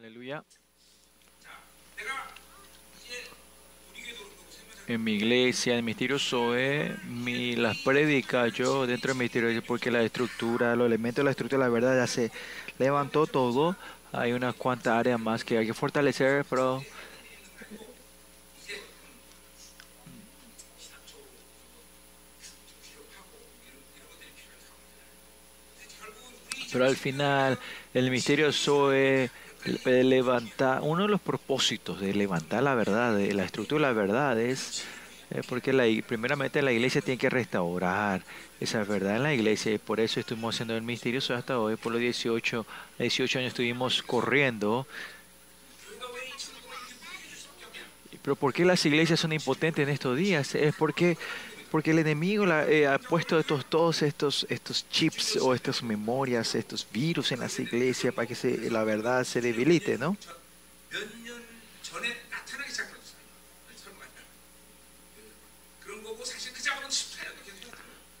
[0.00, 0.42] Aleluya.
[4.86, 10.02] En mi iglesia, en Misterio Zoe, mi, las prédicas, yo dentro del Misterio, porque la
[10.02, 12.32] estructura, los elementos de la estructura, la verdad, ya se
[12.78, 13.76] levantó todo.
[14.12, 16.82] Hay unas cuantas áreas más que hay que fortalecer, pero
[26.72, 27.58] pero al final
[27.92, 29.30] el misterio Zoe
[29.84, 34.40] levanta uno de los propósitos de levantar la verdad, de la estructura de la verdad
[34.40, 34.84] es
[35.30, 38.22] eh, porque la, primeramente la iglesia tiene que restaurar
[38.58, 41.76] esa verdad en la iglesia y por eso estuvimos haciendo el misterio Zoe hasta hoy,
[41.76, 42.66] por los 18,
[42.98, 44.86] 18 años estuvimos corriendo.
[48.22, 50.54] Pero ¿por qué las iglesias son impotentes en estos días?
[50.54, 51.16] Es porque
[51.70, 56.54] porque el enemigo la, eh, ha puesto estos, todos estos, estos chips o estas memorias,
[56.54, 60.16] estos virus en las iglesias para que se, la verdad se debilite, ¿no?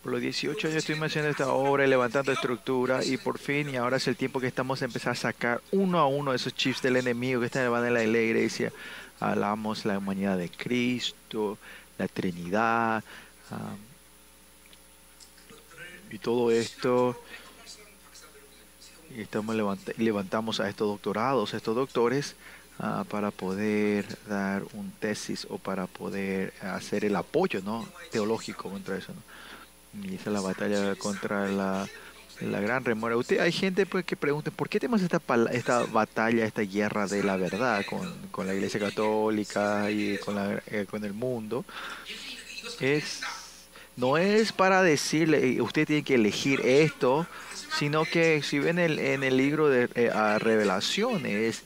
[0.02, 3.76] Por los 18 años estuvimos haciendo esta obra y levantando estructura y por fin, y
[3.76, 6.80] ahora es el tiempo que estamos a empezar a sacar uno a uno esos chips
[6.80, 8.72] del enemigo que están en la iglesia.
[9.18, 11.58] Hablamos la humanidad de Cristo,
[11.98, 13.04] la Trinidad,
[13.50, 13.74] Ah,
[16.10, 17.16] y todo esto,
[19.16, 19.56] y estamos
[19.96, 22.34] levantamos a estos doctorados, a estos doctores,
[22.80, 27.88] uh, para poder dar un tesis o para poder hacer el apoyo ¿no?
[28.10, 29.12] teológico contra eso.
[30.02, 31.88] Y esa es la batalla contra la,
[32.40, 33.16] la gran remora.
[33.16, 35.20] Usted, hay gente pues, que pregunta, ¿por qué tenemos esta,
[35.52, 40.62] esta batalla, esta guerra de la verdad con, con la Iglesia Católica y con, la,
[40.66, 41.64] eh, con el mundo?
[42.78, 43.20] Es
[44.00, 47.26] no es para decirle, usted tiene que elegir esto,
[47.78, 51.62] sino que si ven el, en el libro de eh, revelaciones,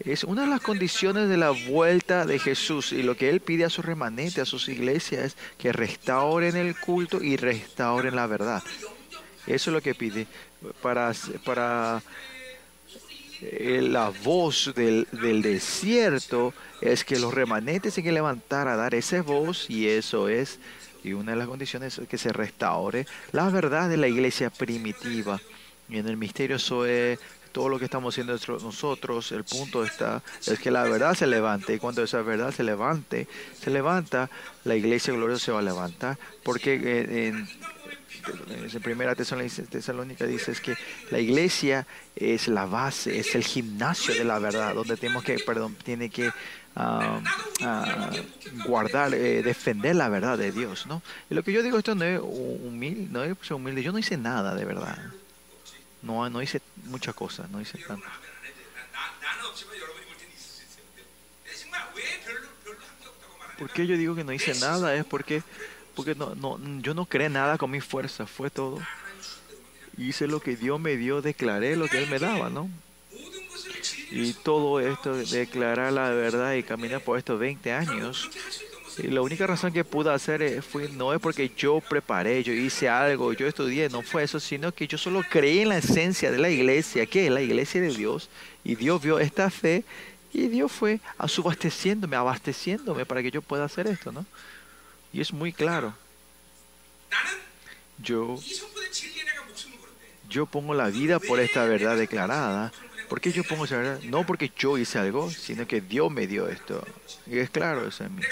[0.00, 3.64] es una de las condiciones de la vuelta de Jesús y lo que Él pide
[3.64, 8.62] a sus remanentes, a sus iglesias, es que restauren el culto y restauren la verdad.
[9.46, 10.26] Eso es lo que pide
[10.82, 11.12] para,
[11.44, 12.02] para
[13.42, 18.94] eh, la voz del, del, desierto, es que los remanentes tienen que levantar a dar
[18.94, 20.58] esa voz y eso es
[21.04, 25.40] y una de las condiciones es que se restaure la verdad de la iglesia primitiva.
[25.88, 27.18] Y en el misterio es
[27.52, 31.74] todo lo que estamos haciendo nosotros, el punto está, es que la verdad se levante.
[31.74, 33.28] Y cuando esa verdad se levante,
[33.60, 34.28] se levanta,
[34.64, 36.18] la iglesia gloriosa se va a levantar.
[36.42, 37.46] Porque en,
[38.48, 40.74] en primera tesalónica dice es que
[41.10, 45.76] la iglesia es la base, es el gimnasio de la verdad, donde tenemos que, perdón,
[45.84, 46.32] tiene que
[48.66, 51.02] guardar, eh, defender la verdad de Dios, ¿no?
[51.30, 53.82] Y lo que yo digo esto no es humilde, no es humilde.
[53.82, 54.98] Yo no hice nada de verdad.
[56.02, 58.06] No, no hice muchas cosas, no hice tanto.
[63.58, 64.94] ¿Por qué yo digo que no hice nada?
[64.94, 65.42] Es porque,
[65.94, 68.80] porque no, no, yo no creé nada con mi fuerza, fue todo.
[69.96, 72.68] Hice lo que Dios me dio, declaré lo que Él me daba, ¿no?
[74.14, 78.30] Y todo esto, declarar la verdad y caminar por estos 20 años.
[78.98, 82.88] Y la única razón que pude hacer fue, no es porque yo preparé, yo hice
[82.88, 86.38] algo, yo estudié, no fue eso, sino que yo solo creí en la esencia de
[86.38, 88.28] la iglesia, que es la iglesia de Dios.
[88.62, 89.82] Y Dios vio esta fe
[90.32, 94.24] y Dios fue subasteciéndome, abasteciéndome para que yo pueda hacer esto, ¿no?
[95.12, 95.92] Y es muy claro.
[97.98, 98.38] Yo,
[100.28, 102.72] yo pongo la vida por esta verdad declarada
[103.08, 104.00] ¿Por qué yo pongo esa verdad?
[104.04, 106.84] No porque yo hice algo, sino que Dios me dio esto.
[107.26, 108.22] Y es claro eso en mí.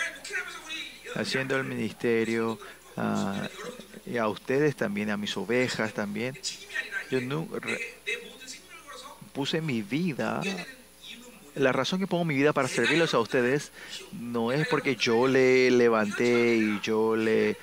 [1.15, 2.59] Haciendo el ministerio,
[2.97, 3.49] ah,
[4.07, 6.39] y a ustedes también, a mis ovejas también.
[7.11, 7.49] Yo no,
[9.33, 10.41] puse mi vida.
[11.55, 13.73] La razón que pongo mi vida para servirlos a ustedes
[14.13, 17.59] no es porque yo le levanté y yo le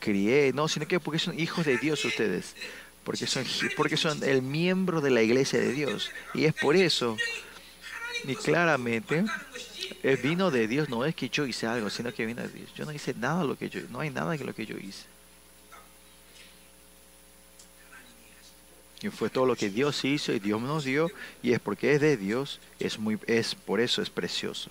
[0.00, 2.56] crié, no, sino que porque son hijos de Dios ustedes
[3.06, 3.44] porque son,
[3.76, 6.10] porque son el miembro de la iglesia de Dios.
[6.34, 7.16] Y es por eso,
[8.24, 9.24] y claramente,
[10.02, 12.68] el vino de Dios no es que yo hice algo, sino que vino de Dios.
[12.74, 15.04] Yo no hice nada lo que yo, no hay nada que lo que yo hice.
[19.02, 21.08] Y fue todo lo que Dios hizo y Dios nos dio,
[21.44, 24.68] y es porque es de Dios, es muy, es por eso es precioso.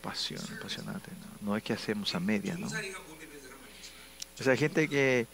[0.00, 1.10] Pasión, apasionante,
[1.40, 1.50] ¿no?
[1.50, 2.68] no es que hacemos a media, ¿no?
[4.40, 5.26] O sea, gente que,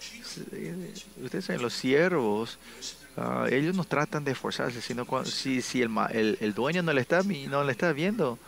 [1.22, 2.58] ustedes saben, los siervos,
[3.16, 6.92] ah, ellos no tratan de esforzarse, sino cuando, si, si el, el, el, dueño no
[6.92, 8.38] le, está, no le está viendo,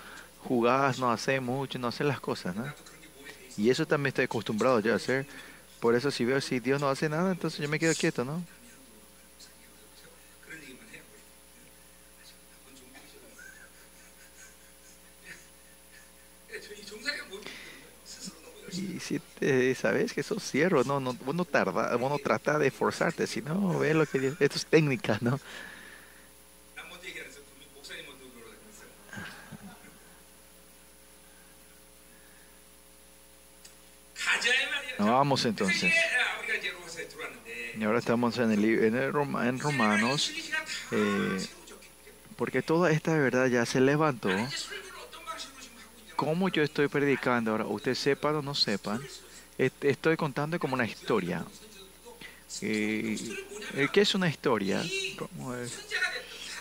[0.45, 2.65] jugadas, no hace mucho, no hace las cosas, ¿no?
[3.57, 5.27] Y eso también estoy acostumbrado yo a hacer.
[5.81, 8.43] Por eso si veo si Dios no hace nada, entonces yo me quedo quieto, ¿no?
[19.11, 23.27] Si sabes que sos cierro, no, no, vos no tarda, vos no trata de esforzarte,
[23.27, 25.41] sino ve lo que esto es técnica, ¿no?
[34.99, 35.93] vamos entonces.
[37.79, 40.33] Y ahora estamos en, el, en, el, en Romanos,
[40.91, 41.47] eh,
[42.37, 44.31] porque toda esta verdad ya se levantó.
[46.21, 47.65] ¿Cómo yo estoy predicando ahora?
[47.65, 49.01] Ustedes sepan o no sepan,
[49.57, 51.47] estoy contando como una historia.
[52.61, 53.17] Eh,
[53.91, 54.83] ¿Qué es una historia?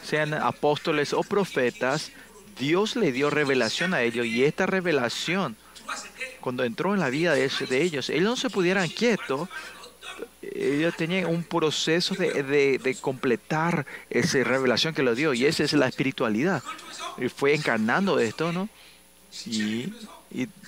[0.02, 2.14] Sean apóstoles o profetas,
[2.58, 5.58] Dios le dio revelación a ellos y esta revelación
[6.40, 7.50] cuando entró en la vida de,
[7.82, 9.50] ellos, ellos no se pudieran quietos,
[10.42, 15.90] ellos tenían un proceso de, completar esa revelación que lo dio, y esa es la
[15.90, 16.64] espiritualidad.
[17.18, 18.70] Y fue encarnando esto, ¿no?
[19.46, 19.94] Y,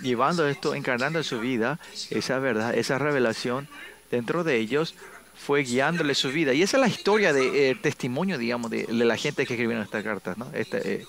[0.01, 1.79] llevando esto, encarnando en su vida,
[2.09, 3.67] esa verdad, esa revelación
[4.09, 4.95] dentro de ellos,
[5.35, 6.53] fue guiándole su vida.
[6.53, 10.03] Y esa es la historia de eh, testimonio, digamos, de, la gente que escribieron estas
[10.03, 10.49] cartas, ¿no?
[10.53, 11.05] Eh,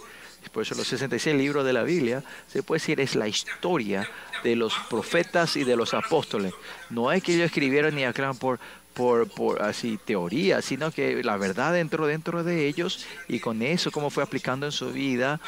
[0.52, 4.08] por eso los 66 libros de la Biblia, se puede decir, es la historia
[4.42, 6.52] de los profetas y de los apóstoles.
[6.90, 8.58] No es que ellos escribieron ni aclaran por,
[8.92, 13.90] por, por así teoría, sino que la verdad entró dentro de ellos y con eso
[13.90, 15.40] cómo fue aplicando en su vida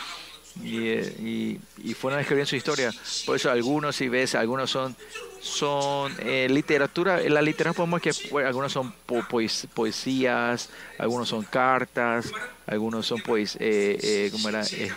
[0.62, 2.92] y, y, y fueron escribiendo su historia.
[3.26, 4.96] Por eso algunos, si ves, algunos son
[5.40, 8.12] son eh, literatura, en la literatura podemos que
[8.46, 8.94] algunos son
[9.74, 12.32] poesías, algunos son cartas,
[12.66, 14.62] algunos son pues, eh, eh, ¿cómo era?
[14.62, 14.90] Eh,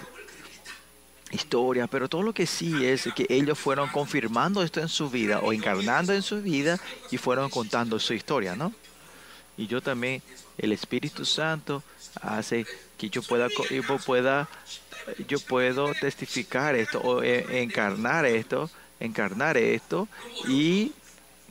[1.32, 5.40] historias, pero todo lo que sí es que ellos fueron confirmando esto en su vida
[5.40, 6.80] o encarnando en su vida
[7.12, 8.74] y fueron contando su historia, ¿no?
[9.58, 10.22] Y yo también,
[10.58, 11.84] el Espíritu Santo
[12.22, 12.66] hace
[12.98, 14.48] que yo pueda, yo pueda,
[15.28, 18.70] yo puedo testificar esto o encarnar esto
[19.00, 20.08] encarnar esto
[20.48, 20.92] y,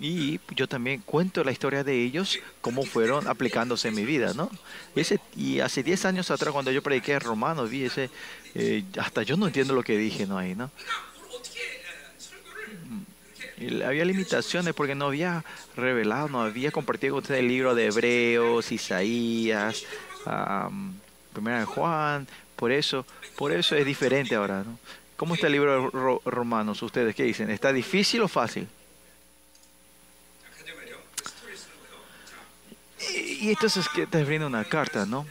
[0.00, 4.50] y yo también cuento la historia de ellos, cómo fueron aplicándose en mi vida, ¿no?
[5.36, 8.10] Y hace 10 años atrás cuando yo prediqué Romanos, vi ese,
[8.54, 10.38] eh, hasta yo no entiendo lo que dije, ¿no?
[10.38, 10.70] Ahí, ¿no?
[13.58, 15.42] Y había limitaciones porque no había
[15.76, 19.84] revelado, no había compartido con ustedes el libro de Hebreos, Isaías,
[21.32, 23.06] Primera de Juan, por eso,
[23.36, 24.78] por eso es diferente ahora, ¿no?
[25.16, 26.82] ¿Cómo está el libro de Romanos?
[26.82, 27.50] ¿Ustedes qué dicen?
[27.50, 28.68] ¿Está difícil o fácil?
[33.40, 35.26] Y entonces que te viene una carta, ¿no?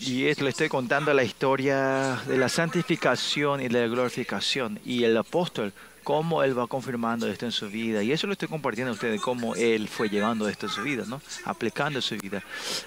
[0.00, 4.78] Y es, le estoy contando la historia de la santificación y la glorificación.
[4.84, 5.72] Y el apóstol
[6.08, 8.02] cómo Él va confirmando esto en su vida.
[8.02, 11.04] Y eso lo estoy compartiendo a ustedes, cómo Él fue llevando esto en su vida,
[11.06, 11.20] ¿no?
[11.44, 12.42] Aplicando en su vida.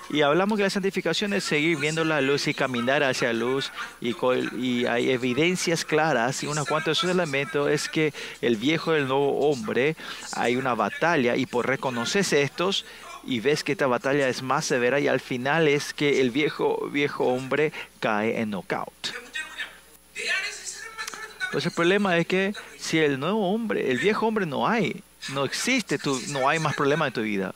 [0.09, 3.71] Y hablamos que la santificación es seguir viendo la luz y caminar hacia la luz.
[4.01, 4.15] Y,
[4.57, 8.97] y hay evidencias claras y unos cuantos de esos elementos es que el viejo y
[8.97, 9.95] el nuevo hombre,
[10.35, 12.85] hay una batalla y por reconocerse estos,
[13.23, 16.89] y ves que esta batalla es más severa y al final es que el viejo,
[16.91, 19.13] viejo hombre cae en knockout.
[21.51, 25.45] Pues el problema es que si el nuevo hombre, el viejo hombre no hay, no
[25.45, 27.54] existe, tú, no hay más problema en tu vida.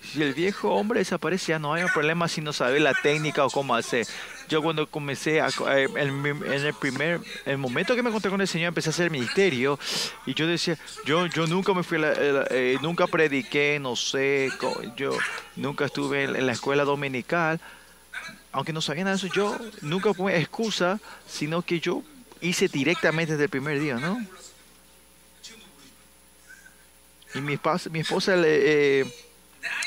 [0.00, 3.50] Si el viejo hombre desaparece, ya no hay problema si no sabe la técnica o
[3.50, 4.06] cómo hacer.
[4.48, 8.46] Yo cuando comencé, a, eh, en, el primer, el momento que me encontré con el
[8.46, 9.80] Señor, empecé a hacer ministerio
[10.24, 14.48] y yo decía, yo, yo nunca me fui, eh, nunca prediqué, no sé,
[14.96, 15.10] yo
[15.56, 17.60] nunca estuve en la escuela dominical,
[18.52, 22.04] aunque no sabía nada de eso, yo nunca fue excusa, sino que yo
[22.40, 24.24] hice directamente desde el primer día, ¿no?
[27.34, 27.58] Y mi,
[27.90, 29.04] mi esposa eh,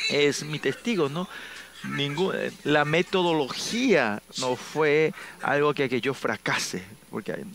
[0.09, 1.27] es mi testigo, ¿no?
[1.83, 6.83] Ningún, la metodología no fue algo que, que yo fracase.
[7.09, 7.45] Porque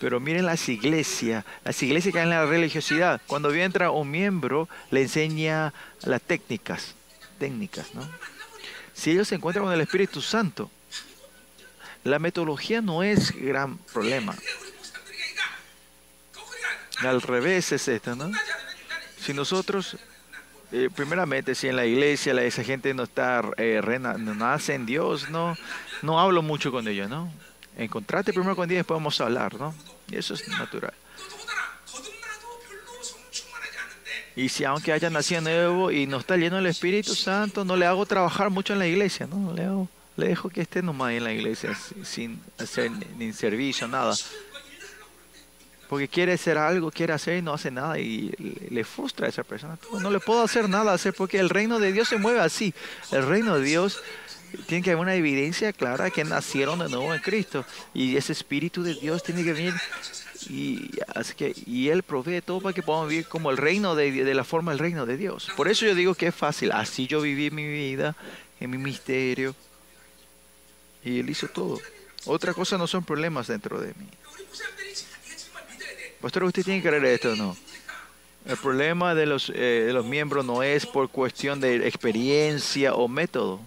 [0.00, 3.20] pero miren las iglesias, las iglesias que hay en la religiosidad.
[3.28, 5.72] Cuando entra un miembro, le enseña
[6.02, 6.96] las técnicas,
[7.38, 8.02] técnicas, ¿no?
[8.94, 10.70] si ellos se encuentran con el Espíritu Santo,
[12.04, 14.34] la metodología no es gran problema.
[16.98, 18.30] Al revés es esto, ¿no?
[19.18, 19.96] Si nosotros,
[20.72, 23.80] eh, primeramente, si en la iglesia esa gente no está, eh,
[24.18, 25.56] no nace en Dios, no,
[26.02, 27.32] no hablo mucho con ellos, ¿no?
[27.76, 29.74] Encontrate primero con Dios y después vamos a hablar, ¿no?
[30.08, 30.94] Y eso es natural.
[34.34, 37.86] Y si aunque haya nacido nuevo y no está lleno del Espíritu Santo, no le
[37.86, 39.52] hago trabajar mucho en la iglesia, ¿no?
[39.52, 44.14] Le, hago, le dejo que esté nomás en la iglesia sin hacer ni servicio, nada.
[45.88, 48.30] Porque quiere hacer algo, quiere hacer y no hace nada y
[48.70, 49.78] le, frustra a esa persona.
[50.00, 52.72] No le puedo hacer nada hacer porque el reino de Dios se mueve así.
[53.10, 54.02] El reino de Dios
[54.66, 57.66] tiene que haber una evidencia clara que nacieron de nuevo en Cristo.
[57.92, 59.74] Y ese Espíritu de Dios tiene que venir.
[60.48, 64.24] Y, así que, y Él provee todo para que podamos vivir como el reino de,
[64.24, 65.50] de la forma del reino de Dios.
[65.56, 66.72] Por eso yo digo que es fácil.
[66.72, 68.16] Así yo viví mi vida,
[68.60, 69.54] en mi misterio.
[71.04, 71.80] Y Él hizo todo.
[72.24, 74.08] Otra cosa no son problemas dentro de mí.
[76.20, 77.56] Pastor, usted tiene que creer esto, ¿no?
[78.44, 83.08] El problema de los, eh, de los miembros no es por cuestión de experiencia o
[83.08, 83.60] método.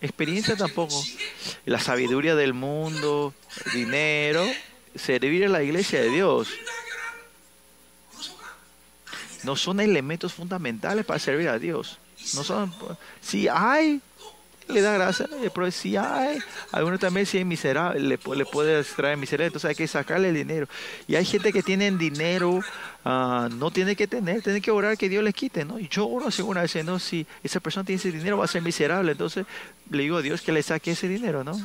[0.00, 1.00] Experiencia tampoco.
[1.66, 3.34] La sabiduría del mundo,
[3.72, 4.44] dinero,
[4.94, 6.48] servir a la iglesia de Dios.
[9.42, 11.98] No son elementos fundamentales para servir a Dios.
[12.34, 12.72] No son.
[13.20, 14.00] Si hay
[14.70, 16.38] le da gracia, pero si hay,
[16.72, 20.34] algunos también si es miserable, le, le puede traer miseria, entonces hay que sacarle el
[20.34, 20.66] dinero.
[21.06, 22.60] Y hay gente que tiene dinero,
[23.04, 25.78] uh, no tiene que tener, tiene que orar que Dios les quite, ¿no?
[25.78, 26.98] Y yo oro así una vez, ¿no?
[26.98, 29.46] Si esa persona tiene ese dinero va a ser miserable, entonces
[29.90, 31.58] le digo a Dios que le saque ese dinero, ¿no?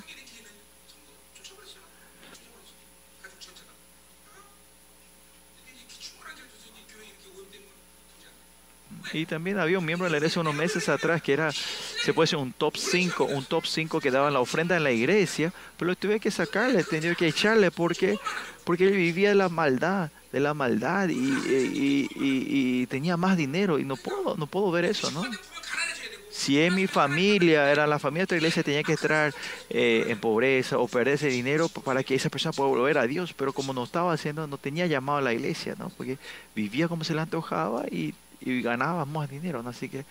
[9.16, 12.26] Y también había un miembro de la iglesia unos meses atrás que era, se puede
[12.26, 15.96] decir, un top 5, un top 5 que daban la ofrenda en la iglesia, pero
[15.96, 18.20] tuve que sacarle, tenía que echarle porque,
[18.66, 23.96] porque él vivía de la maldad, de la maldad y, tenía más dinero y no
[23.96, 25.24] puedo, no puedo ver eso, ¿no?
[26.30, 29.34] Si en mi familia, era la familia de otra iglesia, tenía que estar
[29.70, 33.34] eh, en pobreza o perder ese dinero para que esa persona pueda volver a Dios,
[33.34, 35.90] pero como no estaba haciendo, no tenía llamado a la iglesia, ¿no?
[35.96, 36.18] Porque
[36.54, 40.06] vivía como se le antojaba y y ganábamos dinero, así que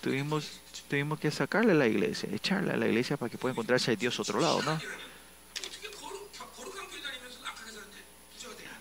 [0.00, 3.92] tuvimos, tuvimos que sacarle a la iglesia, echarle a la iglesia para que pueda encontrarse
[3.92, 4.80] a Dios otro lado, ¿no?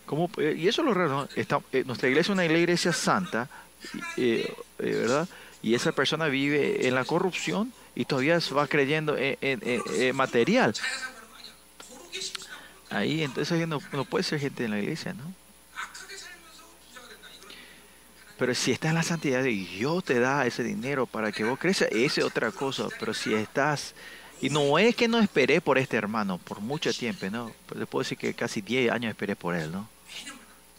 [0.05, 1.29] Como, eh, y eso es lo raro, ¿no?
[1.71, 3.47] Eh, nuestra iglesia es una iglesia santa,
[4.17, 5.27] eh, ¿verdad?
[5.61, 10.73] Y esa persona vive en la corrupción y todavía va creyendo en, en material.
[12.89, 15.33] Ahí entonces no, no puede ser gente en la iglesia, ¿no?
[18.39, 21.59] Pero si estás en la santidad y Dios te da ese dinero para que vos
[21.59, 22.87] crezcas, esa es otra cosa.
[22.97, 23.93] Pero si estás...
[24.41, 27.51] Y no es que no esperé por este hermano por mucho tiempo, ¿no?
[27.67, 29.89] Pero puedo decir que casi 10 años esperé por él, ¿no?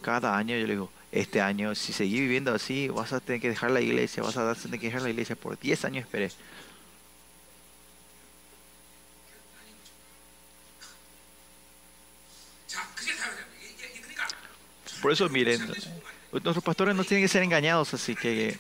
[0.01, 3.51] Cada año yo le digo, este año, si seguís viviendo así, vas a tener que
[3.51, 5.37] dejar la iglesia, vas a tener que dejar la iglesia.
[5.37, 6.31] Por 10 años esperé.
[15.03, 15.61] Por eso miren,
[16.33, 18.57] nuestros pastores no tienen que ser engañados, así que,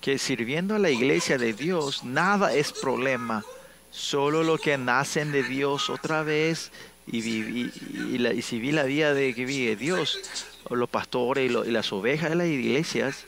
[0.00, 3.44] que sirviendo a la iglesia de Dios, nada es problema.
[3.90, 6.70] Solo lo que nacen de Dios otra vez
[7.06, 7.72] y, y,
[8.12, 10.20] y, la, y si vi la vida de que vive Dios,
[10.68, 13.24] los pastores y, las ovejas de las iglesias,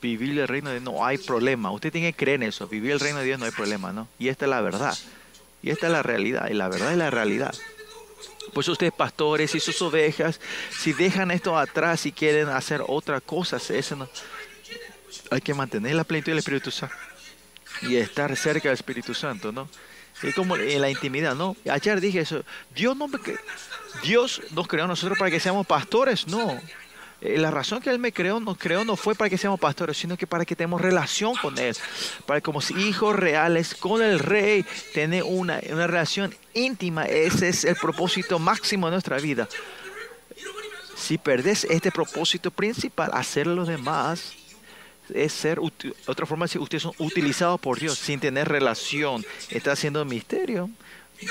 [0.00, 1.70] vivir el reino de Dios no hay problema.
[1.72, 2.68] Usted tiene que creer en eso.
[2.68, 4.08] Vivir el reino de Dios no hay problema, ¿no?
[4.18, 4.96] Y esta es la verdad.
[5.62, 6.48] Y esta es la realidad.
[6.50, 7.54] Y la verdad es la realidad.
[8.52, 10.40] Pues ustedes pastores y sus ovejas,
[10.70, 14.08] si dejan esto atrás y quieren hacer otra cosa, eso no.
[15.30, 16.94] Hay que mantener la plenitud del Espíritu Santo
[17.82, 19.68] y estar cerca del Espíritu Santo, ¿no?
[20.22, 21.56] Y como en la intimidad, ¿no?
[21.70, 22.44] Ayer dije eso.
[22.74, 23.08] Dios no
[24.02, 26.60] Dios nos creó a nosotros para que seamos pastores, no.
[27.20, 29.96] Eh, la razón que Él me creó, nos creó no fue para que seamos pastores,
[29.96, 31.76] sino que para que tengamos relación con Él.
[32.26, 37.04] Para que como hijos reales con el Rey, tener una, una relación íntima.
[37.06, 39.48] Ese es el propósito máximo de nuestra vida.
[40.96, 44.34] Si perdés este propósito principal, hacer lo demás,
[45.12, 45.58] es ser,
[46.06, 49.24] otra forma de decir, ustedes son utilizados por Dios sin tener relación.
[49.48, 50.70] Está haciendo misterio.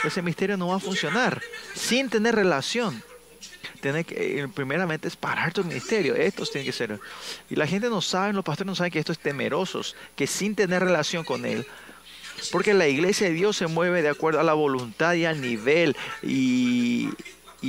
[0.03, 1.41] Ese misterio no va a funcionar
[1.73, 3.01] sin tener relación
[3.81, 6.15] tiene que, eh, primeramente es parar tu ministerio.
[6.15, 6.99] Estos tienen que ser.
[7.49, 10.55] Y la gente no sabe, los pastores no saben que esto es temerosos, que sin
[10.55, 11.65] tener relación con Él.
[12.51, 15.95] Porque la iglesia de Dios se mueve de acuerdo a la voluntad y al nivel
[16.21, 17.09] y,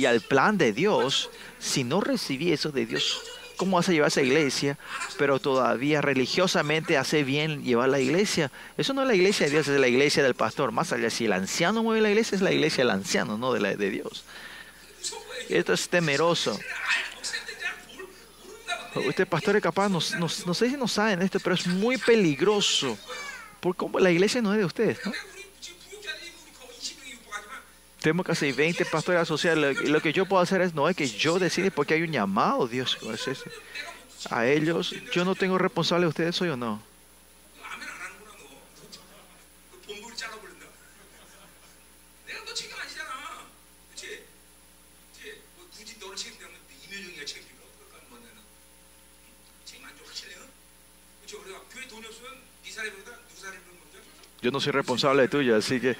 [0.05, 1.29] al plan de Dios.
[1.59, 3.21] Si no recibí eso de Dios,
[3.57, 4.77] ¿cómo vas a llevar esa iglesia?
[5.17, 8.51] Pero todavía religiosamente hace bien llevar la iglesia.
[8.77, 10.71] Eso no es la iglesia de Dios, es la iglesia del pastor.
[10.71, 13.59] Más allá, si el anciano mueve la iglesia, es la iglesia del anciano, no de
[13.61, 14.23] la de Dios.
[15.49, 16.57] Esto es temeroso.
[18.95, 22.97] Usted, pastor, capaz, no, sé si no saben esto, pero es muy peligroso.
[23.59, 24.99] Porque la iglesia no es de ustedes.
[25.05, 25.11] ¿no?
[28.01, 29.81] Tenemos casi 20 pastores asociados.
[29.81, 32.67] Lo que yo puedo hacer es, no es que yo decide porque hay un llamado,
[32.67, 32.97] Dios.
[34.29, 36.88] A ellos, yo no tengo responsable de ustedes, ¿soy o no?
[54.41, 55.97] Yo no soy responsable de tuyo, así que,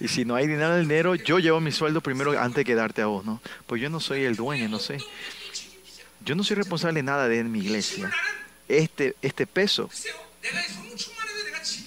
[0.00, 2.74] y si no hay dinero en el dinero, yo llevo mi sueldo primero antes que
[2.74, 3.40] darte a vos, ¿no?
[3.66, 4.98] Pues yo no soy el dueño, no sé.
[6.24, 8.10] Yo no soy responsable de nada de mi iglesia.
[8.66, 9.90] Este, este peso,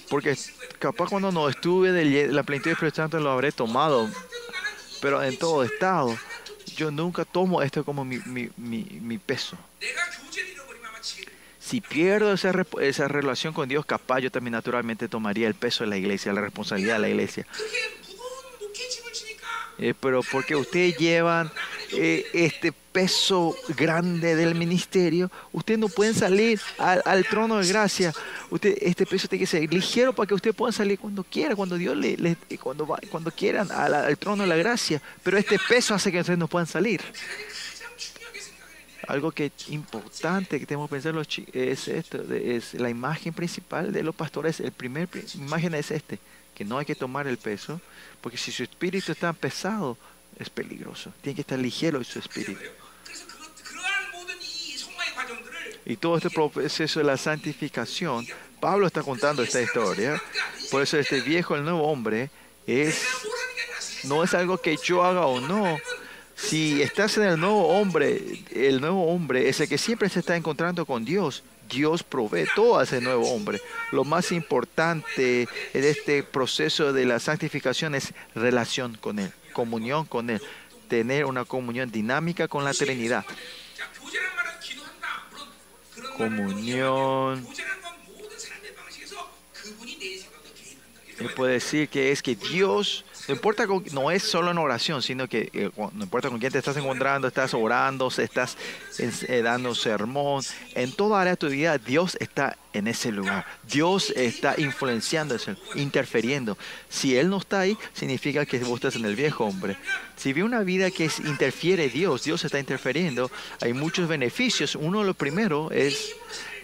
[0.08, 0.36] porque
[0.78, 4.08] capaz cuando no estuve de la plenitud del Santo lo habré tomado,
[5.00, 6.16] pero en todo estado,
[6.76, 9.58] yo nunca tomo esto como mi, mi, mi, mi peso.
[11.68, 15.90] Si pierdo esa, esa relación con Dios, capaz yo también naturalmente tomaría el peso de
[15.90, 17.46] la iglesia, la responsabilidad de la iglesia.
[19.78, 21.52] Eh, pero porque ustedes llevan
[21.92, 28.14] eh, este peso grande del ministerio, ustedes no pueden salir al, trono de gracia.
[28.48, 31.76] Usted, este peso tiene que ser ligero para que ustedes puedan salir cuando quieran, cuando
[31.76, 32.16] Dios le,
[32.58, 35.02] cuando, cuando quieran al, trono de la gracia.
[35.22, 37.02] Pero este peso hace que ustedes no puedan salir.
[39.08, 41.14] Algo que es importante que tenemos que pensar
[41.54, 44.60] es esto, es la imagen principal de los pastores.
[44.60, 46.18] El primer imagen es este,
[46.54, 47.80] que no hay que tomar el peso,
[48.20, 49.96] porque si su espíritu está pesado,
[50.38, 51.10] es peligroso.
[51.22, 52.60] Tiene que estar ligero su espíritu.
[55.86, 58.26] Y todo este proceso de la santificación,
[58.60, 60.22] Pablo está contando esta historia.
[60.70, 62.30] Por eso este viejo, el nuevo hombre,
[62.66, 63.06] es
[64.04, 65.78] no es algo que yo haga o no.
[66.38, 70.36] Si estás en el nuevo hombre, el nuevo hombre es el que siempre se está
[70.36, 71.42] encontrando con Dios.
[71.68, 73.60] Dios provee todo a ese nuevo hombre.
[73.92, 75.42] Lo más importante
[75.74, 80.40] en este proceso de la santificación es relación con Él comunión con Él,
[80.86, 83.24] tener una comunión dinámica con la Trinidad.
[86.16, 87.44] Comunión.
[91.18, 95.28] Y puede decir que es que Dios no importa, no es solo en oración, sino
[95.28, 98.56] que eh, no importa con quién te estás encontrando, estás orando, estás
[98.98, 100.42] eh, dando sermón,
[100.74, 103.44] en toda área de tu vida Dios está en ese lugar.
[103.70, 105.36] Dios está influenciando,
[105.74, 106.56] interfiriendo.
[106.88, 109.76] Si Él no está ahí, significa que vos estás en el viejo hombre.
[110.16, 114.74] Si ve una vida que interfiere Dios, Dios está interfiriendo, hay muchos beneficios.
[114.74, 116.14] Uno de los primeros es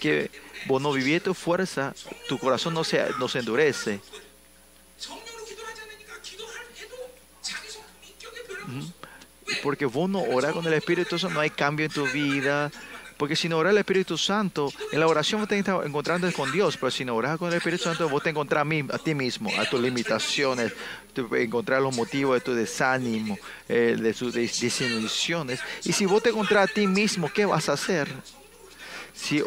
[0.00, 0.30] que
[0.66, 1.94] vos no tu fuerza,
[2.26, 4.00] tu corazón no se, no se endurece.
[9.62, 12.70] Porque vos no oras con el Espíritu Santo, no hay cambio en tu vida.
[13.16, 16.50] Porque si no oras el Espíritu Santo, en la oración vos te estás encontrando con
[16.50, 19.50] Dios, pero si no oras con el Espíritu Santo, vos te encontrás a, ti mismo,
[19.58, 20.72] a tus limitaciones,
[21.14, 25.60] encontrar los motivos de tu desánimo, eh, de tus desilusiones.
[25.84, 28.08] Y si vos te encontrás a ti mismo, ¿qué vas a hacer?
[29.14, 29.40] Si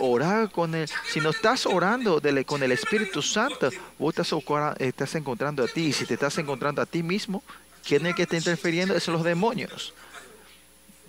[0.53, 4.33] con el, si no estás orando con el Espíritu Santo, vos estás,
[4.79, 5.87] estás encontrando a ti.
[5.87, 7.43] Y si te estás encontrando a ti mismo,
[7.87, 8.99] ¿Quién es el que está interfiriendo?
[8.99, 9.93] Son los demonios.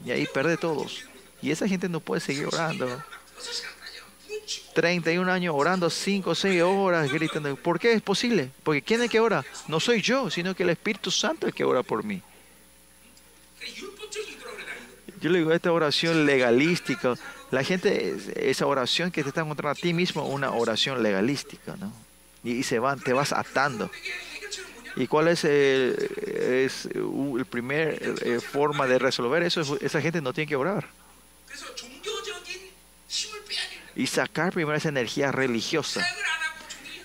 [0.04, 1.04] Y ahí perde todos.
[1.42, 3.02] Y esa gente no puede seguir orando.
[4.74, 7.56] 31 años orando 5 o 6 horas gritando.
[7.56, 8.50] ¿Por qué es posible?
[8.62, 9.44] Porque ¿quién es que ora?
[9.66, 12.22] No soy yo, sino que el Espíritu Santo es el que ora por mí.
[15.20, 17.14] Yo le digo, esta oración legalística,
[17.50, 21.92] la gente, esa oración que te está encontrando a ti mismo, una oración legalística, ¿no?
[22.44, 23.90] Y, se van, te vas atando.
[24.98, 29.78] ¿Y cuál es, el, es el primer eh, forma de resolver eso?
[29.80, 30.88] Esa gente no tiene que orar.
[33.94, 36.04] Y sacar primero esa energía religiosa.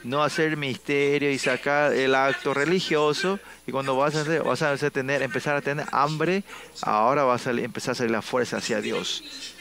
[0.03, 3.39] No hacer misterio y sacar el acto religioso.
[3.67, 6.43] Y cuando vas a, hacer, vas a tener, empezar a tener hambre,
[6.81, 9.52] ahora vas a empezar a salir la fuerza hacia Dios.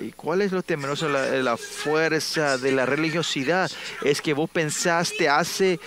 [0.00, 3.70] ¿Y cuál es lo temeroso la, la, fuerza de la religiosidad?
[4.02, 5.80] Es que vos pensaste hace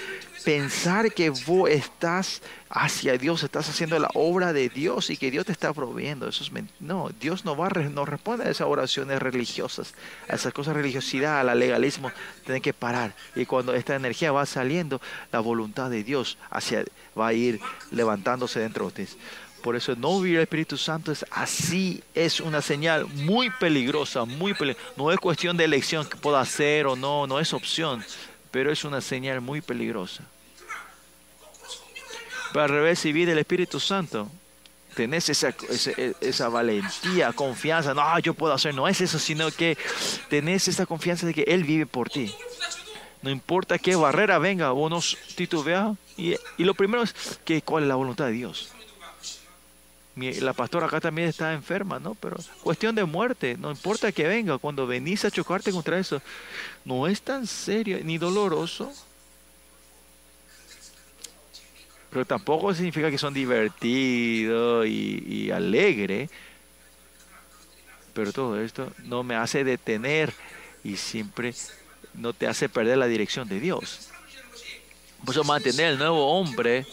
[0.48, 5.46] pensar que vos estás hacia Dios, estás haciendo la obra de Dios y que Dios
[5.46, 6.28] te está proveyendo.
[6.28, 9.94] Eso es no, Dios no va no responde a esas oraciones religiosas,
[10.30, 12.14] a esas cosas religiosidad, al legalismo.
[12.46, 13.14] Tiene que parar.
[13.36, 15.02] Y cuando esta energía va saliendo,
[15.34, 16.86] la voluntad de Dios hacia,
[17.20, 17.60] va a ir
[17.92, 19.18] levantándose dentro de ustedes.
[19.68, 24.54] Por eso no vivir el Espíritu Santo es así, es una señal muy peligrosa, muy
[24.54, 24.94] peligrosa.
[24.96, 28.02] No es cuestión de elección que pueda hacer o no, no es opción,
[28.50, 30.24] pero es una señal muy peligrosa.
[32.54, 34.32] Para recibir el Espíritu Santo,
[34.96, 35.54] tenés esa,
[36.22, 37.94] esa, valentía, confianza.
[37.94, 38.74] No, yo puedo hacer.
[38.74, 39.78] No es eso, sino que
[40.30, 42.34] tenés esa confianza de que Él vive por ti.
[43.22, 45.02] No importa qué barrera venga, vos no
[45.36, 45.98] titubeas.
[46.16, 48.72] Y, y lo primero es que cuál es la voluntad de Dios.
[50.18, 52.16] La pastora acá también está enferma, ¿no?
[52.16, 56.22] Pero cuestión de muerte, no importa que venga, cuando venís a chocarte contra eso,
[56.84, 58.92] no es tan serio ni doloroso
[62.10, 66.30] pero tampoco significa que son divertidos y, y alegres.
[68.14, 70.34] Pero todo esto no me hace detener
[70.84, 71.54] y siempre
[72.14, 74.10] no te hace perder la dirección de Dios.
[75.24, 76.86] Por eso mantener el nuevo hombre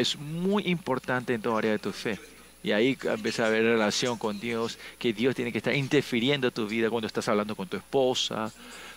[0.00, 2.18] es muy importante en toda área de tu fe.
[2.62, 6.52] Y ahí empieza a haber relación con Dios, que Dios tiene que estar interfiriendo en
[6.52, 8.52] tu vida cuando estás hablando con tu esposa,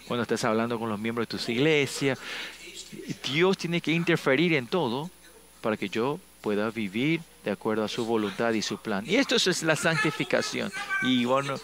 [0.08, 2.18] cuando estás hablando con los miembros de tu iglesia.
[3.24, 5.10] Dios tiene que interferir en todo
[5.62, 9.06] para que yo pueda vivir de acuerdo a su voluntad y su plan.
[9.08, 10.72] Y esto es la santificación.
[11.02, 11.56] Y bueno,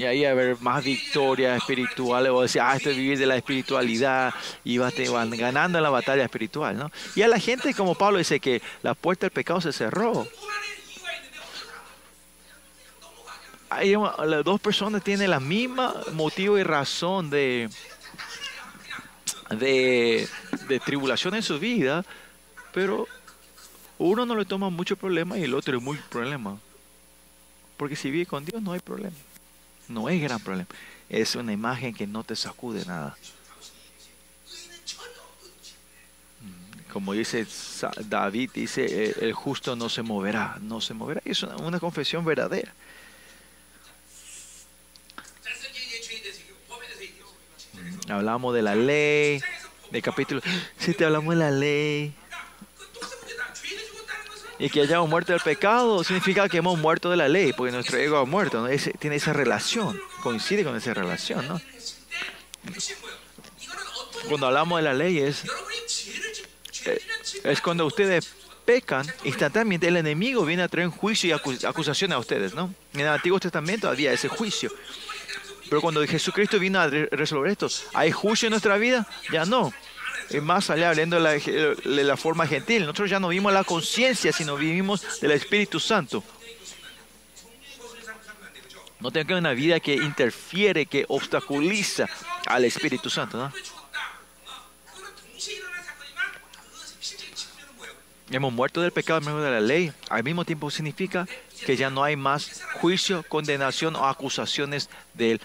[0.00, 3.36] y ahí a haber más victorias espirituales, o decir, ah, esto es vivir de la
[3.36, 4.32] espiritualidad,
[4.64, 6.90] y vas ganando en la batalla espiritual, ¿no?
[7.14, 10.26] Y a la gente, como Pablo dice, que la puerta del pecado se cerró.
[13.68, 17.68] Hay, las dos personas tienen la misma motivo y razón de,
[19.50, 22.06] de tribulación en su vida,
[22.72, 23.06] pero
[23.98, 26.58] uno no le toma mucho problema y el otro es muy problema.
[27.76, 29.14] Porque si vive con Dios no hay problema.
[29.90, 30.68] No es gran problema.
[31.08, 33.16] Es una imagen que no te sacude nada.
[36.92, 37.46] Como dice
[38.06, 41.20] David, dice, eh, el justo no se moverá, no se moverá.
[41.24, 42.72] Es una, confesión verdadera.
[48.08, 49.40] Hablamos de la ley,
[49.90, 50.40] de capítulo
[50.78, 52.14] Si te hablamos de la ley
[54.60, 57.96] y que hayamos muerto del pecado significa que hemos muerto de la ley, porque nuestro
[57.96, 58.68] ego ha muerto,
[58.98, 61.48] tiene esa relación, coincide con esa relación.
[61.48, 61.60] ¿no?
[64.28, 65.44] Cuando hablamos de la ley es,
[66.84, 67.00] eh,
[67.42, 68.34] es cuando ustedes
[68.66, 72.54] pecan, instantáneamente el enemigo viene a traer juicio y acusación a ustedes.
[72.54, 72.74] ¿no?
[72.92, 74.70] En el Antiguo Testamento había ese juicio.
[75.70, 79.06] Pero cuando Jesucristo vino a resolver esto, ¿hay juicio en nuestra vida?
[79.32, 79.72] Ya no
[80.42, 85.20] más allá, hablando de la, forma gentil, nosotros ya no vivimos la conciencia, sino vivimos
[85.20, 86.22] del Espíritu Santo.
[89.00, 92.06] No tengo una vida que interfiere, que obstaculiza
[92.46, 93.50] al Espíritu Santo.
[98.30, 99.92] Hemos muerto del pecado en medio de la ley.
[100.08, 101.26] Al mismo tiempo significa
[101.66, 105.40] que ya no hay más juicio, condenación o acusaciones del,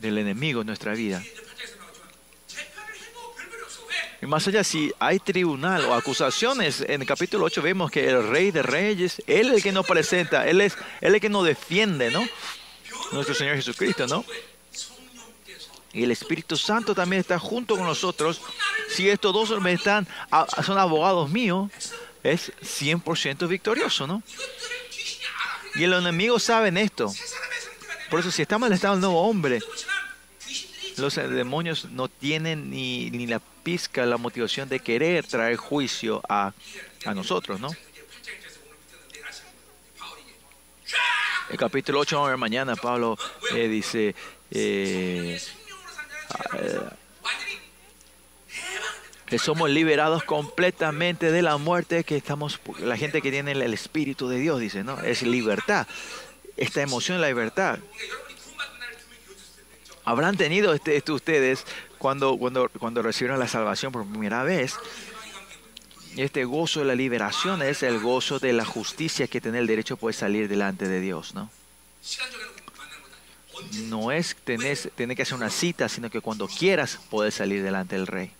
[0.00, 1.22] del enemigo en nuestra vida.
[4.22, 8.28] Y más allá, si hay tribunal o acusaciones, en el capítulo 8 vemos que el
[8.28, 11.46] rey de reyes, él es el que nos presenta, él es, él el que nos
[11.46, 12.22] defiende, ¿no?
[13.12, 14.24] Nuestro Señor Jesucristo, ¿no?
[15.92, 18.40] Y el Espíritu Santo también está junto con nosotros.
[18.90, 20.06] Si estos dos están,
[20.64, 21.70] son abogados míos,
[22.22, 24.22] es 100% victorioso, ¿no?
[25.74, 27.12] Y los enemigos saben esto.
[28.10, 29.60] Por eso si estamos en el estado del nuevo hombre,
[30.96, 36.52] los demonios no tienen ni, ni la pizca la motivación de querer traer juicio a,
[37.04, 37.70] a nosotros, ¿no?
[41.50, 43.18] El capítulo 8 de mañana Pablo
[43.56, 44.14] eh, dice,
[44.52, 45.40] eh,
[49.26, 54.28] que somos liberados completamente de la muerte, que estamos, la gente que tiene el Espíritu
[54.28, 55.00] de Dios, dice, ¿no?
[55.00, 55.88] Es libertad.
[56.56, 57.80] Esta emoción, la libertad.
[60.10, 61.64] Habrán tenido este, esto ustedes
[61.96, 64.74] cuando, cuando, cuando recibieron la salvación por primera vez.
[66.16, 69.96] Este gozo de la liberación es el gozo de la justicia que tiene el derecho
[70.02, 71.48] de salir delante de Dios, ¿no?
[73.84, 77.94] No es tener, tener que hacer una cita, sino que cuando quieras puedes salir delante
[77.94, 78.32] del Rey.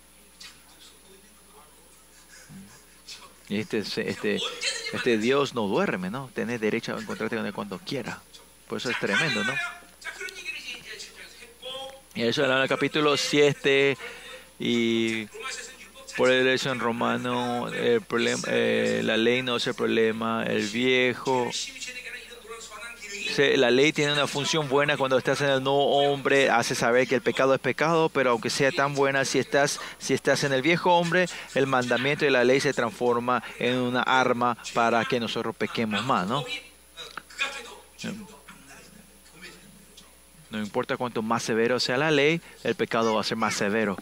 [3.48, 4.40] Este, este,
[4.92, 6.30] este Dios no duerme, ¿no?
[6.34, 8.20] Tienes derecho a encontrarte con Él cuando quiera.
[8.66, 9.52] Por eso es tremendo, ¿no?
[12.14, 13.96] Eso era en el capítulo 7
[14.58, 15.26] y
[16.16, 21.50] por eso en Romano el problema, eh, la ley no es el problema, el viejo.
[23.56, 27.14] La ley tiene una función buena cuando estás en el nuevo hombre, hace saber que
[27.14, 30.60] el pecado es pecado, pero aunque sea tan buena, si estás, si estás en el
[30.60, 35.56] viejo hombre, el mandamiento de la ley se transforma en una arma para que nosotros
[35.56, 36.44] pequemos más, ¿no?
[40.50, 43.96] No importa cuánto más severo sea la ley, el pecado va a ser más severo.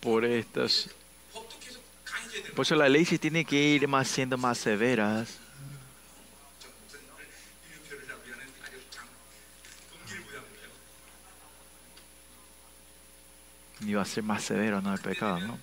[0.00, 0.88] Por estas.
[2.54, 5.39] Por eso la ley se tiene que ir más siendo más severas.
[13.86, 14.92] Iba a ser más severo, ¿no?
[14.92, 15.58] El pecado, ¿no?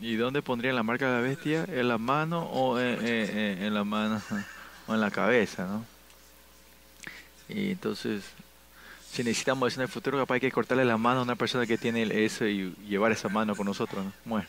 [0.00, 1.64] ¿Y dónde pondría la marca de la bestia?
[1.68, 4.22] ¿En la mano o en, la mano
[4.86, 5.84] o en la cabeza, no?
[7.48, 8.24] Y entonces,
[9.10, 11.66] si necesitamos eso en el futuro, capaz hay que cortarle la mano a una persona
[11.66, 14.12] que tiene eso y llevar esa mano con nosotros, ¿no?
[14.24, 14.46] Bueno.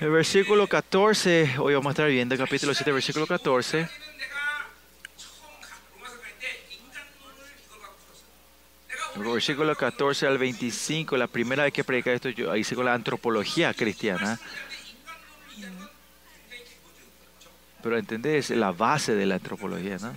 [0.00, 3.88] El versículo 14, hoy vamos a estar viendo el capítulo 7, versículo 14.
[9.16, 13.74] versículo 14 al 25, la primera vez que predica esto, yo hice con la antropología
[13.74, 14.38] cristiana.
[17.82, 20.16] Pero entendés la base de la antropología, ¿no?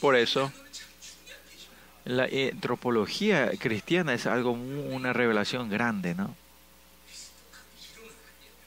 [0.00, 0.52] Por eso,
[2.08, 6.34] la antropología cristiana es algo, una revelación grande, ¿no?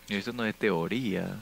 [0.07, 1.39] Esto no es teoría.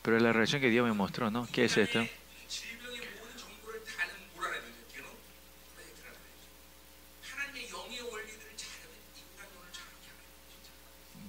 [0.00, 1.46] Pero es la relación que Dios me mostró, ¿no?
[1.52, 2.00] ¿Qué es esto?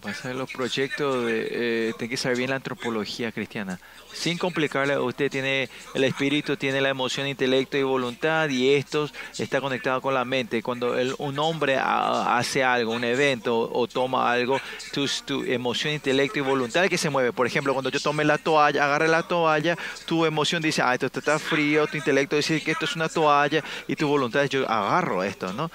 [0.03, 1.91] Vas a los proyectos de...
[1.99, 3.79] Eh, que saber bien la antropología cristiana
[4.13, 9.59] sin complicarle, usted tiene el espíritu, tiene la emoción, intelecto y voluntad y esto está
[9.59, 10.61] conectado con la mente.
[10.61, 14.61] Cuando un hombre hace algo, un evento o, toma algo,
[14.93, 17.33] tu, emoción, intelecto y voluntad que se mueve.
[17.33, 21.07] Por ejemplo, cuando yo tome la toalla, agarre la toalla, tu emoción dice, ah, esto
[21.07, 25.23] está frío, tu intelecto dice que esto es una toalla y tu voluntad yo agarro
[25.23, 25.71] esto, ¿no?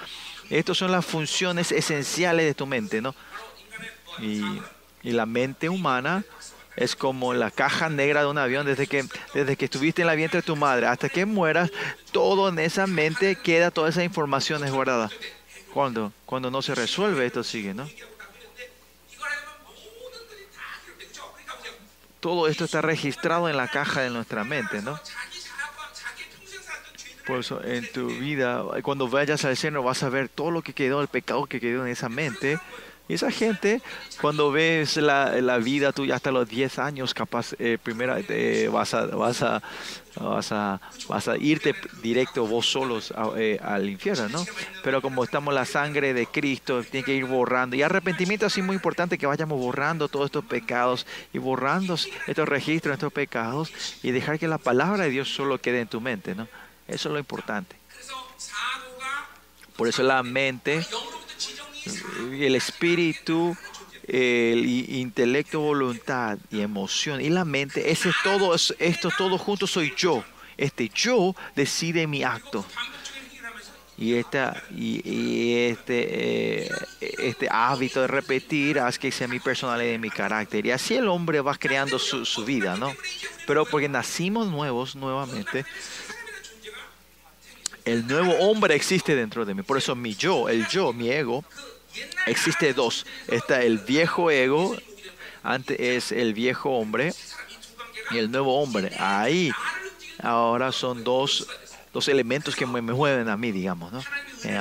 [0.49, 3.15] Estas son las funciones esenciales de tu mente, ¿no?
[4.21, 4.43] Y,
[5.03, 6.25] y la mente humana
[6.79, 9.05] es como la caja negra de un avión desde que,
[9.35, 11.73] desde que estuviste en la vientre de tu madre hasta que mueras,
[12.13, 15.11] todo en esa mente queda, toda esa información es guardada.
[15.75, 17.89] Cuando, cuando no se resuelve, esto sigue, ¿no?
[22.21, 25.01] Todo esto está registrado en la caja de nuestra mente, ¿no?
[27.27, 30.73] Por eso en tu vida, cuando vayas al cielo, vas a ver todo lo que
[30.73, 32.61] quedó, el pecado que quedó en esa mente
[33.15, 33.81] esa gente,
[34.21, 38.93] cuando ves la, la vida tuya hasta los 10 años, capaz, eh, primera, eh, vas,
[38.93, 39.63] a, vas, a,
[40.17, 44.45] vas, a, vas a irte directo vos solos eh, al infierno, ¿no?
[44.85, 47.77] Pero como estamos la sangre de Cristo, tiene que ir borrando.
[47.77, 52.93] Y arrepentimiento es muy importante que vayamos borrando todos estos pecados y borrando estos registros,
[52.93, 56.47] estos pecados y dejar que la palabra de Dios solo quede en tu mente, ¿no?
[56.87, 57.77] Eso es lo importante.
[59.77, 60.85] Por eso la mente
[62.33, 63.57] el espíritu,
[64.07, 70.25] el intelecto, voluntad y emoción y la mente, ese todo, esto todo junto soy yo.
[70.57, 72.65] Este yo decide mi acto.
[73.97, 76.71] Y, esta, y, este, eh,
[77.01, 80.65] este hábito de repetir hace que sea mi personalidad y mi carácter.
[80.67, 82.95] Y así el hombre va creando su, su vida, ¿no?
[83.45, 85.65] Pero porque nacimos nuevos nuevamente,
[87.93, 89.63] el nuevo hombre existe dentro de mí.
[89.63, 91.45] Por eso mi yo, el yo, mi ego,
[92.27, 93.07] existe dos.
[93.29, 94.77] Está el viejo ego,
[95.43, 97.15] antes es el viejo hombre
[98.11, 98.93] y el nuevo hombre.
[98.99, 99.53] Ahí
[100.23, 101.49] ahora son dos,
[101.93, 104.03] dos elementos que me, mueven a mí, digamos, ¿no?
[104.45, 104.61] Eh,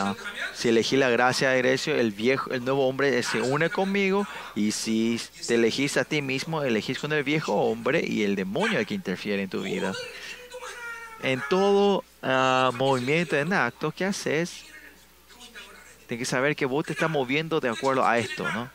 [0.53, 4.71] si elegí la gracia de Grecio, el viejo, el nuevo hombre se une conmigo y
[4.71, 8.87] si te elegís a ti mismo, elegís con el viejo hombre y el demonio el
[8.87, 9.93] que interfiere en tu vida.
[11.21, 14.65] En todo ah, movimiento, en acto que haces,
[16.07, 18.69] Tienes que saber que vos te estás moviendo de acuerdo a esto, ¿no?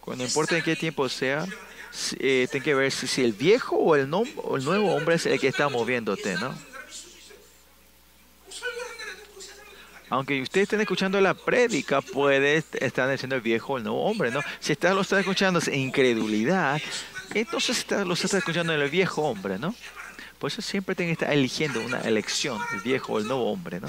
[0.00, 1.44] Cuando importa en qué tiempo sea,
[2.20, 5.26] eh, tiene que ver si, el viejo o el, no, o el nuevo hombre es
[5.26, 6.54] el que está moviéndote, ¿no?
[10.08, 14.30] Aunque ustedes estén escuchando la prédica, puede estar diciendo el viejo o el nuevo hombre,
[14.30, 14.40] ¿no?
[14.60, 16.80] Si estás, lo estás escuchando en incredulidad,
[17.34, 19.74] entonces está, lo estás escuchando el viejo hombre, ¿no?
[20.40, 23.78] Por eso siempre tienen que estar eligiendo una elección, el viejo o el nuevo hombre,
[23.78, 23.88] ¿no?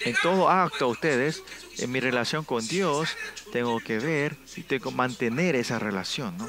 [0.00, 1.42] en todo acto ustedes,
[1.78, 3.16] en mi relación con Dios,
[3.52, 6.48] tengo que ver y tengo que mantener esa relación, ¿no?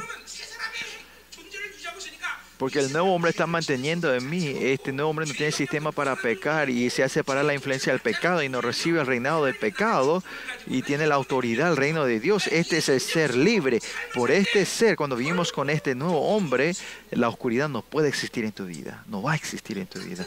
[2.61, 4.45] Porque el nuevo hombre está manteniendo en mí.
[4.45, 8.03] Este nuevo hombre no tiene sistema para pecar y se hace para la influencia del
[8.03, 10.23] pecado y no recibe el reinado del pecado
[10.67, 12.45] y tiene la autoridad del reino de Dios.
[12.45, 13.79] Este es el ser libre.
[14.13, 16.75] Por este ser, cuando vivimos con este nuevo hombre,
[17.09, 19.03] la oscuridad no puede existir en tu vida.
[19.07, 20.23] No va a existir en tu vida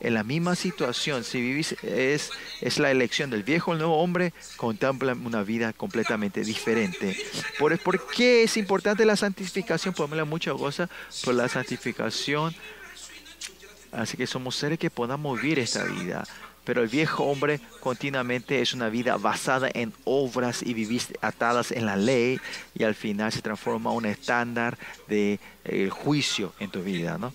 [0.00, 2.30] en la misma situación, si vivís, es,
[2.60, 7.16] es la elección del viejo o el nuevo hombre, contempla una vida completamente diferente.
[7.58, 9.94] ¿Por, ¿Por qué es importante la santificación?
[9.94, 10.88] Podemos hablar muchas cosas
[11.24, 12.54] por la santificación.
[13.90, 16.24] Así que somos seres que podamos vivir esta vida.
[16.64, 21.86] Pero el viejo hombre continuamente es una vida basada en obras y vivir atadas en
[21.86, 22.38] la ley
[22.74, 24.76] y al final se transforma en un estándar
[25.08, 27.32] de eh, juicio en tu vida, ¿no?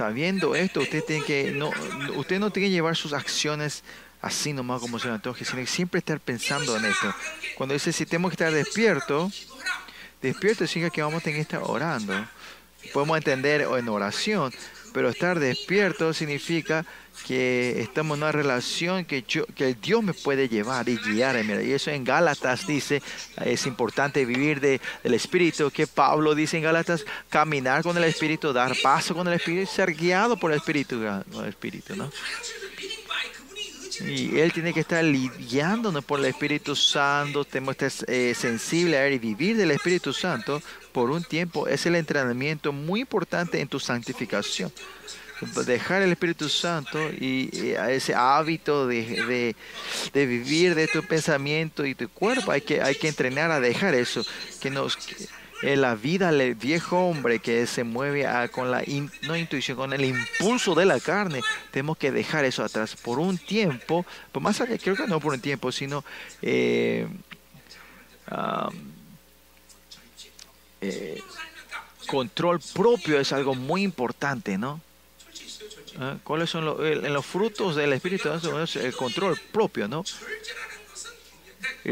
[0.00, 1.70] Sabiendo esto, usted tiene que no,
[2.16, 3.84] usted no tiene que llevar sus acciones
[4.22, 7.14] así nomás como se le antoje, sino que siempre estar pensando en esto.
[7.54, 9.30] Cuando dice si tenemos que estar despierto,
[10.22, 12.14] despierto significa que vamos a tener que estar orando.
[12.94, 14.54] Podemos entender en oración,
[14.92, 16.84] pero estar despierto significa
[17.26, 21.44] que estamos en una relación que, yo, que Dios me puede llevar y guiar.
[21.62, 23.02] Y eso en Gálatas dice,
[23.44, 28.52] es importante vivir de, del Espíritu, que Pablo dice en Gálatas, caminar con el Espíritu,
[28.52, 32.10] dar paso con el Espíritu, ser guiado por el Espíritu, el Espíritu ¿no?
[34.06, 38.96] Y Él tiene que estar lidiándonos por el Espíritu Santo, tenemos que estar eh, sensible
[38.96, 41.68] a Él y vivir del Espíritu Santo por un tiempo.
[41.68, 44.72] Es el entrenamiento muy importante en tu santificación.
[45.66, 47.48] Dejar el Espíritu Santo y,
[47.88, 49.54] ese hábito de,
[50.12, 53.94] de, vivir de tu pensamiento y tu cuerpo, hay que, hay que entrenar a dejar
[53.94, 54.22] eso.
[54.60, 54.98] Que nos,
[55.62, 58.82] la vida del viejo hombre que se mueve con la
[59.22, 63.36] no intuición, con el impulso de la carne, tenemos que dejar eso atrás por un
[63.38, 66.04] tiempo, pues más allá, creo que no por un tiempo, sino
[66.40, 67.06] eh,
[70.80, 71.22] eh,
[72.06, 74.80] control propio es algo muy importante, ¿no?
[75.98, 76.16] ¿Ah?
[76.22, 78.30] ¿Cuáles son los, en los frutos del Espíritu?
[78.76, 80.04] El control propio, ¿no?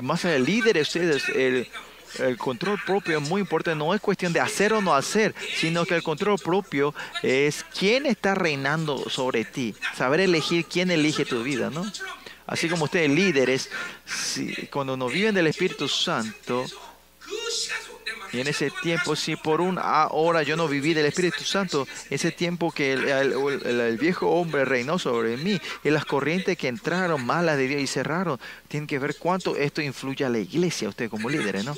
[0.02, 1.68] Más allá, el líder, ustedes, el,
[2.18, 3.78] el control propio es muy importante.
[3.78, 8.06] No es cuestión de hacer o no hacer, sino que el control propio es quién
[8.06, 9.74] está reinando sobre ti.
[9.96, 11.90] Saber elegir quién elige tu vida, ¿no?
[12.46, 13.70] Así como ustedes líderes,
[14.70, 16.64] cuando nos viven del Espíritu Santo,
[18.32, 22.30] y en ese tiempo, si por una hora yo no viví del Espíritu Santo, ese
[22.32, 27.68] tiempo que el, viejo hombre reinó sobre mí y las corrientes que entraron malas de
[27.68, 28.38] Dios y cerraron,
[28.68, 31.74] tienen que ver cuánto esto influye a la iglesia, usted como líderes, ¿no?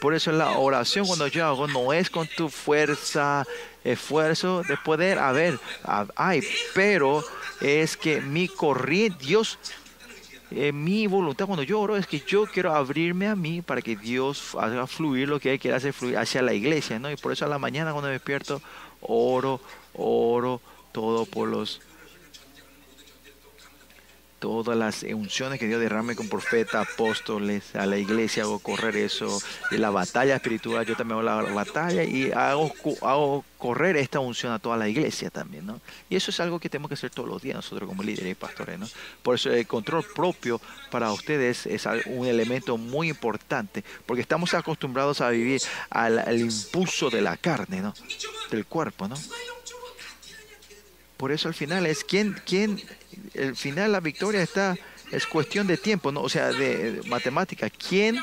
[0.00, 3.46] Por eso la oración cuando yo hago no es con tu fuerza,
[3.82, 5.18] esfuerzo de poder.
[5.18, 5.58] Haber,
[6.16, 6.42] ay,
[6.74, 7.24] pero
[7.60, 9.58] es que mi corriente, Dios
[10.50, 13.96] eh, mi voluntad cuando yo oro es que yo quiero abrirme a mí para que
[13.96, 17.10] Dios haga fluir lo que Él quiere hacer fluir hacia la iglesia, ¿no?
[17.10, 18.62] Y por eso a la mañana cuando me despierto,
[19.00, 19.60] oro,
[19.94, 20.60] oro,
[20.92, 21.80] todo por los
[24.38, 29.40] todas las unciones que Dios derrame con profeta, apóstoles, a la iglesia hago correr eso,
[29.70, 32.72] de la batalla espiritual, yo también hago la batalla y hago,
[33.02, 35.80] hago correr esta unción a toda la iglesia también, ¿no?
[36.10, 38.34] Y eso es algo que tenemos que hacer todos los días nosotros como líderes y
[38.34, 38.88] pastores, ¿no?
[39.22, 45.20] Por eso el control propio para ustedes es un elemento muy importante, porque estamos acostumbrados
[45.20, 47.94] a vivir al impulso de la carne, ¿no?
[48.50, 49.16] Del cuerpo, ¿no?
[51.16, 52.82] Por eso al final es quién, quién,
[53.34, 54.76] el final la victoria está,
[55.10, 56.22] es cuestión de tiempo, ¿no?
[56.22, 57.70] O sea, de, matemática.
[57.70, 58.22] ¿Quién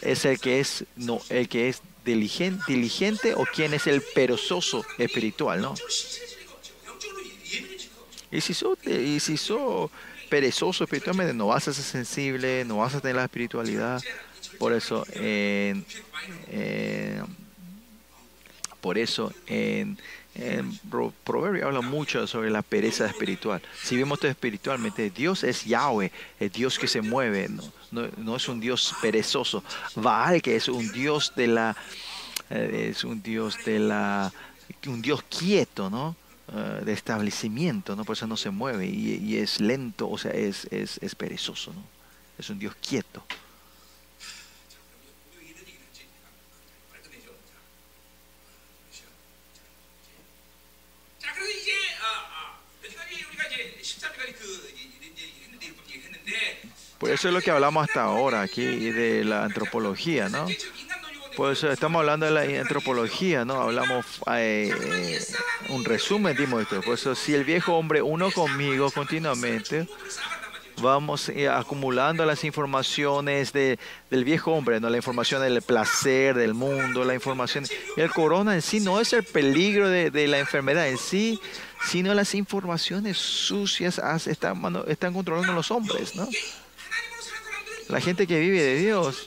[0.00, 4.84] es el que es, no, el que es diligente, diligente o quién es el perezoso
[4.98, 5.74] espiritual, ¿no?
[8.30, 9.90] Y si sos, si sos
[10.30, 14.02] perezoso espiritualmente, no vas a ser sensible, no vas a tener la espiritualidad.
[14.58, 15.84] Por eso, en,
[18.80, 19.98] por eso, en
[20.34, 20.78] en
[21.24, 23.60] Proverbio habla mucho sobre la pereza espiritual.
[23.82, 27.48] Si vemos esto espiritualmente, Dios es Yahweh, el Dios que se mueve,
[27.90, 29.62] no, no, es un Dios perezoso.
[29.94, 31.76] Baal, que es un Dios de la,
[32.50, 34.32] eh, es un Dios de la,
[34.86, 36.16] un Dios quieto, ¿no?
[36.54, 38.04] Eh, de establecimiento, ¿no?
[38.04, 41.72] Por eso no se mueve y, y es lento, o sea, es, es, es perezoso,
[41.72, 41.82] ¿no?
[42.38, 43.22] Es un Dios quieto.
[57.02, 60.46] Por eso es lo que hablamos hasta ahora aquí de la antropología, ¿no?
[61.36, 63.60] Por eso estamos hablando de la antropología, ¿no?
[63.60, 64.70] Hablamos eh,
[65.70, 66.80] un resumen, dimos esto.
[66.80, 69.88] Por eso si el viejo hombre uno conmigo continuamente,
[70.80, 74.88] vamos eh, acumulando las informaciones de, del viejo hombre, ¿no?
[74.88, 77.64] la información del placer, del mundo, la información.
[77.96, 81.40] El corona en sí no es el peligro de, de la enfermedad en sí,
[81.84, 86.28] sino las informaciones sucias están controlando los hombres, ¿no?
[87.92, 89.26] La gente que vive de Dios.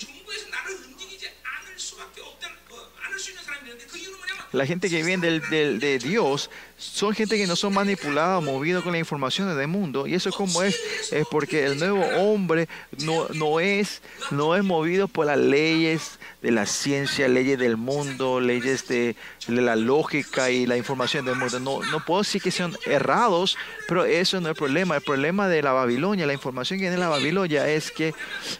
[4.55, 8.93] La gente que vive del, de Dios son gente que no son manipulados, movidos con
[8.93, 10.07] la información del mundo.
[10.07, 10.79] Y eso es como es,
[11.11, 12.67] es porque el nuevo hombre
[13.03, 14.01] no, no, es,
[14.31, 19.15] no es movido por las leyes de la ciencia, leyes del mundo, leyes de,
[19.47, 21.59] la lógica y la información del mundo.
[21.59, 24.95] No, no puedo decir que sean errados, pero eso no es el problema.
[24.95, 28.13] El problema de la Babilonia, la información que tiene la Babilonia es que,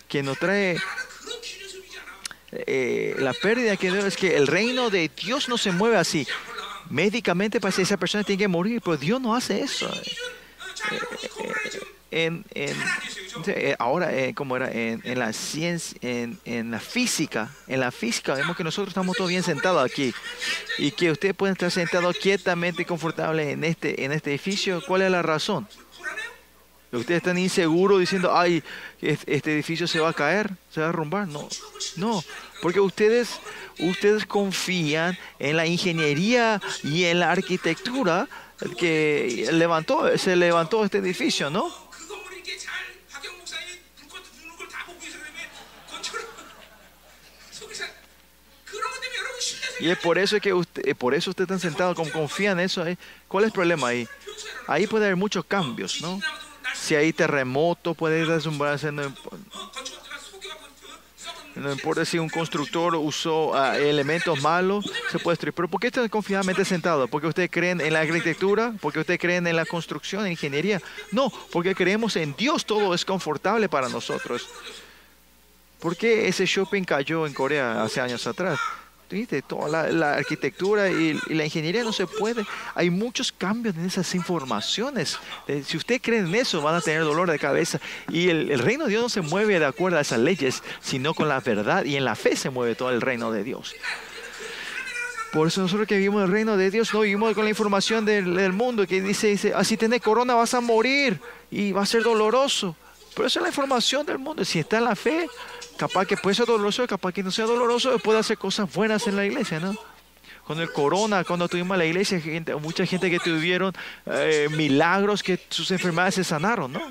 [0.08, 0.78] que nos trae
[2.68, 6.28] eh, la pérdida que es que el reino de Dios no se mueve así.
[6.90, 9.90] médicamente para esa persona tiene que morir, pero Dios no hace eso.
[10.92, 11.80] Eh,
[12.12, 12.76] en, en,
[13.80, 18.64] ahora, como era, en, la ciencia, en, en la física, en la física vemos que
[18.64, 20.14] nosotros estamos todos bien sentados aquí
[20.78, 24.82] y que ustedes pueden estar sentados quietamente y confortables en este, en este edificio.
[24.88, 25.68] ¿Cuál es la razón?
[26.92, 28.64] Ustedes están inseguros diciendo, ay,
[29.02, 31.28] este edificio se va a caer, se va a derrumbar.
[31.28, 31.48] No,
[31.98, 32.24] no,
[32.62, 33.40] porque ustedes,
[33.80, 38.28] ustedes confían en la ingeniería y en la arquitectura
[38.78, 41.86] que levantó, se levantó este edificio, ¿no?
[49.80, 52.82] Y es por eso que usted, por eso usted está sentado, como confía en eso.
[52.82, 52.98] Ahí.
[53.28, 54.08] ¿Cuál es el problema ahí?
[54.68, 56.20] Ahí puede haber muchos cambios, ¿no?
[56.74, 58.92] Si hay terremoto, puede desumbrarse.
[61.56, 65.54] No, importa si un constructor usó uh, elementos malos, se puede destruir.
[65.54, 67.10] Pero ¿por qué están confiadamente sentados?
[67.10, 68.74] ¿Porque ustedes creen en la arquitectura?
[68.82, 70.82] ¿Porque ustedes creen en la construcción, en ingeniería?
[71.12, 74.48] No, porque creemos en Dios, todo es confortable para nosotros.
[75.80, 78.60] ¿Por qué ese shopping cayó en Corea hace años atrás?
[79.10, 79.42] ¿Viste?
[79.44, 82.46] Toda la, arquitectura y, la ingeniería no se puede.
[82.74, 85.20] Hay muchos cambios en esas informaciones.
[85.66, 87.80] Si usted cree en eso, van a tener dolor de cabeza.
[88.10, 91.30] Y el, reino de Dios no se mueve de acuerdo a esas leyes, sino con
[91.30, 91.86] la verdad.
[91.86, 93.76] Y en la fe se mueve todo el reino de Dios.
[95.32, 98.54] Por eso nosotros que vivimos el reino de Dios, no vivimos con la información del,
[98.54, 101.20] mundo que dice, dice, ah, si tienes corona vas a morir
[101.52, 102.76] y va a ser doloroso.
[103.14, 104.44] Pero esa es la información del mundo.
[104.44, 105.28] Si está en la fe,
[105.78, 109.16] capaz que puede ser doloroso, capaz que no sea doloroso, puede hacer cosas buenas en
[109.16, 109.76] la iglesia, ¿no?
[110.46, 112.22] Con el corona, cuando tuvimos la iglesia,
[112.62, 113.74] mucha gente que tuvieron
[114.06, 116.82] eh, milagros, que sus enfermedades se sanaron, ¿no?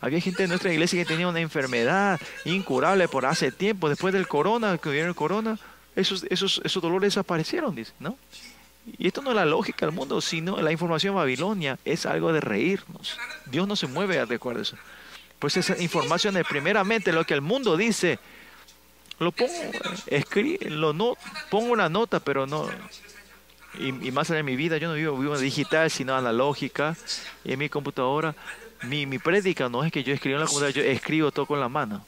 [0.00, 4.28] Había gente en nuestra iglesia que tenía una enfermedad incurable por hace tiempo, después del
[4.28, 5.58] corona, que vieron el corona,
[5.96, 8.18] esos, esos, esos dolores desaparecieron, dice, ¿no?
[8.98, 12.40] Y esto no es la lógica del mundo, sino la información babilonia es algo de
[12.40, 13.18] reírnos.
[13.46, 14.76] Dios no se mueve de a eso.
[15.38, 18.18] Pues esa información es primeramente lo que el mundo dice.
[19.18, 19.52] Lo pongo,
[20.06, 21.16] escribe, lo no,
[21.50, 22.68] pongo una nota, pero no.
[23.78, 26.96] Y, más allá de mi vida, yo no vivo, vivo digital, sino analógica.
[27.44, 28.34] Y en mi computadora,
[28.82, 31.60] mi, mi prédica no es que yo escribo en la computadora, yo escribo todo con
[31.60, 32.04] la mano.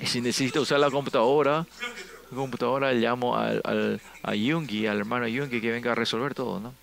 [0.00, 1.66] Y si necesito usar la computadora,
[2.30, 6.60] la computadora llamo al, al, a Jungi, al hermano Jungi, que venga a resolver todo,
[6.60, 6.74] ¿no?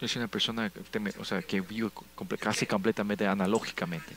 [0.00, 0.72] Yo soy una persona
[1.18, 1.90] o sea, que vive
[2.38, 4.14] casi completamente analógicamente.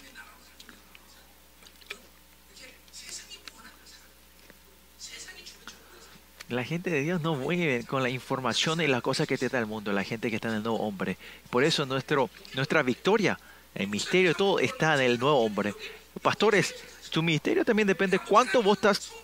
[6.47, 9.59] La gente de Dios no mueve con la información y las cosas que te da
[9.59, 11.17] el mundo, la gente que está en el nuevo hombre.
[11.49, 13.39] Por eso nuestro, nuestra victoria,
[13.75, 15.73] el misterio, todo está en el nuevo hombre.
[16.21, 16.75] Pastores,
[17.13, 18.79] tu ministerio también depende cuánto vos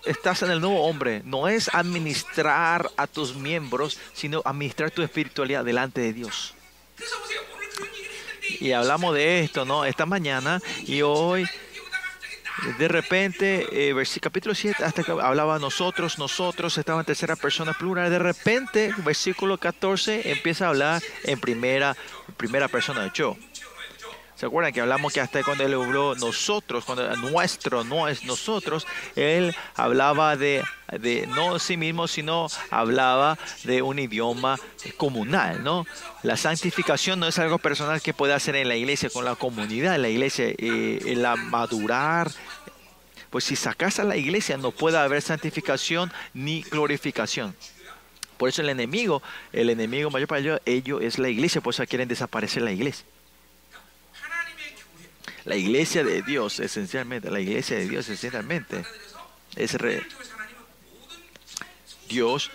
[0.06, 1.24] estás, en el nuevo hombre.
[1.26, 6.54] No es administrar a tus miembros, sino administrar tu espiritualidad delante de Dios.
[8.60, 9.86] Y hablamos de esto, ¿no?
[9.86, 11.48] Esta mañana y hoy,
[12.78, 18.12] de repente, eh, capítulo 7, hasta que hablaba nosotros, nosotros, estaba en tercera persona plural.
[18.12, 21.98] De repente, versículo 14, empieza a hablar en primera,
[22.38, 23.36] primera persona, yo.
[24.40, 28.88] ¿Se acuerdan que hablamos que hasta cuando él habló nosotros, cuando nuestro no es nosotros,
[29.18, 30.64] él hablaba de,
[31.36, 34.56] no sí mismo, sino hablaba de un idioma
[34.96, 35.86] comunal, ¿no?
[36.24, 40.00] La santificación no es algo personal que puede hacer en la iglesia con la comunidad,
[40.00, 42.32] la iglesia, eh, la madurar.
[43.32, 47.54] Pues si sacas a la iglesia no puede haber santificación ni glorificación.
[48.38, 49.22] Por eso el enemigo,
[49.52, 53.06] el enemigo mayor para ellos, ellos es la iglesia, por eso quieren desaparecer la iglesia.
[55.50, 58.86] La iglesia de Dios, esencialmente, la iglesia de Dios, esencialmente,
[59.56, 60.04] es re
[62.08, 62.52] Dios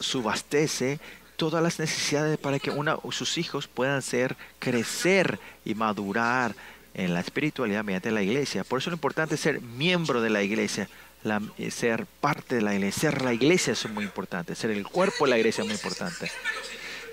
[0.00, 0.98] subastece
[1.36, 6.56] todas las necesidades para que una, sus hijos puedan ser, crecer y madurar
[6.94, 8.64] en la espiritualidad mediante la iglesia.
[8.64, 10.88] Por eso lo importante es ser miembro de la iglesia,
[11.70, 13.12] ser parte de la iglesia.
[13.12, 16.32] Ser la iglesia es muy importante, ser el cuerpo de la iglesia es muy importante.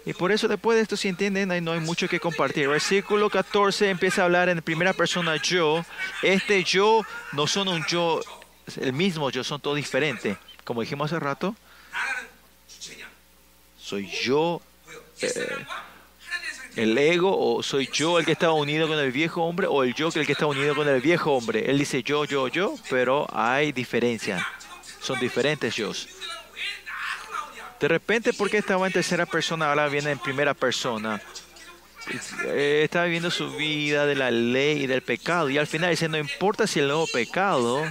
[0.06, 2.68] Y por eso después de esto, si entienden, no hay mucho que compartir.
[2.68, 5.86] Versículo 14 empieza a hablar en primera persona yo.
[6.24, 8.22] Este yo no son un yo,
[8.80, 10.38] el mismo yo, son todos diferentes.
[10.64, 11.56] Como dijimos hace rato,
[13.78, 14.62] soy yo
[15.22, 15.66] eh,
[16.76, 19.94] el ego o soy yo el que está unido con el viejo hombre o el
[19.94, 21.70] yo el que está unido con el viejo hombre.
[21.70, 24.46] Él dice yo, yo, yo, pero hay diferencia.
[25.02, 25.92] Son diferentes yo.
[27.80, 29.70] De repente, ¿por qué estaba en tercera persona?
[29.70, 31.22] Ahora viene en primera persona.
[32.46, 35.50] eh, está viviendo su vida de la ley y del pecado.
[35.50, 37.82] Y al final dice, no importa si el nuevo pecado,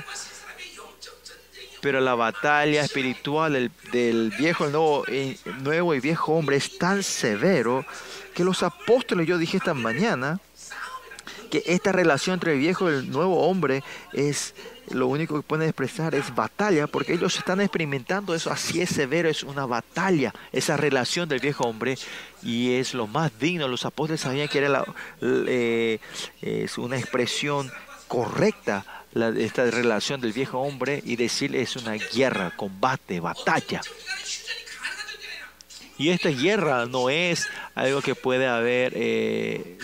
[1.80, 6.76] pero la batalla espiritual del, del viejo, el nuevo, eh, nuevo y viejo hombre es
[6.78, 7.86] tan severo
[8.34, 10.40] que los apóstoles, yo dije esta mañana,
[11.50, 13.82] que esta relación entre el viejo y el nuevo hombre
[14.12, 14.54] es
[14.90, 19.28] lo único que pueden expresar es batalla, porque ellos están experimentando eso, así es severo,
[19.28, 21.98] es una batalla, esa relación del viejo hombre,
[22.42, 23.68] y es lo más digno.
[23.68, 24.84] Los apóstoles sabían que era
[25.20, 25.98] eh,
[26.78, 27.70] una expresión
[28.06, 33.80] correcta la, esta relación del viejo hombre y decirle es una guerra, combate, batalla.
[35.98, 39.78] Y esta guerra no es algo que puede haber eh,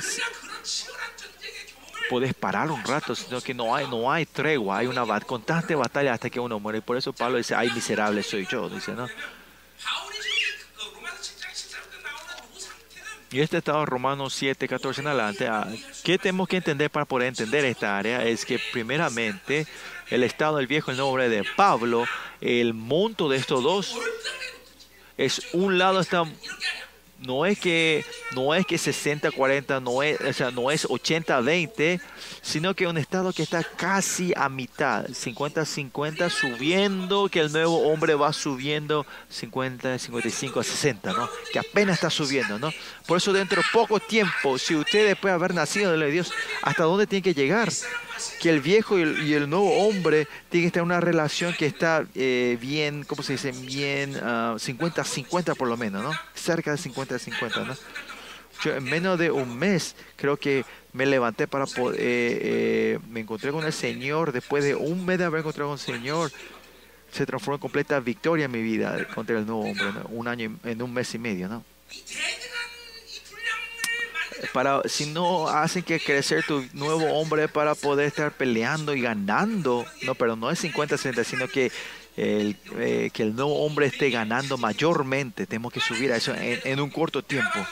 [2.08, 6.12] puedes parar un rato, sino que no hay, no hay tregua, hay una constante batalla
[6.14, 6.78] hasta que uno muere.
[6.78, 9.08] Y por eso Pablo dice, ay miserable soy yo, dice, ¿no?
[13.30, 15.66] Y este estado Romanos 7, 14 en adelante, ah,
[16.04, 18.22] ¿qué tenemos que entender para poder entender esta área?
[18.22, 19.66] Es que primeramente
[20.08, 22.04] el estado del viejo el nombre de Pablo,
[22.40, 23.98] el monto de estos dos
[25.16, 26.24] es un lado está
[27.26, 28.04] no es que
[28.34, 32.00] no es que 60 40 no es o sea, no es 80 20
[32.42, 37.78] sino que un estado que está casi a mitad 50 50 subiendo que el nuevo
[37.88, 42.70] hombre va subiendo 50 55 a 60 no que apenas está subiendo no
[43.06, 46.84] por eso dentro de poco tiempo si usted después de haber nacido de Dios hasta
[46.84, 47.70] dónde tiene que llegar
[48.40, 52.58] que el viejo y el, nuevo hombre tienen que en una relación que está eh,
[52.60, 53.52] bien, ¿cómo se dice?
[53.52, 56.12] Bien 50-50 ah, por lo menos, ¿no?
[56.34, 57.76] Cerca de 50-50, ¿no?
[58.62, 63.20] Yo en menos de un mes creo que me levanté para poder, eh, eh, me
[63.20, 66.32] encontré con el Señor, después de un mes de haber encontrado con el Señor,
[67.12, 70.82] se transformó en completa victoria en mi vida contra el nuevo hombre, un año, en
[70.82, 71.64] un mes y medio, ¿no?
[74.52, 79.84] Para si no hacen que crecer tu nuevo hombre para poder estar peleando y ganando,
[80.02, 81.70] no, pero no es 50-60, sino que
[82.16, 85.46] el, eh, que el nuevo hombre esté ganando mayormente.
[85.46, 87.66] Tenemos que subir a eso en, un corto tiempo.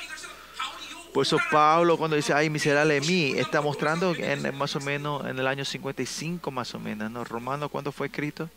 [1.13, 5.39] Por eso Pablo cuando dice, ay, miserable mí, está mostrando en, más o menos en
[5.39, 7.25] el año 55 más o menos, ¿no?
[7.25, 8.49] Romano, ¿cuándo fue escrito?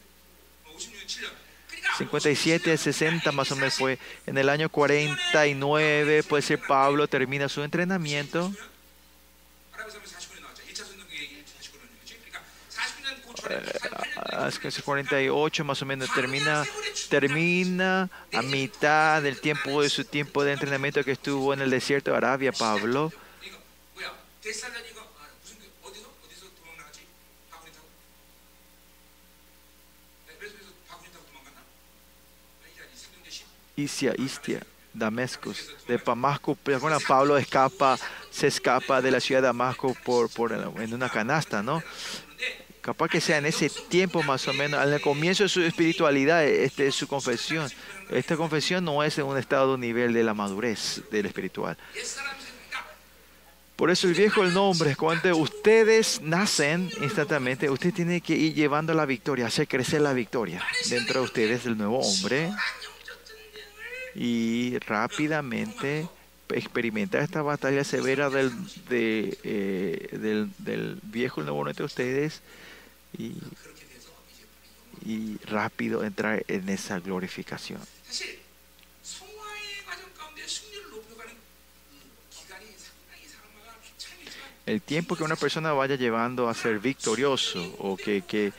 [1.98, 3.98] 57, 60 más o menos fue.
[4.26, 8.52] En el año 49, puede ser Pablo termina su entrenamiento.
[14.84, 16.64] 48 más o menos termina
[17.10, 22.12] termina a mitad del tiempo de su tiempo de entrenamiento que estuvo en el desierto
[22.12, 23.12] de Arabia Pablo
[33.76, 34.62] Isia, Istia,
[34.94, 35.76] Damascus.
[35.88, 36.58] De Damasco,
[37.08, 37.98] Pablo escapa,
[38.32, 41.84] se escapa de la ciudad de Damasco por, por, en una canasta, ¿no?
[42.82, 46.88] Capaz que sea en ese tiempo más o menos, al comienzo de su espiritualidad, este
[46.88, 47.68] es su confesión.
[48.12, 51.76] Esta confesión no es en un estado nivel de la madurez del espiritual.
[53.76, 58.94] Por eso el viejo el nombre, cuando ustedes nacen instantáneamente, usted tiene que ir llevando
[58.94, 62.54] la victoria, hacer crecer la victoria dentro de ustedes, el nuevo hombre,
[64.16, 66.08] y rápidamente
[66.50, 68.52] experimentar esta batalla severa del,
[68.88, 72.42] de, eh, del, viejo y nuevo entre ustedes
[73.18, 73.34] y,
[75.06, 77.82] y rápido entrar en esa glorificación.
[84.66, 88.52] El tiempo que una persona vaya llevando a ser victorioso o que, que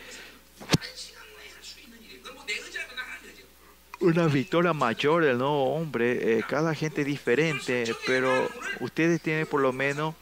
[4.01, 8.49] una victoria mayor del nuevo hombre, eh, cada gente diferente, pero
[8.81, 10.15] ustedes tienen por lo menos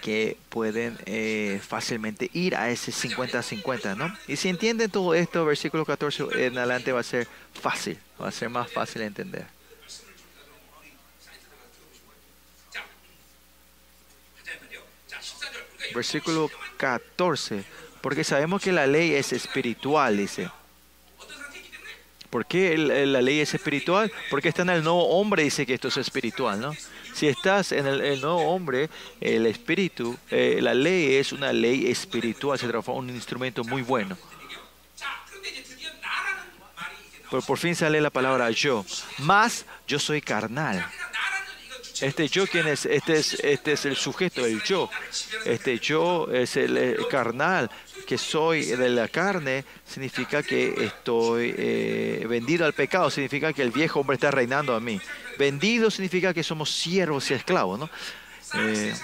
[0.00, 4.16] que pueden eh, fácilmente ir a ese 50-50, ¿no?
[4.26, 7.28] Y si entienden todo esto, versículo 14 en adelante va a ser
[7.60, 9.46] fácil, va a ser más fácil de entender.
[15.94, 17.64] Versículo 14,
[18.00, 20.48] porque sabemos que la ley es espiritual, dice.
[22.30, 24.10] ¿Por qué la ley es espiritual?
[24.30, 26.74] Porque está en el nuevo hombre, dice que esto es espiritual, ¿no?
[27.12, 28.88] Si estás en el, nuevo hombre,
[29.20, 33.82] el espíritu, eh, la ley es una ley espiritual, se transforma en un instrumento muy
[33.82, 34.16] bueno.
[37.30, 38.84] Pero por fin sale la palabra yo.
[39.18, 40.84] Más yo soy carnal.
[42.00, 42.86] Este yo, ¿quién es?
[42.86, 44.88] Este es, este es el sujeto, el yo.
[45.44, 47.70] Este yo es el, el carnal,
[48.06, 53.70] que soy de la carne significa que estoy eh, vendido al pecado significa que el
[53.70, 55.00] viejo hombre está reinando a mí.
[55.38, 57.90] Vendido significa que somos siervos y esclavos, ¿no?
[58.54, 58.94] Eh,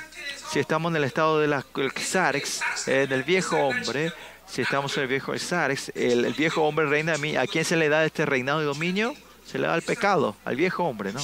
[0.50, 4.12] si estamos en el estado de la Xarex, en el viejo hombre,
[4.46, 7.36] si estamos en el viejo Xarex, el, el, viejo hombre reina a mí.
[7.36, 9.14] ¿A quién se le da este reinado y dominio?
[9.44, 11.20] Se le da al pecado, al viejo hombre, ¿no?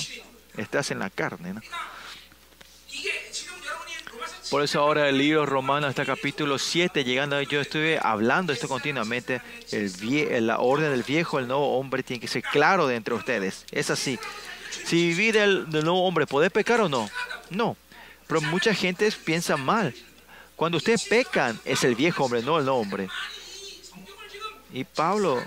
[0.57, 1.61] Estás en la carne, ¿no?
[4.51, 9.41] Por eso ahora el libro romano, hasta capítulo 7, llegando yo estuve hablando esto continuamente,
[9.71, 13.65] el, la orden del viejo, el nuevo hombre tiene que ser claro de entre ustedes.
[13.71, 14.19] Es así.
[14.85, 17.09] Si vivir del nuevo hombre, ¿puede pecar o no?
[17.49, 17.79] No.
[18.27, 19.95] Pero mucha gente piensa mal.
[20.55, 23.09] Cuando ustedes pecan, es el viejo hombre, no el nuevo hombre.
[24.71, 25.43] Y Pablo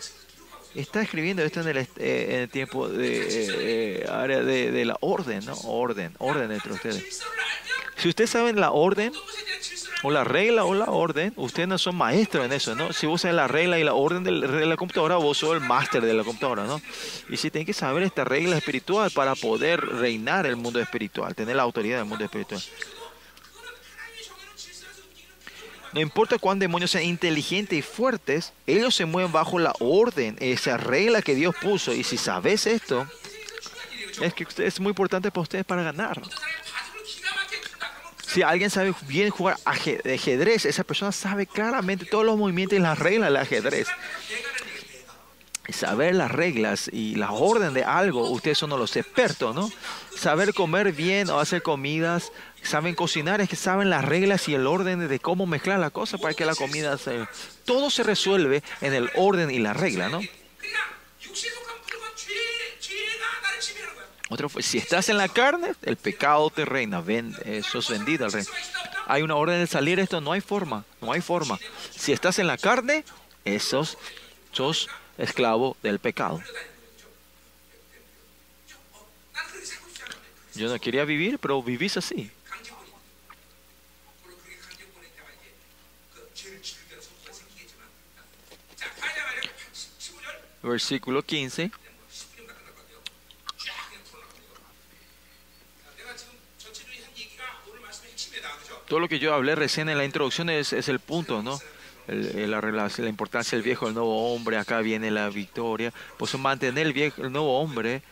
[0.76, 4.86] está escribiendo esto en el, eh, en el tiempo de eh, eh, área de, de,
[4.86, 5.56] la orden, ¿no?
[5.64, 7.24] Orden, orden entre ustedes.
[7.98, 9.14] Si ustedes saben la orden,
[10.06, 12.94] o la regla o la orden, ustedes no son maestros en eso, ¿no?
[12.94, 16.04] Si vos sabes la regla y la orden de la computadora, vos sos el máster
[16.04, 16.80] de la computadora, ¿no?
[17.30, 21.56] Y si tienen que saber esta regla espiritual para poder reinar el mundo espiritual, tener
[21.56, 22.62] la autoridad del mundo espiritual.
[25.96, 30.76] No importa cuán demonios sean inteligentes y fuertes, ellos se mueven bajo la orden, esa
[30.76, 31.94] regla que Dios puso.
[31.94, 33.08] Y si sabes esto,
[34.22, 36.22] es que es muy importante para ustedes para ganar.
[38.28, 43.00] Si alguien sabe bien jugar ajedrez, esa persona sabe claramente todos los movimientos y las
[43.00, 43.88] reglas del ajedrez.
[45.70, 49.72] Saber las reglas y las órdenes de algo, ustedes son los expertos, ¿no?
[50.16, 52.34] Saber comer bien o hacer comidas,
[52.66, 56.18] saben cocinar, es que saben las reglas y el orden de cómo mezclar la cosa
[56.18, 57.28] para que la comida se...
[57.66, 60.22] Todo se resuelve en el orden y la regla, ¿no?
[64.30, 68.32] Otro si estás en la carne, el pecado te reina, ven, eso es vendido al
[68.32, 68.44] rey.
[69.06, 71.60] Hay una orden de salir esto, no hay forma, no hay forma.
[71.96, 73.06] Si estás en la carne,
[73.44, 73.98] esos
[74.52, 76.42] sos esclavo del pecado.
[80.56, 82.32] Yo no quería vivir, pero vivís así.
[90.66, 91.72] Versículo 15.
[98.88, 101.60] todo lo que yo hablé recién en la introducción es, el punto, ¿no?
[102.08, 105.92] La, importancia del viejo, el nuevo hombre, acá viene la victoria.
[106.18, 108.04] Pues mantener el, viejo, el nuevo hombre,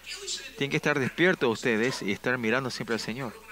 [0.58, 3.43] tienen que estar despiertos ustedes y estar mirando siempre al Señor.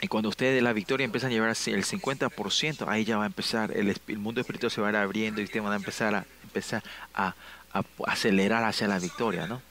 [0.00, 3.72] Y cuando ustedes la victoria empiezan a llevar el 50%, ahí ya va a empezar,
[3.74, 6.26] el, el mundo espiritual se va a ir abriendo y ustedes van a empezar a,
[6.42, 6.82] empezar
[7.14, 7.34] a,
[7.72, 9.62] a acelerar hacia la victoria, ¿no?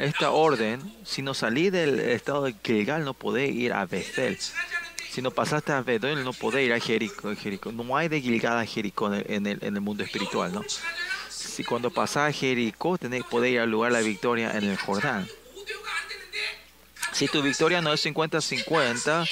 [0.00, 4.38] esta orden, si no salí del estado de Gilgal, no podés ir a Bethel.
[5.10, 7.72] Si no pasaste a Bethel, no podés ir a Jericó.
[7.72, 10.62] No hay de Gilgal a Jericó en el, en el, mundo espiritual, ¿no?
[11.28, 14.76] Si cuando pasás a Jericó, tenés, podés ir al lugar de la victoria en el
[14.76, 15.28] Jordán.
[17.12, 19.28] Si tu victoria no es 50-50,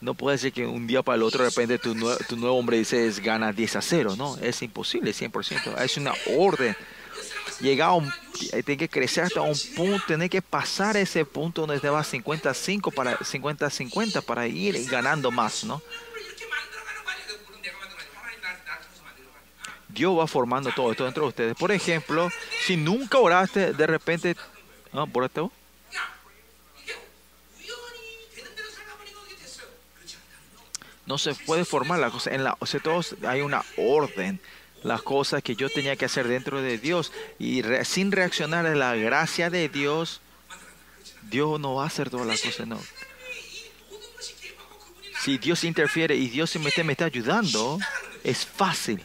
[0.00, 3.10] no puede ser que un día para el otro de repente tu, nuevo hombre dice
[3.22, 4.36] gana 10 a 0, ¿no?
[4.38, 5.80] Es imposible, 100%.
[5.82, 6.76] Es una orden
[7.60, 8.12] llegar a un,
[8.52, 12.04] eh, tiene que crecer hasta un punto, tiene que pasar ese punto donde te va
[12.04, 15.82] 55 para 50 50 para ir ganando más, ¿no?
[19.88, 21.56] Dios va formando todo esto dentro de ustedes.
[21.56, 22.28] Por ejemplo,
[22.64, 24.36] si nunca oraste, de repente,
[24.92, 25.50] ¿ah, ¿oraste vos?
[31.08, 32.34] No se puede formar la cosa.
[32.34, 34.40] En la, o sea, todos hay una orden
[34.82, 38.94] las cosas que yo tenía que hacer dentro de Dios y sin reaccionar a la
[38.94, 40.20] gracia de Dios,
[41.22, 42.78] Dios no va a hacer todas las cosas, no.
[45.24, 47.78] Si Dios interfiere y Dios me está, me está ayudando,
[48.22, 49.02] es fácil.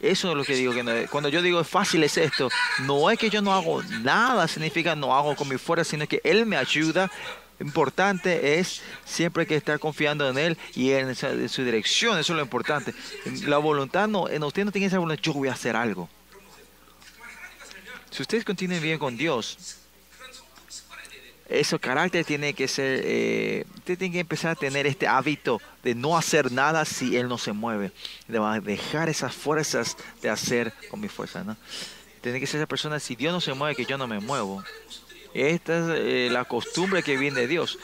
[0.00, 0.72] Eso es lo que digo.
[0.72, 2.48] Que cuando yo digo es fácil es esto.
[2.80, 6.20] No es que yo no hago nada, significa no hago con mi fuerza, sino que
[6.24, 7.10] Él me ayuda
[7.62, 12.18] importante es siempre que estar confiando en Él y en, su dirección.
[12.18, 12.94] Eso es lo importante.
[13.46, 16.08] La voluntad no, en usted no tiene esa voluntad, yo voy a hacer algo.
[18.10, 19.78] Si ustedes continúen bien con Dios,
[21.48, 25.94] ese carácter tiene que ser, eh, usted tiene que empezar a tener este hábito de
[25.94, 27.92] no hacer nada si Él no se mueve.
[28.28, 31.44] De dejar esas fuerzas de hacer con mi fuerza.
[31.44, 31.56] ¿no?
[32.20, 34.62] Tiene que ser esa persona, si Dios no se mueve, que yo no me muevo.
[35.34, 37.78] Esta es eh, la costumbre que viene de Dios.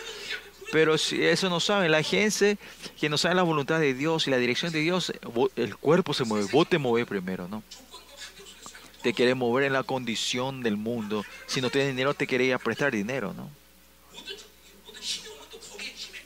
[0.70, 2.58] Pero si eso no sabe, la gente
[3.00, 5.12] que no sabe la voluntad de Dios y la dirección de Dios,
[5.56, 7.62] el cuerpo se mueve, vos te mueves primero, ¿no?
[9.02, 11.24] Te quieres mover en la condición del mundo.
[11.46, 13.50] Si no tienes dinero, te quería prestar dinero, ¿no?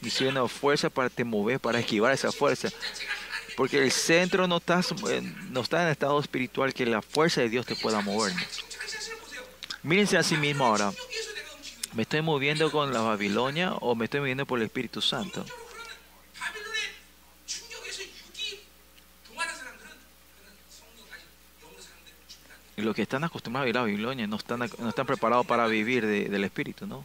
[0.02, 2.70] Y si fuerza para te mover, para esquivar esa fuerza.
[3.56, 4.80] Porque el centro no está,
[5.50, 8.32] no está en estado espiritual que la fuerza de Dios te pueda mover.
[9.84, 10.92] Mírense a sí mismo ahora.
[11.92, 15.44] ¿Me estoy moviendo con la Babilonia o me estoy moviendo por el Espíritu Santo?
[22.74, 25.66] Y los que están acostumbrados a vivir la Babilonia no están, no están preparados para
[25.66, 27.04] vivir del Espíritu, ¿no?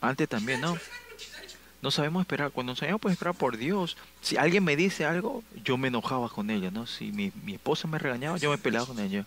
[0.00, 0.76] Antes también, ¿no?
[1.82, 2.52] No sabemos esperar.
[2.52, 6.28] Cuando no sabemos pues, esperar por Dios, si alguien me dice algo, yo me enojaba
[6.28, 6.86] con ella, ¿no?
[6.86, 9.26] Si mi, mi esposa me regañaba, yo me peleaba con ella.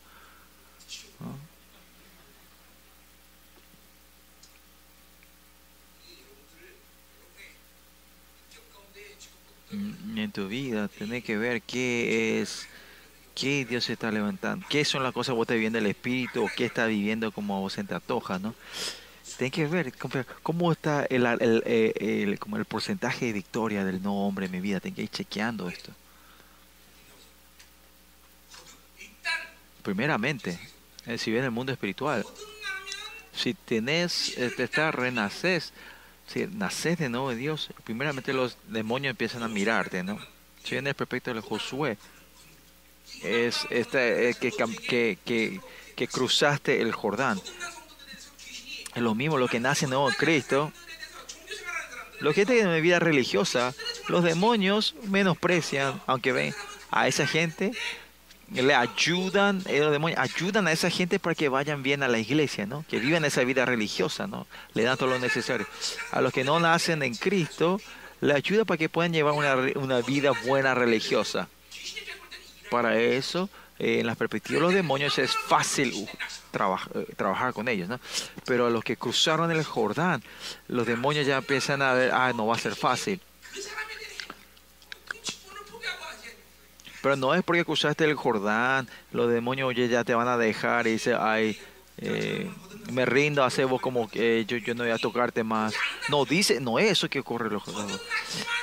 [9.71, 12.67] Mm, en tu vida, tenés que ver qué es,
[13.33, 16.49] qué Dios está levantando, qué son las cosas que vos estás viviendo el Espíritu o
[16.55, 18.55] qué está viviendo como vos se te antoja, ¿no?
[19.37, 19.93] Tienes que ver
[20.43, 24.61] cómo está el, el, el, como el porcentaje de victoria del no hombre en mi
[24.61, 24.79] vida.
[24.79, 25.91] Tienes que ir chequeando esto.
[29.81, 30.57] Primeramente,
[31.05, 32.25] eh, si ven el mundo espiritual,
[33.33, 35.73] si tenés, te está renaces,
[36.27, 40.17] si naces de nuevo de Dios, primeramente los demonios empiezan a mirarte, ¿no?
[40.63, 41.97] Si ven el perfecto de Josué,
[43.21, 45.61] es este, que, que, que,
[45.95, 47.39] que cruzaste el Jordán
[48.95, 50.71] es lo mismo, lo que nace en Cristo.
[52.21, 53.73] Los que tienen una vida religiosa,
[54.07, 56.55] los demonios menosprecian, aunque ven
[56.89, 57.73] a esa gente,
[58.53, 62.17] le ayudan, eh, los demonios ayudan a esa gente para que vayan bien a la
[62.17, 62.85] iglesia, ¿no?
[62.87, 64.47] Que vivan esa vida religiosa, ¿no?
[64.73, 65.67] Le dan todo lo necesario.
[66.11, 67.81] A los que no nacen en Cristo,
[68.21, 69.33] le ayuda para que puedan llevar
[69.75, 71.49] una vida buena religiosa.
[72.69, 77.89] Para eso, eh, en la perspectiva de los demonios es fácil eh, trabajar con ellos,
[77.89, 77.99] ¿no?
[78.45, 80.23] Pero a los que cruzaron el Jordán,
[80.69, 83.19] los demonios ya empiezan a ver, ah, no va a ser fácil.
[87.01, 90.91] Pero no es porque cruzaste el Jordán, los demonios ya te van a dejar y
[90.91, 91.59] dice, ay,
[91.97, 92.49] eh,
[92.93, 95.73] me rindo, hace vos como que yo, yo no voy a tocarte más.
[96.07, 97.63] No, dice, no es eso que ocurre los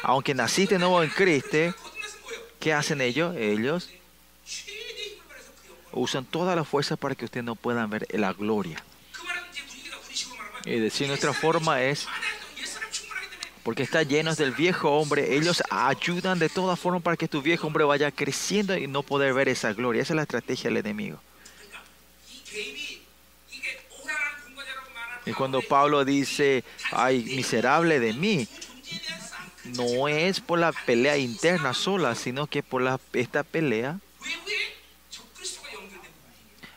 [0.02, 1.74] Aunque naciste nuevo en Cristo,
[2.58, 3.36] ¿qué hacen ellos?
[3.36, 3.90] Ellos
[5.92, 8.82] usan toda la fuerza para que ustedes no puedan ver la gloria.
[10.64, 12.06] Y decir nuestra forma es,
[13.62, 17.66] porque está llenos del viejo hombre, ellos ayudan de toda forma para que tu viejo
[17.66, 20.02] hombre vaya creciendo y no poder ver esa gloria.
[20.02, 21.20] Esa es la estrategia del enemigo.
[25.24, 28.48] Y cuando Pablo dice, ay, miserable de mí,
[29.64, 34.00] no es por la pelea interna sola, sino que por la, esta pelea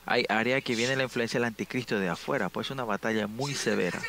[0.06, 3.54] hay área que viene la influencia del anticristo de afuera, pues es una batalla muy
[3.56, 4.02] severa.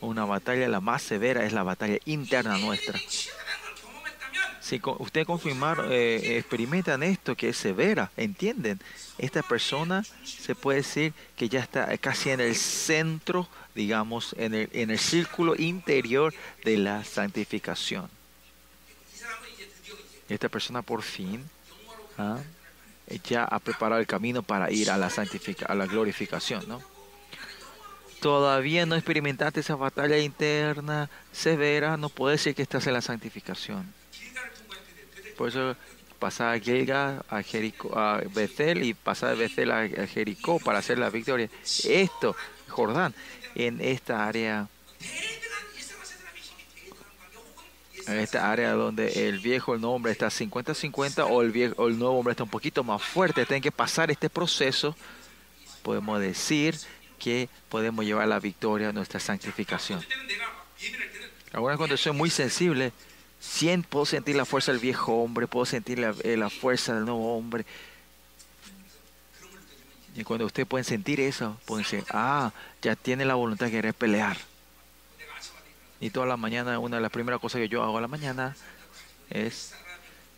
[0.00, 2.98] Una batalla, la más severa es la batalla interna nuestra.
[4.60, 8.78] Si ustedes confirmar, eh, experimentan esto que es severa, entienden,
[9.18, 14.68] esta persona se puede decir que ya está casi en el centro, digamos, en el,
[14.72, 16.32] en el círculo interior
[16.64, 18.08] de la santificación.
[20.28, 21.44] Esta persona por fin
[22.16, 22.38] ¿ah?
[23.24, 25.10] Ya ha preparado el camino para ir a la,
[25.66, 26.82] a la glorificación, ¿no?
[28.20, 33.92] Todavía no experimentaste esa batalla interna severa, no puede decir que estás en la santificación.
[35.38, 35.74] Por eso
[36.18, 40.98] pasar a Gilga, a, Jericó, a Bethel y pasar de Bethel a Jericó para hacer
[40.98, 41.48] la victoria.
[41.88, 42.36] Esto,
[42.68, 43.14] Jordán,
[43.54, 44.68] en esta área
[48.18, 52.18] esta área donde el viejo, el nuevo hombre está 50-50 o el viejo, el nuevo
[52.18, 54.96] hombre está un poquito más fuerte, tienen que pasar este proceso,
[55.82, 56.76] podemos decir
[57.18, 60.04] que podemos llevar la victoria a nuestra santificación.
[61.52, 62.92] Ahora cuando soy muy sensible,
[63.88, 67.36] puedo sentir la fuerza del viejo hombre, puedo sentir la, eh, la fuerza del nuevo
[67.36, 67.64] hombre.
[70.16, 72.52] Y cuando ustedes pueden sentir eso, pueden decir, ah,
[72.82, 74.36] ya tiene la voluntad de querer pelear.
[76.00, 78.56] Y toda la mañana, una de las primeras cosas que yo hago a la mañana
[79.28, 79.74] es,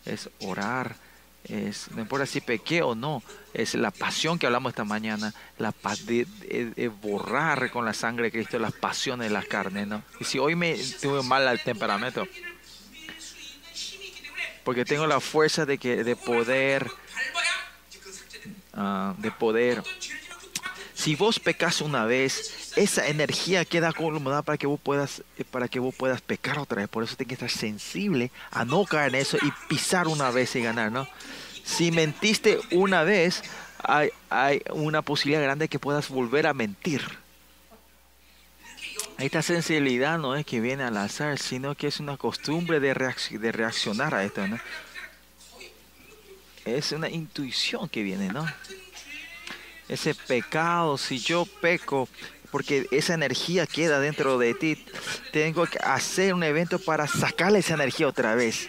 [0.04, 0.96] es orar.
[1.44, 5.74] Es, no importa si pequé o no, es la pasión que hablamos esta mañana, la
[6.04, 10.04] de, borrar con la sangre de Cristo las pasiones de la carne, ¿no?
[10.20, 12.28] Y si hoy me tuve mal al temperamento,
[14.62, 16.88] porque tengo la fuerza de que de poder,
[18.74, 19.82] uh, de poder
[21.02, 25.68] si vos pecas una vez, esa energía queda acumulada para que vos puedas, eh, para
[25.68, 26.88] que vos puedas pecar otra vez.
[26.88, 30.54] Por eso tienes que estar sensible a no caer en eso y pisar una vez
[30.56, 31.08] y ganar, ¿no?
[31.64, 33.42] Si mentiste una vez,
[33.82, 37.02] hay, hay una posibilidad grande que puedas volver a mentir.
[39.18, 43.52] Esta sensibilidad no es que viene al azar, sino que es una costumbre de, de
[43.52, 44.58] reaccionar a esto, ¿no?
[46.64, 48.46] Es una intuición que viene, ¿no?
[49.88, 52.08] Ese pecado, si yo peco,
[52.52, 54.84] porque esa energía queda dentro de ti,
[55.32, 58.68] tengo que hacer un evento para sacarle esa energía otra vez.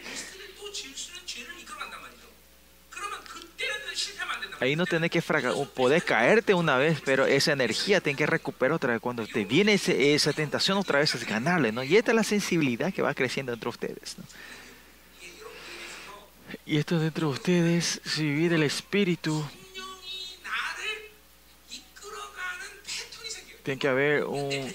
[4.61, 8.75] Ahí no tenés que fracasar, podés caerte una vez, pero esa energía tenés que recuperar
[8.75, 9.01] otra vez.
[9.01, 11.83] Cuando te viene esa tentación otra vez es ganarle, ¿no?
[11.83, 14.23] Y esta es la sensibilidad que va creciendo dentro de ustedes, ¿no?
[16.65, 19.45] Y esto dentro de ustedes, si vivir el espíritu,
[23.63, 24.73] tiene que haber un,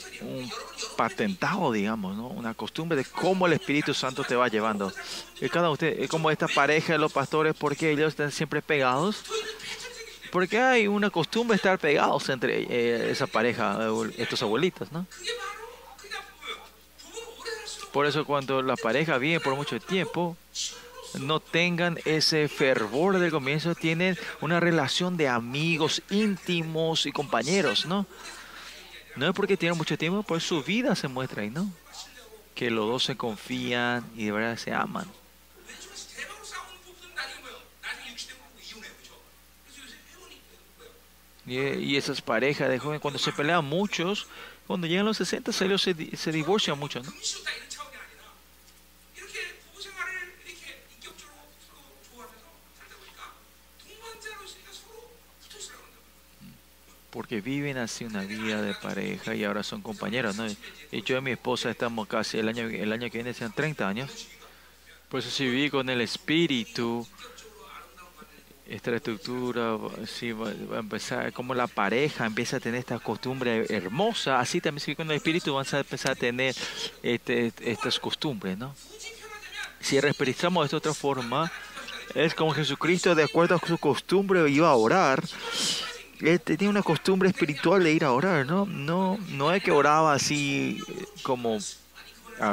[0.97, 2.29] patentado, digamos, ¿no?
[2.29, 4.93] una costumbre de cómo el Espíritu Santo te va llevando.
[5.41, 9.23] Y cada usted, es como esta pareja de los pastores, porque ellos están siempre pegados?
[10.33, 13.79] Porque hay una costumbre de estar pegados entre eh, esa pareja,
[14.17, 15.07] estos abuelitos, ¿no?
[17.93, 20.37] Por eso cuando la pareja vive por mucho tiempo,
[21.21, 28.07] no tengan ese fervor del comienzo, tienen una relación de amigos íntimos y compañeros, ¿no?
[29.17, 31.71] No es porque tienen mucho tiempo, pues su vida se muestra ahí, ¿no?
[32.55, 35.07] Que los dos se confían y de verdad se aman.
[41.47, 44.27] Y, esas parejas de jóvenes, cuando se pelean muchos,
[44.67, 47.11] cuando llegan los 60, ellos se, se divorcian mucho, ¿no?
[57.11, 60.47] Porque viven así una vida de pareja y ahora son compañeros, ¿no?
[60.93, 63.89] Y yo y mi esposa estamos casi, el año, el año que viene sean 30
[63.89, 64.29] años.
[65.09, 67.07] Por eso si viví con el espíritu,
[68.69, 74.39] esta estructura sí, va, a empezar, como la pareja empieza a tener esta costumbre hermosa,
[74.39, 76.55] así también si con el espíritu vas a empezar a tener
[77.03, 78.75] este, estas costumbres, ¿no?
[79.81, 81.51] Si respetamos de esta otra forma,
[82.15, 85.23] es como Jesucristo, de acuerdo a su costumbre, iba a orar
[86.21, 88.67] él tenía una costumbre espiritual de ir a orar, ¿no?
[88.67, 90.83] No, no es que oraba así
[91.23, 91.59] como,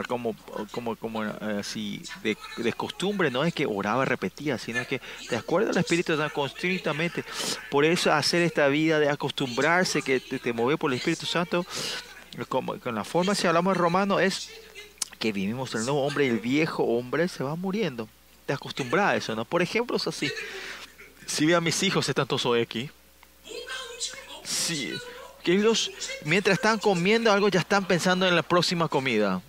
[0.08, 0.36] como,
[0.72, 5.72] como, como así de, de, costumbre, no es que oraba repetía, sino que de acuerdo
[5.72, 7.24] al Espíritu Santo constantemente.
[7.72, 11.66] Por eso hacer esta vida de acostumbrarse, que te, te mueve por el Espíritu Santo,
[12.50, 14.50] como, con la forma si hablamos en romano, es
[15.18, 18.08] que vivimos el nuevo hombre y el viejo hombre se va muriendo.
[18.46, 19.44] Te acostumbras a eso, ¿no?
[19.44, 20.32] Por ejemplo, es así.
[21.26, 22.92] Si ve a mis hijos están todos aquí
[24.46, 24.94] Sí,
[25.44, 25.92] que ellos
[26.24, 29.42] mientras están comiendo algo ya están pensando en la próxima comida.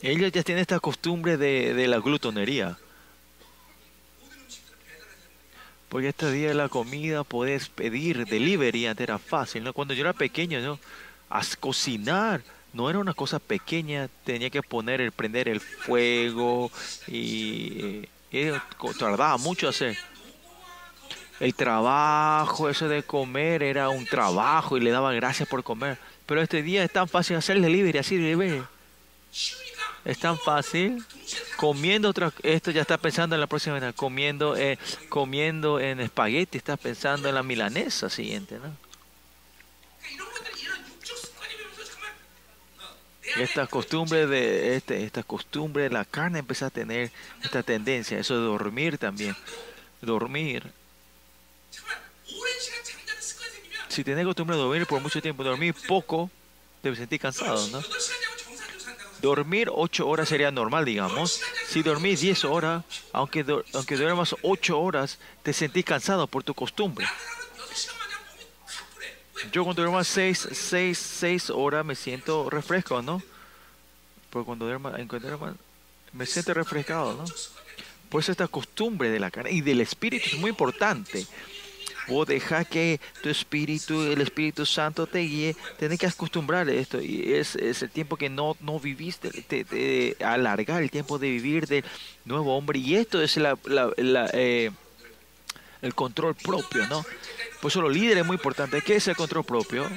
[0.00, 2.78] Ellos ya tienen esta costumbre de, la glutonería.
[5.88, 9.72] Porque este día de la comida puedes pedir delivery, antes era fácil, ¿no?
[9.72, 10.78] Cuando yo era pequeño, ¿no?
[11.30, 12.42] A cocinar
[12.72, 16.70] no era una cosa pequeña, tenía que poner, el, prender el fuego
[17.06, 18.52] y, y
[18.98, 19.96] tardaba mucho hacer
[21.40, 25.98] el trabajo, eso de comer era un trabajo y le daba gracias por comer.
[26.26, 28.62] Pero este día es tan fácil hacer delivery, así delivery.
[30.04, 31.04] Es tan fácil.
[31.56, 33.92] Comiendo otra, esto ya está pensando en la próxima.
[33.92, 34.78] Comiendo, eh,
[35.08, 38.88] comiendo en espagueti, estás pensando en la milanesa siguiente, ¿no?
[43.36, 47.12] Esta costumbre de este, esta costumbre de la carne empieza a tener
[47.44, 49.36] esta tendencia, eso de dormir también.
[50.00, 50.72] Dormir
[53.88, 56.30] si tenés costumbre de dormir por mucho tiempo, dormir poco,
[56.82, 57.82] te sentir cansado, ¿no?
[59.20, 61.40] Dormir 8 horas sería normal, digamos.
[61.66, 67.06] Si dormís 10 horas, aunque, aunque duermas 8 horas, te sentís cansado por tu costumbre.
[69.52, 73.22] Yo cuando duermo 6, 6, 6 horas me siento refresco, ¿no?
[74.30, 75.56] Pero cuando duermo, cuando
[76.12, 77.24] me siento refrescado, ¿no?
[78.08, 81.26] Por eso esta costumbre de la carne y del espíritu es muy importante.
[82.08, 85.54] Vos deja que tu espíritu, el Espíritu Santo te guíe.
[85.78, 87.00] Tienes que acostumbrar a esto.
[87.00, 91.66] Y es, es, el tiempo que no, no viviste, te, alargar el tiempo de vivir
[91.66, 91.84] del
[92.24, 92.78] nuevo hombre.
[92.78, 93.92] Y esto es la, la,
[94.32, 94.70] eh,
[95.82, 97.04] el control propio, ¿no?
[97.60, 98.80] Por eso los líderes es muy importante.
[98.82, 99.88] ¿Qué es el control propio?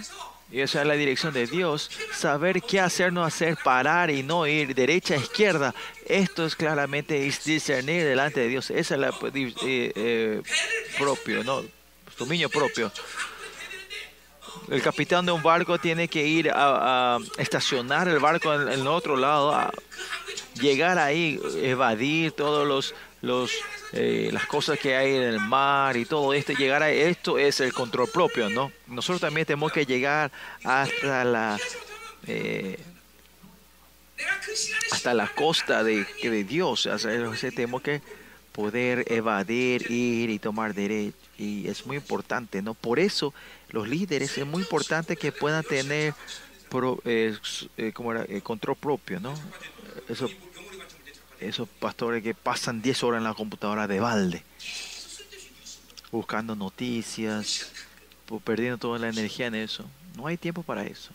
[0.51, 1.89] Y esa es la dirección de Dios.
[2.13, 5.73] Saber qué hacer, no hacer, parar y no ir derecha, izquierda.
[6.05, 8.69] Esto es claramente discernir delante de Dios.
[8.69, 10.41] Esa es la eh, eh,
[10.99, 11.63] propio, ¿no?
[12.17, 12.91] Dominio propio.
[14.69, 19.17] El capitán de un barco tiene que ir a, estacionar el barco en, el otro
[19.17, 19.71] lado,
[20.55, 23.51] llegar ahí, evadir todos los, los
[23.93, 27.59] eh, las cosas que hay en el mar y todo esto, llegar a esto es
[27.59, 28.71] el control propio, ¿no?
[28.87, 30.31] Nosotros también tenemos que llegar
[30.63, 31.59] hasta la
[32.27, 32.79] eh,
[34.91, 36.85] hasta la costa de, de Dios.
[36.85, 38.01] O tenemos que
[38.51, 41.17] poder evadir, ir y tomar derecho.
[41.41, 42.75] Y es muy importante, ¿no?
[42.75, 43.33] Por eso
[43.69, 46.13] los líderes es muy importante que puedan tener
[47.03, 47.35] eh,
[47.77, 49.33] eh, eh, control propio, ¿no?
[50.07, 50.29] Eso,
[51.39, 54.43] esos pastores que pasan 10 horas en la computadora de balde,
[56.11, 57.71] buscando noticias,
[58.43, 59.83] perdiendo toda la energía en eso.
[60.15, 61.09] No hay tiempo para eso.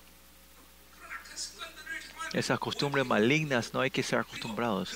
[2.32, 4.92] Esas costumbres malignas no hay que ser acostumbrados.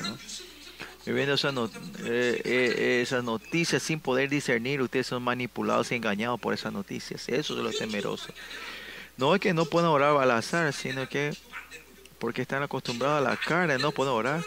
[1.06, 1.54] Viviendo esas,
[2.04, 7.28] esas noticias sin poder discernir, ustedes son manipulados y engañados por esas noticias.
[7.28, 8.32] Eso es lo temeroso.
[9.16, 11.34] No es que no puedan orar al azar, sino que
[12.18, 14.44] porque están acostumbrados a la carne, no pueden orar.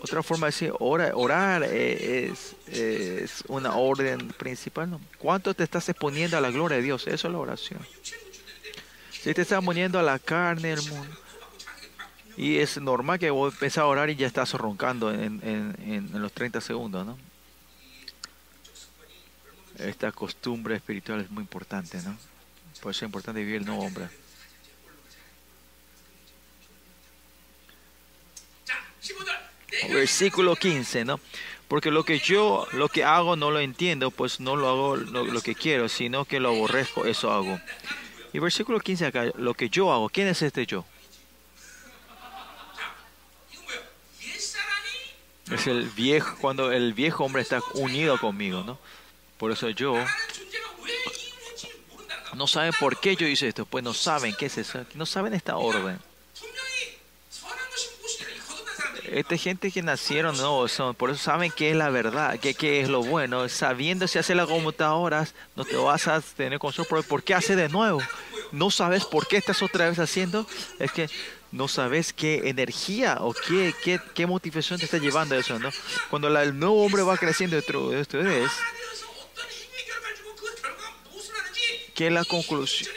[0.00, 4.98] Otra forma de decir, orar, orar es, es, una orden principal.
[5.18, 7.06] ¿Cuánto te estás exponiendo a la gloria de Dios?
[7.06, 7.80] Eso es la oración.
[9.12, 11.16] Si te estás poniendo a la carne del mundo,
[12.38, 16.60] y es normal que vos empezás a orar y ya estás roncando en, los 30
[16.60, 17.18] segundos, ¿no?
[19.76, 22.16] Esta costumbre espiritual es muy importante, ¿no?
[22.80, 24.08] Por eso es importante vivir el nuevo hombre.
[29.90, 31.18] Versículo 15, ¿no?
[31.66, 35.40] Porque lo que yo, lo que hago no lo entiendo, pues no lo hago lo,
[35.40, 37.58] que quiero, sino que lo aborrezco, eso hago.
[38.32, 40.84] Y versículo 15 acá, lo que yo hago, ¿quién es este yo?
[45.50, 48.78] Es el viejo, cuando el viejo hombre está unido conmigo, ¿no?
[49.38, 49.94] Por eso yo
[52.34, 55.34] no saben por qué yo hice esto, pues no saben qué es eso, no saben
[55.34, 55.98] esta orden.
[59.10, 62.82] Esta gente que nacieron, no, son, por eso saben qué es la verdad, qué, qué
[62.82, 63.48] es lo bueno.
[63.48, 66.86] Sabiendo si hace las computadoras, no te vas a tener control.
[67.04, 68.02] ¿Por qué hace de nuevo?
[68.52, 70.46] No sabes por qué estás otra vez haciendo.
[70.78, 71.08] Es que
[71.52, 75.70] no sabes qué energía o qué, qué, qué motivación te está llevando a eso, ¿no?
[76.10, 78.50] Cuando el nuevo hombre va creciendo dentro de ustedes,
[81.94, 82.88] que la conclusión,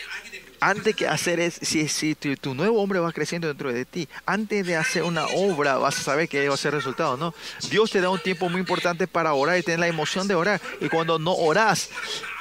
[0.59, 4.65] antes que hacer es, si, si tu, nuevo hombre va creciendo dentro de ti, antes
[4.67, 7.33] de hacer una obra vas a saber que va a ser resultado, ¿no?
[7.71, 10.61] Dios te da un tiempo muy importante para orar y tener la emoción de orar.
[10.79, 11.89] Y cuando no oras,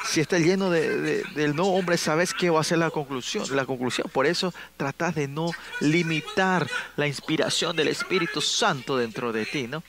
[0.04, 3.44] si estás lleno de, del nuevo hombre, sabes que va a ser la conclusión.
[3.54, 4.08] La conclusión.
[4.12, 9.82] Por eso tratas de no limitar la inspiración del Espíritu Santo dentro de ti, ¿no?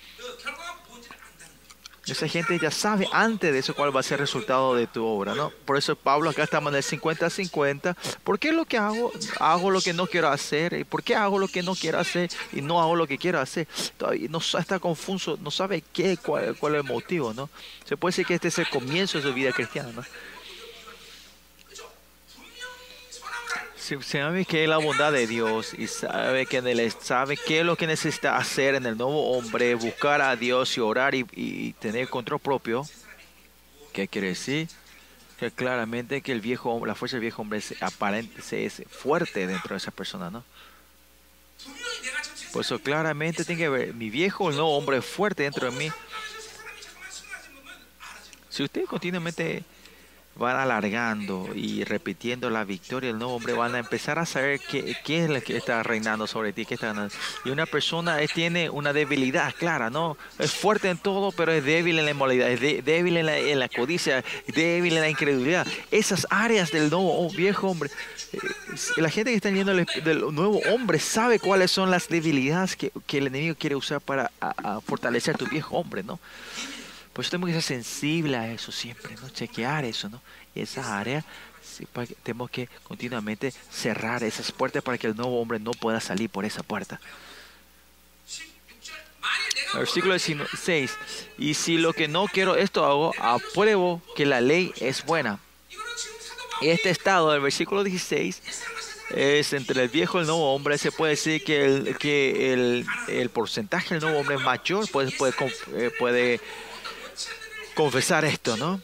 [2.12, 5.06] Esa gente ya sabe antes de eso cuál va a ser el resultado de tu
[5.06, 5.52] obra, ¿no?
[5.66, 7.96] Por eso Pablo acá estamos en el 50-50.
[8.24, 10.74] ¿Por qué lo que hago, hago lo que no quiero hacer?
[10.74, 13.40] ¿Y por qué hago lo que no quiero hacer y no hago lo que quiero
[13.40, 13.68] hacer?
[13.98, 17.50] Todavía no está confuso, no sabe qué, cuál, cuál es el motivo, ¿no?
[17.86, 20.04] Se puede decir que este es el comienzo de su vida cristiana, ¿no?
[23.82, 27.76] Sabe que es la bondad de Dios y sabe que él sabe qué es lo
[27.76, 32.40] que necesita hacer en el nuevo hombre, buscar a Dios y orar y, tener control
[32.40, 32.86] propio,
[33.92, 34.68] ¿qué quiere decir?
[35.40, 39.74] Que claramente que el viejo la fuerza del viejo hombre es aparente, es fuerte dentro
[39.74, 40.44] de esa persona, ¿no?
[42.54, 45.92] Por eso claramente tiene que ver, mi viejo el nuevo hombre fuerte dentro de mí.
[48.50, 49.64] Si usted continuamente
[50.36, 54.96] van alargando y repitiendo la victoria del nuevo hombre, van a empezar a saber qué,
[55.06, 56.66] es lo que está reinando sobre ti.
[56.66, 56.92] Qué está
[57.46, 60.18] y una persona tiene una debilidad clara, ¿no?
[60.40, 64.24] Es fuerte en todo, pero es débil en la inmoralidad, es débil en la, codicia,
[64.48, 65.68] débil en la incredulidad.
[65.92, 67.90] Esas áreas del nuevo viejo hombre,
[68.34, 68.40] eh,
[68.98, 73.18] la gente que está yendo del nuevo hombre sabe cuáles son las debilidades que, que
[73.18, 74.32] el enemigo quiere usar para
[74.86, 76.20] fortalecer tu viejo hombre, ¿no?
[77.14, 79.30] Pues tenemos que ser sensible a eso siempre, ¿no?
[79.30, 80.22] Chequear eso, ¿no?
[80.56, 81.26] Y esa área,
[82.24, 86.46] tenemos que continuamente cerrar esas puertas para que el nuevo hombre no pueda salir por
[86.46, 87.00] esa puerta.
[89.74, 90.92] Versículo 16.
[91.38, 95.40] Y si lo que no quiero esto hago, apruebo que la ley es buena.
[96.62, 98.42] Este estado del versículo 16
[99.16, 100.78] es entre el viejo y el nuevo hombre.
[100.78, 105.12] Se puede decir que el, que el, el porcentaje del nuevo hombre es mayor, puede,
[105.12, 105.34] puede,
[105.74, 106.42] eh, puede
[107.82, 108.82] confesar esto, ¿no?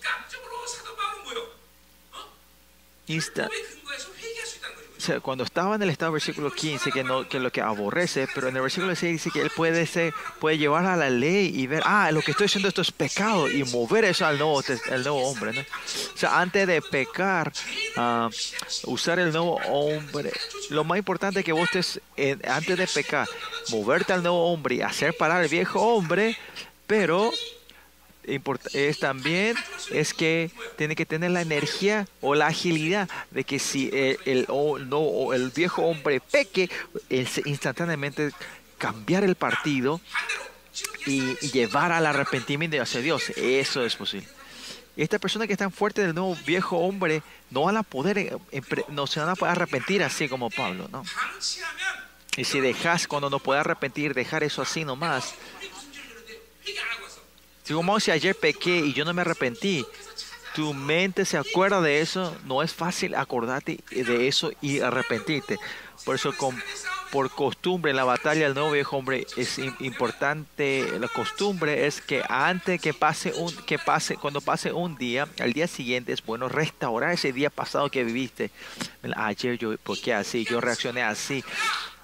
[3.08, 3.48] Insta
[4.98, 8.28] o sea, cuando estaba en el estado versículo 15, que, no, que lo que aborrece,
[8.34, 11.52] pero en el versículo 16 dice que él puede, ser, puede llevar a la ley
[11.54, 14.62] y ver, ah, lo que estoy haciendo esto es pecado y mover eso al nuevo,
[14.92, 15.54] al nuevo hombre.
[15.54, 15.62] ¿no?
[15.62, 17.52] O sea, antes de pecar,
[17.96, 18.30] uh,
[18.92, 20.32] usar el nuevo hombre,
[20.72, 22.02] lo más importante es que vos estés,
[22.48, 23.28] antes de pecar,
[23.70, 26.36] moverte al nuevo hombre y hacer parar al viejo hombre,
[26.88, 27.32] pero
[28.74, 29.56] es también
[29.92, 34.46] es que tiene que tener la energía o la agilidad de que si el, el,
[34.48, 36.70] no, el viejo hombre peque,
[37.46, 38.32] instantáneamente
[38.78, 40.02] cambiar el partido
[41.06, 43.30] y, llevar al arrepentimiento hacia Dios.
[43.36, 44.28] Eso es posible.
[44.96, 47.22] Esta persona que está fuerte del nuevo viejo hombre
[47.52, 51.04] no van a poder, eh, no se van a poder arrepentir así como Pablo, ¿no?
[52.36, 55.36] Y si dejas, cuando no puede arrepentir, dejar eso así nomás.
[57.72, 59.86] Como si ayer pequé y yo no me arrepentí,
[60.56, 65.60] tu mente se acuerda de eso, no es fácil acordarte de eso y arrepentirte.
[66.04, 66.60] Por eso, con,
[67.12, 70.88] por costumbre, en la batalla del nuevo viejo hombre es importante.
[71.00, 75.54] La costumbre es que antes que pase un, que pase, cuando pase un día, al
[75.54, 78.50] día siguiente es bueno restaurar ese día pasado que viviste.
[79.16, 80.46] Ayer yo, porque así?
[80.46, 81.44] Yo reaccioné así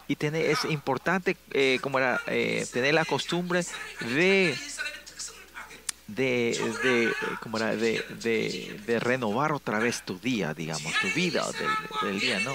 [0.08, 3.64] y tener, es importante eh, como era, eh, tener la costumbre
[4.02, 4.56] de
[6.08, 11.46] de, de, como era, de, de, de, renovar otra vez tu día, digamos, tu vida
[11.52, 12.54] del, del día, ¿no?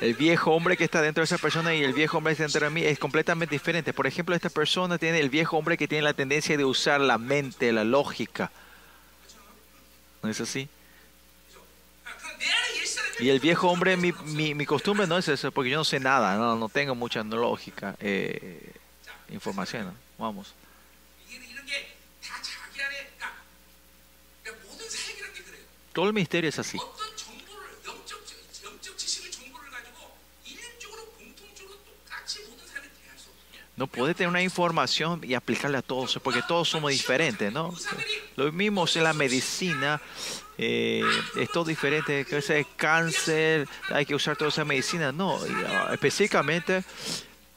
[0.00, 2.58] El viejo hombre que está dentro de esa persona y el viejo hombre que está
[2.58, 3.92] dentro de mí es completamente diferente.
[3.92, 7.18] Por ejemplo, esta persona tiene el viejo hombre que tiene la tendencia de usar la
[7.18, 8.50] mente, la lógica.
[10.20, 10.68] ¿No es así?
[13.18, 14.12] Y el viejo hombre, mi,
[14.54, 17.94] mi, costumbre no es eso, porque yo no sé nada, no, no tengo mucha lógica,
[18.00, 18.72] eh,
[19.30, 19.92] información.
[20.18, 20.54] Vamos.
[25.92, 26.78] Todo el misterio es así.
[33.76, 37.74] No puede tener una información y aplicarla a todos, porque todos somos diferentes, ¿no?
[38.36, 40.00] Lo mismo en la medicina,
[40.58, 41.02] eh,
[41.36, 45.12] es todo diferente, que ese cáncer, hay que usar toda esa medicina.
[45.12, 46.84] No, ah, específicamente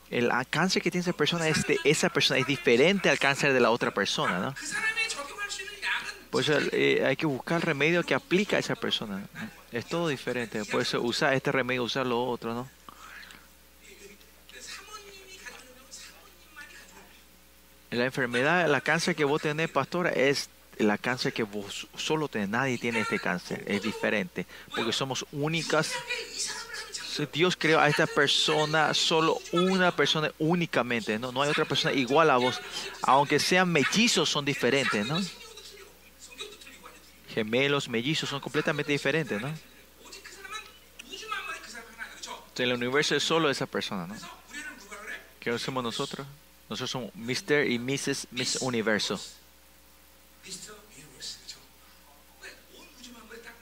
[0.10, 3.60] el cáncer que tiene esa persona es de esa persona, es diferente al cáncer de
[3.60, 4.56] la otra persona, ¿no?
[6.30, 9.26] Pues hay que buscar el remedio que aplica a esa persona.
[9.72, 10.66] Es todo diferente.
[10.66, 12.70] Por eso usar este remedio, usar lo otro, ¿no?
[17.92, 20.50] La enfermedad, la cáncer que vos tenés, pastora, es
[20.80, 22.50] la cáncer que vos solo tenés.
[22.50, 23.64] Nadie tiene este cáncer.
[23.68, 24.46] Es diferente.
[24.76, 25.94] Porque somos únicas.
[27.32, 31.32] Dios creó a esta persona, solo una persona únicamente, ¿no?
[31.32, 32.60] No hay otra persona igual a vos.
[33.04, 35.22] Aunque sean mellizos, son diferentes, ¿no?
[37.34, 39.54] Gemelos, mellizos, son completamente diferentes, ¿no?
[42.58, 44.16] El universo es solo esa persona, ¿no?
[45.40, 46.26] ¿Qué hacemos nosotros?
[46.70, 47.70] Nosotros somos Mr.
[47.70, 48.28] y Mrs.
[48.32, 49.20] Miss Universo.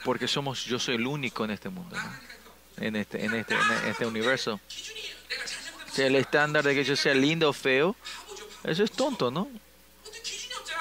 [0.04, 1.96] Porque somos, yo soy el único en este mundo,
[2.78, 4.60] en, este, en, este, en este universo.
[4.68, 7.96] Si el estándar de que yo sea lindo o feo,
[8.64, 9.50] eso es tonto, ¿no?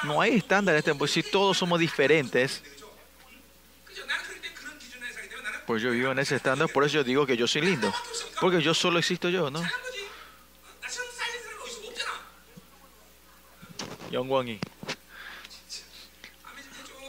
[0.02, 1.06] No hay estándar en este mundo.
[1.06, 2.62] Si todos somos diferentes,
[5.66, 7.92] pues yo vivo en ese estándar, por eso yo digo que yo soy lindo.
[8.40, 9.62] Porque yo solo existo yo, ¿no?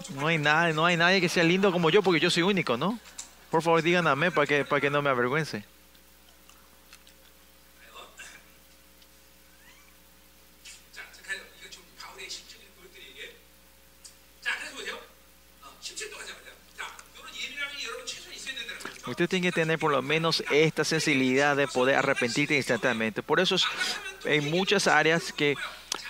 [0.10, 2.78] No hay, nada, no hay nadie que sea lindo como yo porque yo soy único,
[2.78, 3.00] ¿no?
[3.50, 5.64] Por favor, mí para que, para que no me avergüence.
[19.06, 23.22] Usted tiene que tener por lo menos esta sensibilidad de poder arrepentirte instantáneamente.
[23.22, 23.58] Por eso
[24.26, 25.56] hay muchas áreas que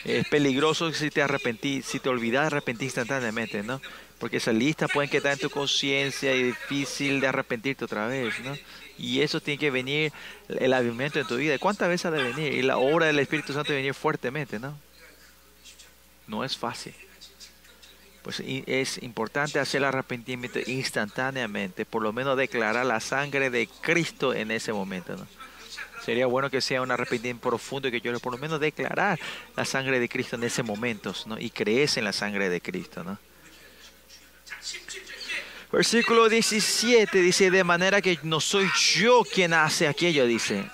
[0.06, 3.82] es peligroso si te arrepentís, si te olvidas de arrepentir instantáneamente, ¿no?
[4.20, 8.56] Porque esa lista puede quedar en tu conciencia y difícil de arrepentirte otra vez, ¿no?
[8.98, 10.12] Y eso tiene que venir,
[10.48, 11.58] el avivamiento en tu vida.
[11.58, 12.54] ¿Cuántas veces ha de venir?
[12.54, 14.78] Y la obra del Espíritu Santo de venir fuertemente, ¿no?
[16.28, 16.94] No es fácil.
[18.22, 24.34] Pues es importante hacer el arrepentimiento instantáneamente, por lo menos declarar la sangre de Cristo
[24.34, 25.28] en ese momento, ¿no?
[26.04, 29.20] Sería bueno que sea un arrepentimiento profundo y que yo por lo menos declarar
[29.56, 31.40] la sangre de Cristo en ese momento, ¿no?
[31.40, 33.18] Y crees en la sangre de Cristo, ¿no?
[35.72, 40.66] Versículo 17 dice, de manera que no soy yo quien hace aquello, dice.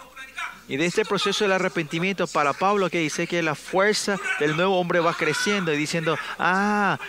[0.67, 4.79] Y de este proceso del arrepentimiento para Pablo que dice que la fuerza del nuevo
[4.79, 6.99] hombre va creciendo y diciendo, ah,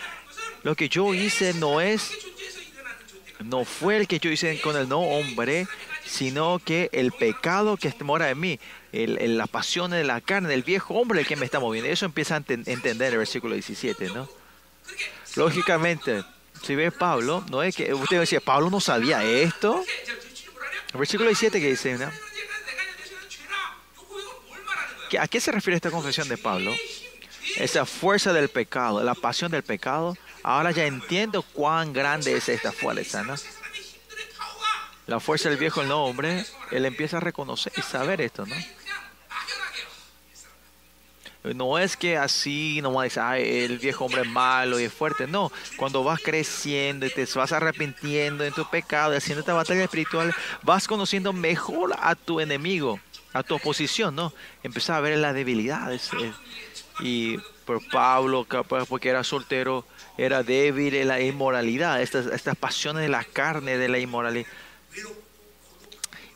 [0.62, 2.12] lo que yo hice no es,
[3.40, 5.66] no fue el que yo hice con el nuevo hombre,
[6.04, 8.60] sino que el pecado que mora en mí,
[8.92, 11.90] el, la pasión de la carne, del viejo hombre el que me está moviendo.
[11.90, 14.28] Eso empieza a entender el versículo 17, ¿no?
[15.36, 16.24] Lógicamente,
[16.62, 19.84] si ve Pablo, no es que usted decía, Pablo no sabía esto.
[20.92, 22.10] El versículo 17 que dice, ¿no?
[25.18, 26.72] ¿A qué se refiere esta confesión de Pablo?
[27.56, 30.16] Esa fuerza del pecado, la pasión del pecado.
[30.42, 33.34] Ahora ya entiendo cuán grande es esta fuerza, ¿no?
[35.10, 38.54] La fuerza del viejo el hombre, él empieza a reconocer y saber esto, ¿no?
[41.52, 45.26] No es que así nomás dice, Ay, el viejo hombre es malo y es fuerte.
[45.26, 49.82] No, cuando vas creciendo y te vas arrepintiendo en tu pecado y haciendo esta batalla
[49.82, 50.32] espiritual,
[50.62, 53.00] vas conociendo mejor a tu enemigo,
[53.32, 54.32] a tu oposición, ¿no?
[54.62, 56.08] Empezás a ver las debilidades.
[56.20, 56.32] Eh,
[57.00, 58.46] y por Pablo,
[58.88, 59.84] porque era soltero,
[60.16, 64.46] era débil en la inmoralidad, estas, estas pasiones de la carne, de la inmoralidad.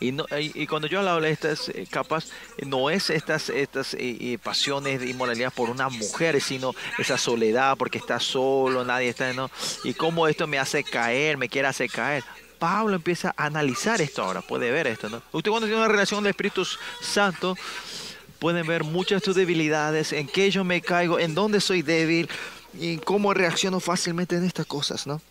[0.01, 2.31] Y, no, y, cuando yo hablo de estas eh, capas,
[2.67, 7.99] no es estas, estas eh, pasiones de inmoralidad por una mujer, sino esa soledad porque
[7.99, 9.51] está solo, nadie está, ¿no?
[9.83, 12.25] Y cómo esto me hace caer, me quiere hacer caer.
[12.59, 15.23] Pablo empieza a analizar esto ahora, puede ver esto, ¿no?
[15.33, 16.67] Usted cuando tiene una relación con el Espíritu
[17.01, 17.57] Santo,
[18.39, 22.29] pueden ver muchas de tus debilidades, en qué yo me caigo, en dónde soy débil
[22.79, 25.23] y cómo reacciono fácilmente en estas cosas, ¿no?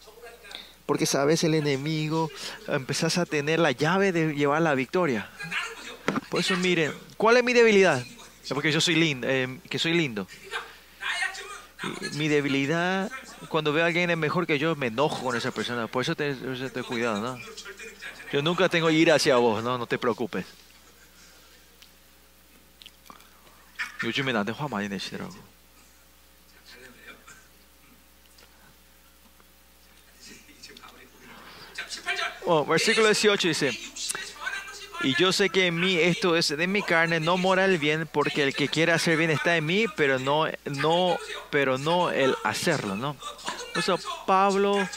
[0.86, 2.31] Porque sabes, el enemigo
[2.66, 5.28] empezás a tener la llave de llevar la victoria.
[6.31, 8.02] Por eso miren, ¿cuál es mi debilidad?
[8.48, 10.27] Porque yo soy lindo, eh, que soy lindo.
[12.15, 13.10] mi debilidad,
[13.48, 15.86] cuando veo a alguien es mejor que yo, me enojo con esa persona.
[15.86, 17.39] Por eso te, te cuidado, ¿no?
[18.32, 19.78] Yo nunca tengo ira hacia vos, ¿no?
[19.78, 20.44] No te preocupes.
[24.05, 25.35] 요즘에 나한테 화 많이 내시더라고.
[32.45, 33.80] Oh, versículo 18 dice,
[35.03, 38.07] y yo sé que en mí esto es de mi carne, no mora el bien,
[38.10, 41.18] porque el que quiere hacer bien está en mí, pero no, no,
[41.49, 43.18] pero no el hacerlo, ¿no?
[43.76, 43.95] O sea,
[44.26, 44.88] Pablo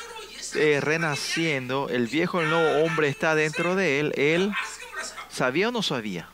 [0.55, 4.53] eh, renaciendo, el viejo, el nuevo hombre está dentro de él, él
[5.29, 6.29] sabía o no sabía.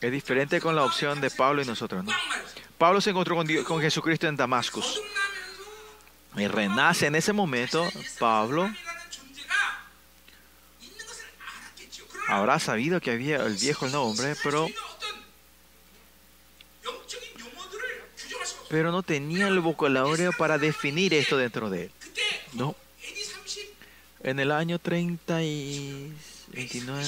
[0.00, 2.12] Es diferente con la opción de Pablo y nosotros, ¿no?
[2.78, 5.01] Pablo se encontró con, con Jesucristo en Damascus.
[6.36, 7.86] Y renace en ese momento,
[8.18, 8.70] Pablo
[12.26, 14.66] habrá sabido que había el viejo el hombre, pero,
[18.70, 21.90] pero no tenía el vocabulario para definir esto dentro de él.
[22.54, 22.74] No.
[24.22, 26.12] En el año 30 y
[26.48, 27.04] 29,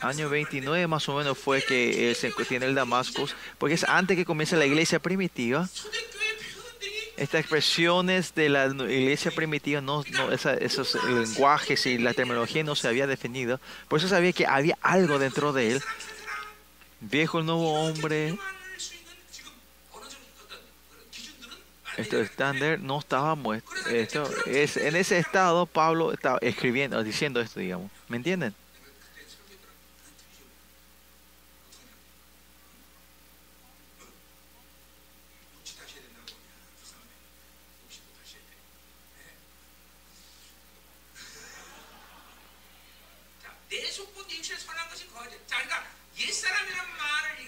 [0.00, 4.16] año 29 más o menos fue que él se tiene el Damascus, porque es antes
[4.16, 5.68] que comience la iglesia primitiva
[7.16, 12.88] estas expresiones de la iglesia primitiva, no, no esos lenguajes y la terminología no se
[12.88, 13.60] había definido.
[13.88, 15.82] Por eso sabía que había algo dentro de él.
[17.00, 18.38] Viejo nuevo hombre.
[21.96, 23.70] Esto estándar no estaba muerto.
[23.90, 27.90] Esto es en ese estado Pablo estaba escribiendo, diciendo esto, digamos.
[28.08, 28.54] ¿Me entienden?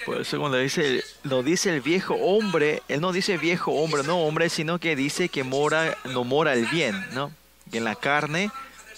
[0.09, 4.21] Por eso cuando dice, lo dice el viejo hombre, él no dice viejo hombre, no
[4.21, 7.31] hombre, sino que dice que mora, no mora el bien, ¿no?
[7.71, 8.51] Que en la carne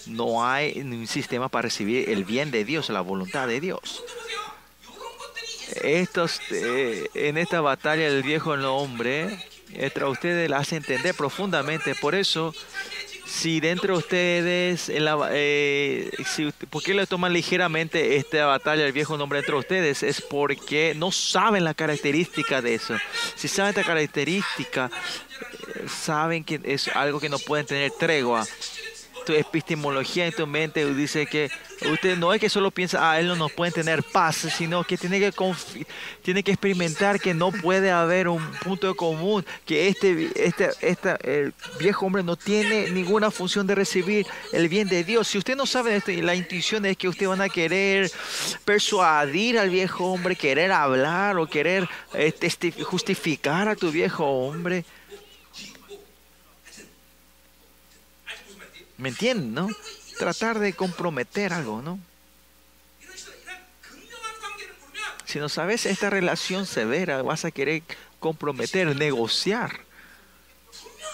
[0.06, 4.04] no hay un sistema para recibir el bien de Dios, la voluntad de Dios.
[5.82, 9.36] Estos, eh, en esta batalla del viejo no hombre,
[10.00, 11.96] a ustedes la hace entender profundamente.
[11.96, 12.54] Por eso
[13.30, 16.10] si dentro de ustedes, en la, eh,
[16.68, 20.02] ¿por qué le toman ligeramente esta batalla el viejo nombre dentro de ustedes?
[20.02, 22.96] Es porque no saben la característica de eso.
[23.36, 24.90] Si saben esta característica,
[25.74, 28.44] eh, saben que es algo que no pueden tener tregua
[29.24, 31.50] tu epistemología en tu mente dice que
[31.92, 34.96] usted no es que solo piensa, ah, él no nos puede tener paz, sino que
[34.96, 35.32] tiene que,
[36.22, 41.54] tiene que experimentar que no puede haber un punto común, que este, este, este el
[41.78, 45.28] viejo hombre no tiene ninguna función de recibir el bien de Dios.
[45.28, 48.10] Si usted no sabe esto, la intuición es que usted van a querer
[48.64, 52.32] persuadir al viejo hombre, querer hablar o querer eh,
[52.82, 54.84] justificar a tu viejo hombre.
[59.00, 59.68] ¿Me entienden, no?
[60.18, 61.98] Tratar de comprometer algo, ¿no?
[65.24, 67.82] Si no sabes esta relación severa, vas a querer
[68.18, 69.80] comprometer, negociar.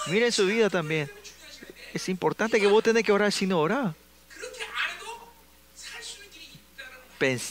[0.09, 1.11] Miren su vida también.
[1.95, 3.95] Es importante que vos tenés que orar sin orar.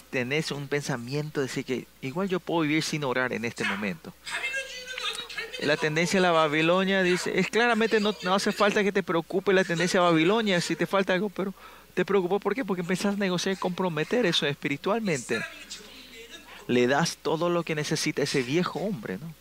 [0.09, 4.13] Tenés un pensamiento de decir que igual yo puedo vivir sin orar en este momento.
[5.61, 9.53] La tendencia a la Babilonia, dice, es claramente no, no hace falta que te preocupe
[9.53, 11.53] la tendencia a Babilonia si te falta algo, pero
[11.93, 12.65] te preocupó, ¿por qué?
[12.65, 15.41] Porque empezás a negociar y comprometer eso espiritualmente.
[16.67, 19.33] Le das todo lo que necesita ese viejo hombre, ¿no?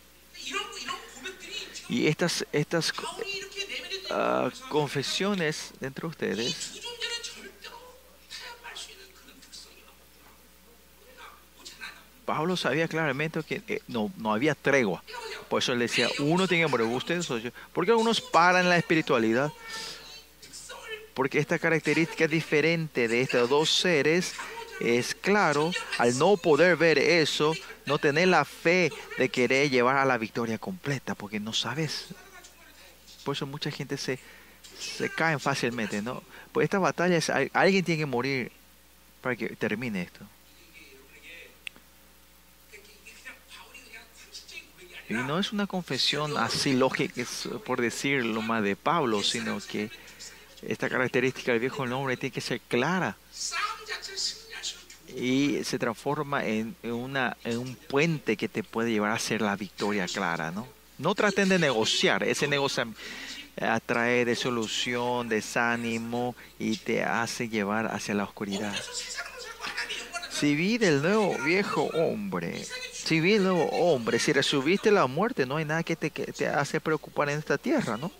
[1.89, 2.91] Y estas, estas
[4.09, 6.81] uh, confesiones entre ustedes
[12.25, 15.03] Pablo sabía claramente que eh, no, no había tregua.
[15.49, 17.27] Por eso él decía, uno tiene que morir, ustedes,
[17.73, 19.51] porque algunos paran la espiritualidad.
[21.13, 24.33] Porque esta característica diferente de estos dos seres
[24.79, 27.53] es claro, al no poder ver eso,
[27.85, 32.07] no tener la fe de querer llevar a la victoria completa, porque no sabes.
[33.23, 34.19] Por eso mucha gente se,
[34.77, 36.21] se cae fácilmente, ¿no?
[36.51, 38.51] Pues esta batalla es, alguien tiene que morir
[39.21, 40.25] para que termine esto.
[45.09, 47.23] Y no es una confesión así lógica,
[47.65, 49.91] por decirlo más de Pablo, sino que
[50.61, 53.15] esta característica del viejo hombre tiene que ser clara
[55.15, 60.07] y se transforma en, una, un puente que te puede llevar a ser la victoria
[60.07, 60.67] clara, ¿no?
[60.97, 62.85] No traten de negociar, ese negocio
[63.61, 68.75] atrae desolución, desánimo y te hace llevar hacia la oscuridad.
[70.29, 72.65] Si vive el nuevo viejo hombre,
[73.05, 77.29] si nuevo hombre, si resubiste la muerte, no hay nada que te, te hace preocupar
[77.29, 78.11] en esta tierra, ¿no?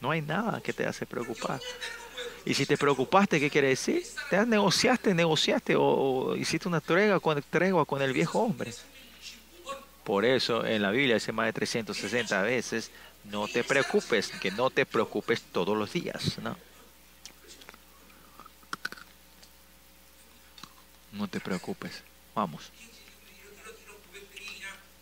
[0.00, 1.60] No hay nada que te hace preocupar.
[2.46, 4.02] Y si te preocupaste, ¿qué quiere decir?
[4.30, 8.72] Te negociaste, negociaste o, hiciste una tregua con, tregua con el viejo hombre.
[10.04, 12.90] Por eso en la Biblia dice más de 360 veces,
[13.24, 16.56] no te preocupes, que no te preocupes todos los días, ¿no?
[21.12, 22.02] No te preocupes.
[22.34, 22.70] Vamos.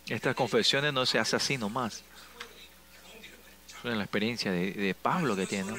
[0.09, 2.03] Estas confesiones no se hacen así nomás.
[3.83, 5.73] Es la experiencia de, Pablo que tiene.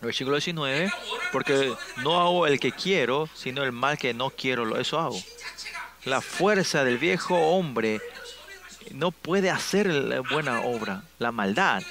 [0.00, 0.90] Versículo 19,
[1.32, 5.20] porque no hago el que quiero, sino el mal que no quiero, eso hago.
[6.04, 8.00] La fuerza del viejo hombre
[8.92, 11.82] no puede hacer la buena obra, la maldad.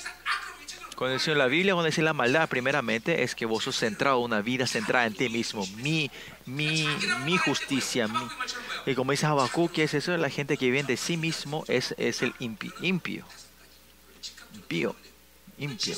[0.96, 4.42] Cuando dice la Biblia, cuando dice la maldad, primeramente es que vos sos centrado, una
[4.42, 6.12] vida centrada en ti mismo, mi,
[6.50, 6.88] mi,
[7.26, 8.08] mi justicia.
[8.86, 10.16] Y como dice Habacuc, que es eso?
[10.18, 12.74] La gente que vive de sí mismo es, es el impío.
[12.82, 13.26] Impío.
[14.56, 14.96] Impío.
[15.58, 15.96] Impío.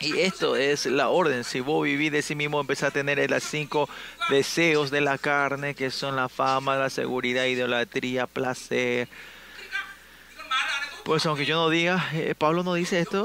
[0.00, 1.44] Y esto es la orden.
[1.44, 3.88] Si vos vivís de sí mismo, empezás a tener los cinco
[4.28, 9.08] deseos de la carne, que son la fama, la seguridad, idolatría, placer.
[11.04, 13.24] Pues aunque yo no diga, eh, Pablo no dice esto,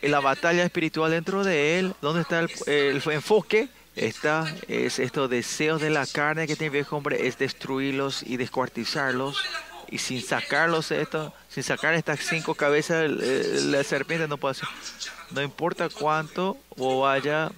[0.00, 3.68] la batalla espiritual dentro de él, ¿dónde está el, enfoque?
[3.94, 8.36] Está, es estos deseos de la carne que tiene el viejo hombre, es destruirlos y
[8.36, 9.42] descuartizarlos.
[9.90, 14.68] Y sin sacarlos esto, sin sacar estas cinco cabezas, la serpiente no puede hacer.
[15.30, 17.52] No importa cuánto o vaya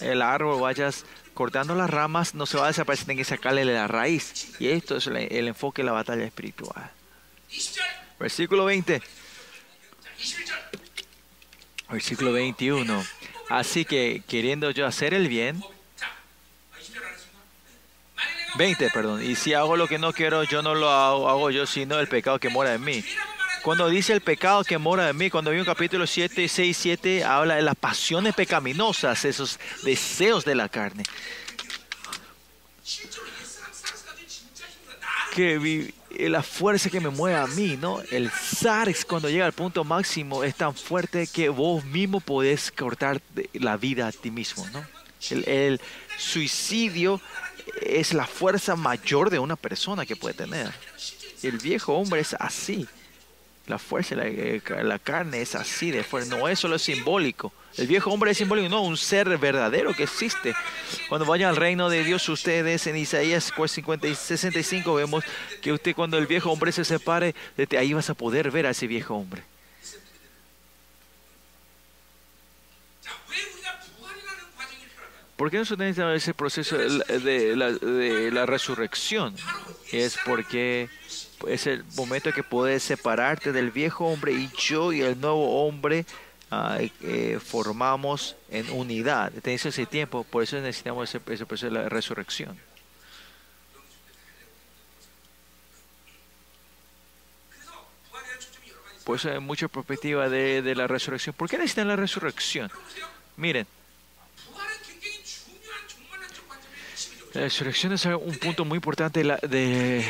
[0.00, 3.86] el árbol, vayas cortando las ramas, no se va a desaparecer, tiene que sacarle la
[3.86, 4.60] raíz.
[4.60, 6.90] Y esto es el enfoque de la batalla espiritual.
[8.18, 9.00] Versículo 20.
[11.88, 13.04] Versículo 21.
[13.50, 15.62] Así que queriendo yo hacer el bien,
[18.54, 21.66] 20, perdón, y si hago lo que no quiero, yo no lo hago, hago yo,
[21.66, 23.04] sino el pecado que mora en mí.
[23.62, 27.24] Cuando dice el pecado que mora en mí, cuando vi un capítulo 7, 6, 7,
[27.24, 31.02] habla de las pasiones pecaminosas, esos deseos de la carne.
[35.34, 38.02] Que la fuerza que me mueve a mí, ¿no?
[38.10, 43.20] El sarx cuando llega al punto máximo es tan fuerte que vos mismo podés cortar
[43.52, 44.84] la vida a ti mismo, ¿no?
[45.30, 45.80] El, el
[46.18, 47.20] suicidio
[47.82, 50.72] es la fuerza mayor de una persona que puede tener.
[51.42, 52.86] El viejo hombre es así.
[53.66, 56.30] La fuerza, la, eh, la carne es así de fuerte.
[56.30, 57.52] No es solo simbólico.
[57.76, 60.54] El viejo hombre es simbólico, no, un ser verdadero que existe.
[61.08, 65.24] Cuando vayan al reino de Dios, ustedes en Isaías 50 y 65 vemos
[65.62, 68.70] que usted cuando el viejo hombre se separe, desde ahí vas a poder ver a
[68.70, 69.42] ese viejo hombre.
[75.36, 79.34] ¿Por qué nosotros necesitamos ese proceso de la, de la resurrección?
[79.90, 80.90] Es porque
[81.48, 86.04] es el momento que puedes separarte del viejo hombre y yo y el nuevo hombre
[86.50, 89.32] eh, formamos en unidad.
[89.42, 92.58] Tenés ese tiempo, por eso necesitamos ese, proceso de la resurrección.
[99.04, 101.34] Por eso hay mucha perspectiva de, de la resurrección.
[101.34, 102.70] ¿Por qué necesitan la resurrección?
[103.36, 103.66] Miren,
[107.32, 110.04] la resurrección es un punto muy importante de,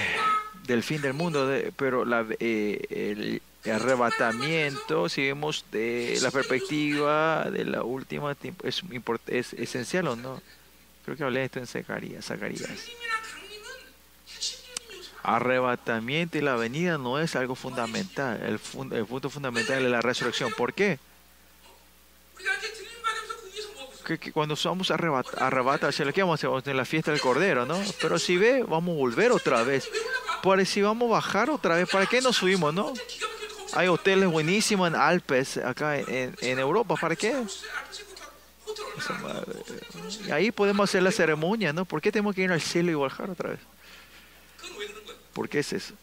[0.65, 7.83] del fin del mundo, pero la, el, arrebatamiento, si vemos de la perspectiva de la
[7.83, 8.83] última tiempo, es,
[9.27, 10.41] es esencial o no.
[11.05, 12.31] Creo que hablé de esto en Zacarías.
[15.23, 18.41] Arrebatamiento y la venida no es algo fundamental.
[18.43, 18.59] El,
[18.97, 20.53] el punto fundamental es la resurrección.
[20.57, 20.99] ¿Por qué?
[24.07, 26.71] Que, cuando somos arrebatados, ¿qué vamos a hacer?
[26.71, 27.81] En la fiesta del Cordero, ¿no?
[28.01, 29.89] Pero si ve, vamos a volver otra vez.
[30.65, 32.95] Si vamos a bajar otra vez, ¿para qué nos subimos, no?
[33.75, 37.35] Hay hoteles buenísimos en Alpes, acá en, en Europa, ¿para qué?
[40.27, 41.85] Y ahí podemos hacer la ceremonia, ¿no?
[41.85, 43.61] ¿Por qué tenemos que ir al cielo y bajar otra vez?
[45.33, 45.95] ¿Por qué es eso?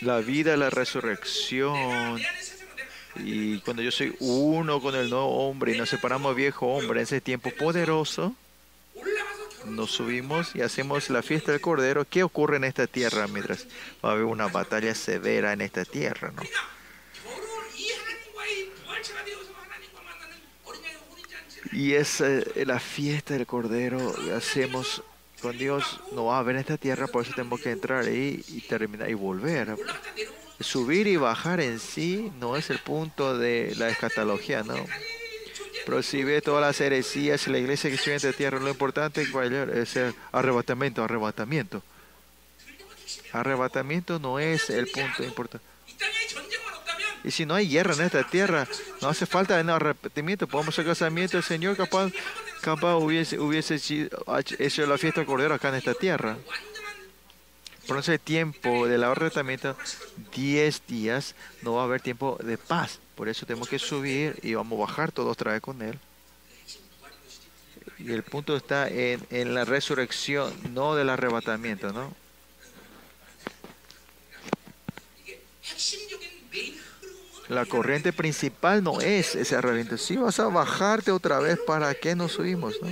[0.00, 2.20] La vida, la resurrección.
[3.16, 7.20] Y cuando yo soy uno con el nuevo hombre y nos separamos viejo hombre, ese
[7.20, 8.34] tiempo poderoso,
[9.66, 12.06] nos subimos y hacemos la fiesta del Cordero.
[12.08, 13.66] ¿Qué ocurre en esta tierra mientras
[14.04, 16.32] va a haber una batalla severa en esta tierra?
[16.34, 16.42] ¿no?
[21.72, 22.22] Y es
[22.56, 25.02] la fiesta del Cordero hacemos
[25.42, 26.00] con Dios.
[26.12, 29.10] No va a haber en esta tierra, por eso tenemos que entrar ahí y terminar
[29.10, 29.76] y volver.
[30.60, 34.74] Subir y bajar en sí no es el punto de la escatología, ¿no?
[35.86, 40.14] Ve todas las heresías y la iglesia que en esta tierra, lo importante es el
[40.32, 41.82] arrebatamiento, arrebatamiento.
[43.32, 45.64] Arrebatamiento no es el punto importante.
[47.22, 48.66] Y si no hay guerra en esta tierra,
[49.00, 50.48] no hace falta de arrepentimiento.
[50.48, 51.36] Podemos hacer casamiento.
[51.36, 52.10] El Señor capaz,
[52.62, 53.76] capaz hubiese, hubiese
[54.58, 56.36] hecho la fiesta del Cordero acá en esta tierra.
[57.86, 59.76] Por ese tiempo del arrepentimiento,
[60.34, 62.98] 10 días, no va a haber tiempo de paz.
[63.16, 65.98] Por eso tenemos que subir y vamos a bajar todos otra vez con Él.
[67.98, 72.14] Y el punto está en, en la resurrección, no del arrebatamiento, ¿no?
[77.48, 79.96] La corriente principal no es ese arrebatamiento.
[79.96, 82.74] Si vas a bajarte otra vez, ¿para qué nos subimos?
[82.82, 82.88] ¿no?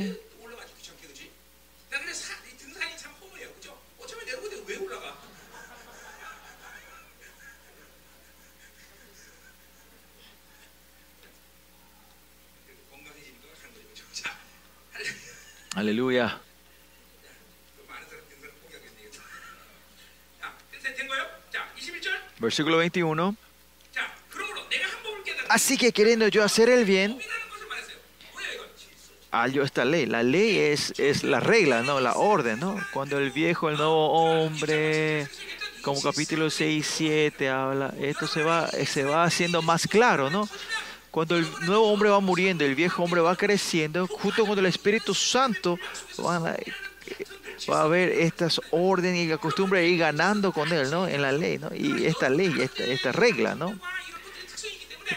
[15.74, 16.40] Aleluya.
[22.38, 23.36] Versículo 21.
[25.48, 27.18] Así que queriendo yo hacer el bien,
[29.30, 30.06] hallo esta ley.
[30.06, 32.00] La ley es, es la regla, ¿no?
[32.00, 32.76] La orden, ¿no?
[32.92, 35.28] Cuando el viejo, el nuevo hombre,
[35.82, 40.48] como capítulo 6 y 7 habla, esto se va, se va haciendo más claro, ¿no?
[41.14, 45.14] Cuando el nuevo hombre va muriendo, el viejo hombre va creciendo, junto con el Espíritu
[45.14, 45.78] Santo,
[46.18, 46.56] va
[47.68, 51.06] a haber estas órdenes y la costumbre de ir ganando con él, ¿no?
[51.06, 51.70] En la ley, ¿no?
[51.72, 52.52] Y esta ley,
[52.88, 53.78] esta, regla, ¿no?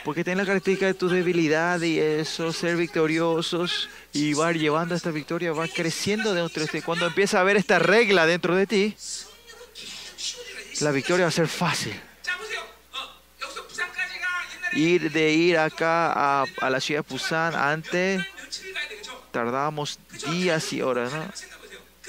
[0.06, 5.10] Porque tiene la característica de tu debilidad y eso, ser victoriosos y va llevando esta
[5.10, 6.82] victoria, va creciendo dentro de ti.
[6.84, 8.96] Cuando empieza a ver esta regla dentro de ti,
[10.82, 12.00] la victoria va a ser fácil.
[14.78, 18.24] Ir de ir acá a, a la ciudad de Pusan antes
[19.32, 20.00] tardábamos
[20.32, 21.24] días y horas, ¿no?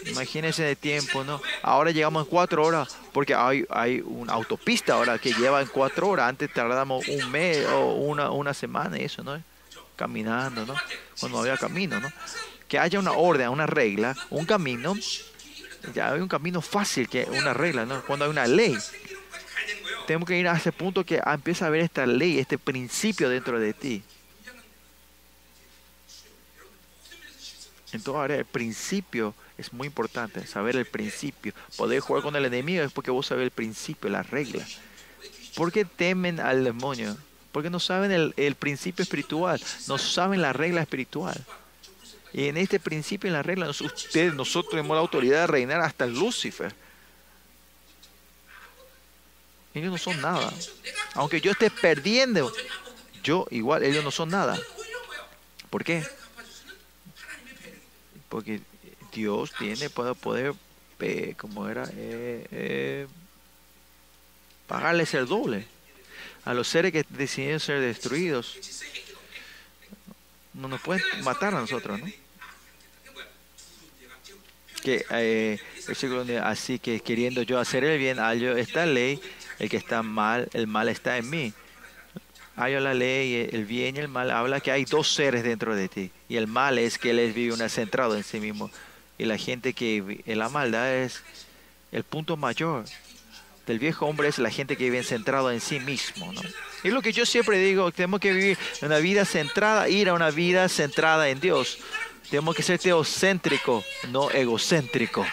[0.07, 1.43] Imagínense el tiempo, ¿no?
[1.63, 6.09] Ahora llegamos en cuatro horas porque hay, hay una autopista ahora que lleva en cuatro
[6.09, 6.29] horas.
[6.29, 9.43] Antes tardamos un mes o una, una semana eso, ¿no?
[9.97, 10.75] Caminando, ¿no?
[11.19, 12.11] Cuando había camino, ¿no?
[12.69, 14.95] Que haya una orden, una regla, un camino.
[15.95, 18.03] Ya hay un camino fácil que una regla, ¿no?
[18.05, 18.79] Cuando hay una ley.
[20.09, 23.61] Tenemos que ir a ese punto que empieza a haber esta ley, este principio dentro
[23.61, 24.03] de ti.
[27.93, 31.53] Entonces, el principio es muy importante, saber el principio.
[31.77, 34.67] Poder jugar con el enemigo es porque vos sabés el principio, la regla.
[35.55, 37.15] ¿Por qué temen al demonio?
[37.53, 41.39] Porque no saben el, principio espiritual, no saben la regla espiritual.
[42.33, 46.07] Y en este principio, en la regla, ustedes, nosotros tenemos la autoridad de reinar hasta
[46.07, 46.75] Lucifer.
[49.79, 50.53] Ellos no son nada.
[51.15, 52.53] Aunque yo esté perdiendo,
[53.23, 54.59] yo igual, ellos no son nada.
[55.71, 56.05] ¿Por qué?
[58.29, 58.61] Porque
[59.13, 60.55] Dios tiene para poder,
[61.01, 63.07] eh, como era, eh, eh,
[64.67, 65.67] pagarles el doble
[66.45, 68.57] a los seres que deciden ser destruidos.
[70.55, 72.07] No nos pueden matar a nosotros, ¿no?
[74.83, 75.59] Que, eh,
[76.43, 79.21] así que queriendo yo hacer el bien, hallo esta ley,
[79.59, 81.53] el que está mal, el mal está en mí.
[82.57, 85.89] Hallo la ley, el bien y el mal, habla que hay dos seres dentro de
[85.89, 86.11] ti.
[86.29, 88.71] Y el mal es que él vive una centrado en sí mismo
[89.17, 91.23] y la gente que en la maldad es
[91.93, 92.85] el punto mayor
[93.69, 96.33] del viejo hombre es la gente que vive centrado en sí mismo.
[96.33, 96.41] ¿no?
[96.83, 100.31] Es lo que yo siempre digo, tenemos que vivir una vida centrada, ir a una
[100.31, 101.79] vida centrada en Dios.
[102.31, 105.27] Tenemos que ser teocéntrico, no egocéntrico.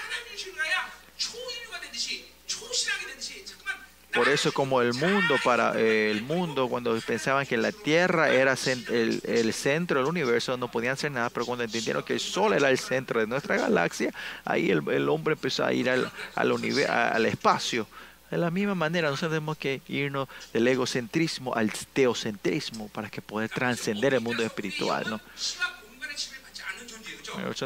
[4.16, 8.54] Por eso como el mundo, para eh, el mundo, cuando pensaban que la Tierra era
[8.54, 12.70] el, centro del universo, no podían hacer nada, pero cuando entendieron que el Sol era
[12.70, 14.14] el centro de nuestra galaxia,
[14.46, 16.52] ahí el, hombre empezó a ir al, al,
[16.90, 17.88] al espacio.
[18.32, 23.48] De la misma manera, nosotros tenemos que irnos del egocentrismo al teocentrismo para que pueda
[23.48, 25.06] trascender el mundo espiritual.
[25.10, 25.22] ¿no?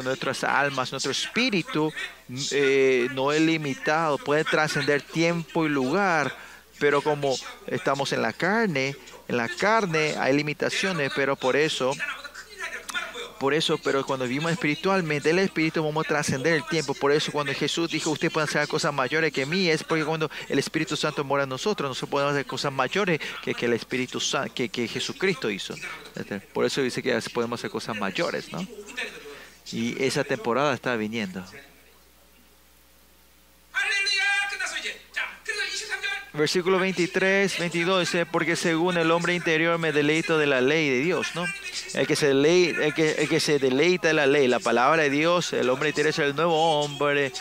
[0.02, 1.92] Nuestras almas, nuestro espíritu
[2.52, 6.34] eh, no es limitado, puede trascender tiempo y lugar,
[6.78, 7.36] pero como
[7.66, 8.96] estamos en la carne,
[9.28, 11.92] en la carne hay limitaciones, pero por eso
[13.40, 16.92] por eso, pero cuando vivimos espiritualmente, el Espíritu vamos a trascender el tiempo.
[16.92, 20.30] Por eso cuando Jesús dijo, usted puede hacer cosas mayores que mí, es porque cuando
[20.50, 24.20] el Espíritu Santo mora en nosotros, nosotros podemos hacer cosas mayores que, que el Espíritu
[24.20, 25.74] Santo, que, que Jesucristo hizo.
[26.52, 28.60] Por eso dice que podemos hacer cosas mayores, ¿no?
[29.72, 31.44] Y esa temporada está viniendo.
[36.32, 41.00] Versículo 23, 22 dice, porque según el hombre interior me deleito de la ley de
[41.00, 41.44] Dios, ¿no?
[41.94, 45.02] El que se, deleita, el que, el que se deleita de la ley, la palabra
[45.02, 47.32] de Dios, el hombre interior es el nuevo hombre,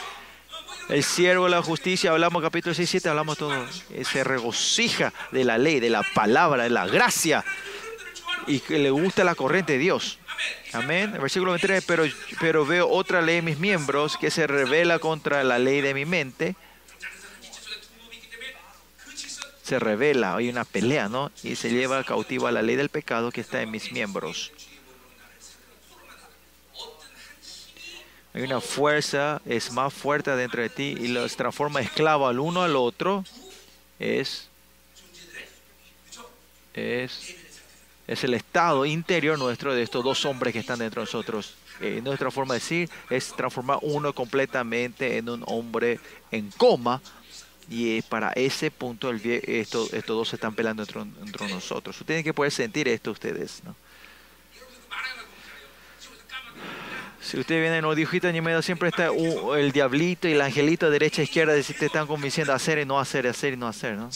[0.89, 3.53] el siervo de la justicia, hablamos capítulo 6, 7, hablamos todo,
[4.03, 7.45] se regocija de la ley, de la palabra, de la gracia,
[8.47, 10.18] y que le gusta la corriente de Dios.
[10.73, 11.11] Amén.
[11.19, 12.03] Versículo 23, pero,
[12.39, 16.05] pero veo otra ley en mis miembros que se revela contra la ley de mi
[16.05, 16.55] mente
[19.69, 21.31] se revela, hay una pelea, ¿no?
[21.43, 24.51] Y se lleva cautivo a la ley del pecado que está en mis miembros.
[28.33, 32.63] Hay una fuerza, es más fuerte dentro de ti y los transforma esclavo al uno
[32.63, 33.23] al otro.
[33.99, 34.49] Es,
[36.73, 37.35] es,
[38.09, 41.53] es el estado interior nuestro de estos dos hombres que están dentro de nosotros.
[41.79, 45.99] Eh, nuestra forma de decir es transformar uno completamente en un hombre
[46.31, 47.01] en coma
[47.69, 51.95] y para ese punto el, esto, estos dos se están pelando entre, entre nosotros.
[52.01, 53.61] Ustedes tienen que poder sentir esto ustedes.
[53.63, 53.75] ¿no?
[57.21, 59.11] Si ustedes vienen los dibujitos medio siempre está
[59.55, 62.85] el diablito y el angelito derecha e izquierda, decir, te están convenciendo a hacer y
[62.85, 64.09] no hacer, hacer y no hacer, ¿no?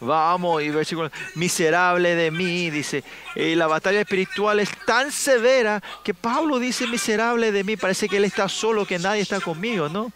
[0.00, 3.02] Vamos, y versículo, miserable de mí, dice,
[3.34, 8.18] y la batalla espiritual es tan severa que Pablo dice, miserable de mí, parece que
[8.18, 10.12] él está solo, que nadie está conmigo, ¿no?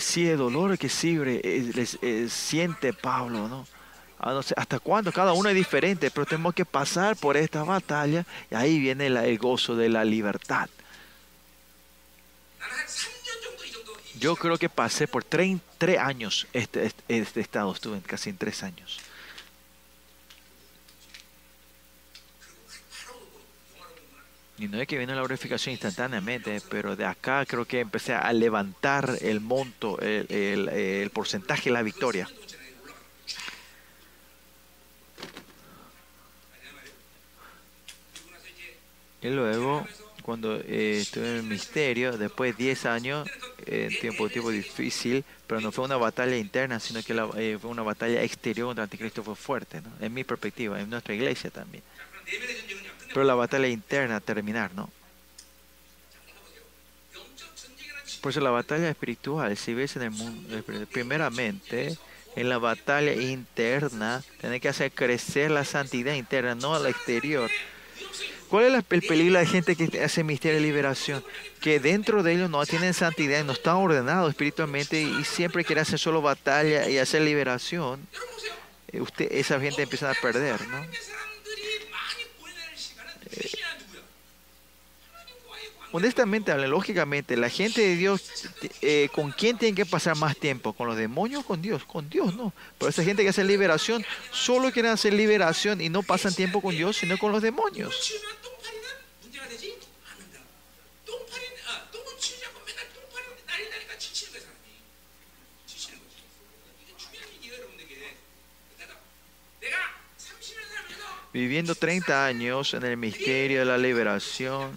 [0.00, 3.66] Sí, el dolor que sigue, siente Pablo, ¿no?
[4.18, 8.54] Ah, hasta cuándo, cada uno es diferente, pero tenemos que pasar por esta batalla y
[8.54, 10.68] ahí viene el gozo de la libertad.
[14.18, 15.58] Yo creo que pasé por tres,
[15.98, 19.00] años este, este, este, estado, estuve casi en tres años.
[24.56, 28.32] Y no es que viene la glorificación instantáneamente, pero de acá creo que empecé a
[28.32, 32.28] levantar el monto, el, el porcentaje la victoria.
[39.22, 39.86] Y luego
[40.24, 43.28] cuando eh, estuve en el misterio, después de 10 años,
[43.66, 47.82] en tiempo, tiempo difícil, pero no fue una batalla interna, sino que eh, fue una
[47.82, 51.82] batalla exterior contra el anticristo fue fuerte, en mi perspectiva, en nuestra iglesia también.
[53.08, 54.88] Pero la batalla interna terminar, ¿no?
[58.22, 61.98] Por eso la batalla espiritual, si ves en el mundo, primeramente,
[62.34, 67.50] en la batalla interna, tiene que hacer crecer la santidad interna, no la exterior.
[68.54, 71.24] ¿Cuál es el peligro de gente que hace misterio de liberación?
[71.60, 75.98] Que dentro de ellos no tienen santidad, no están ordenados espiritualmente y siempre quieren hacer
[75.98, 78.06] solo batalla y hacer liberación.
[78.92, 80.86] Eh, usted, esa gente empieza a perder, ¿no?
[83.32, 83.50] Eh,
[85.94, 88.48] honestamente, lógicamente, la gente de Dios,
[88.82, 90.72] eh, ¿con quién tiene que pasar más tiempo?
[90.72, 91.84] ¿Con los demonios con Dios?
[91.84, 92.52] Con Dios, no.
[92.78, 96.74] Pero esa gente que hace liberación, solo quieren hacer liberación y no pasan tiempo con
[96.74, 98.12] Dios, sino con los demonios.
[111.32, 114.70] viviendo 30 años en el misterio de la liberación,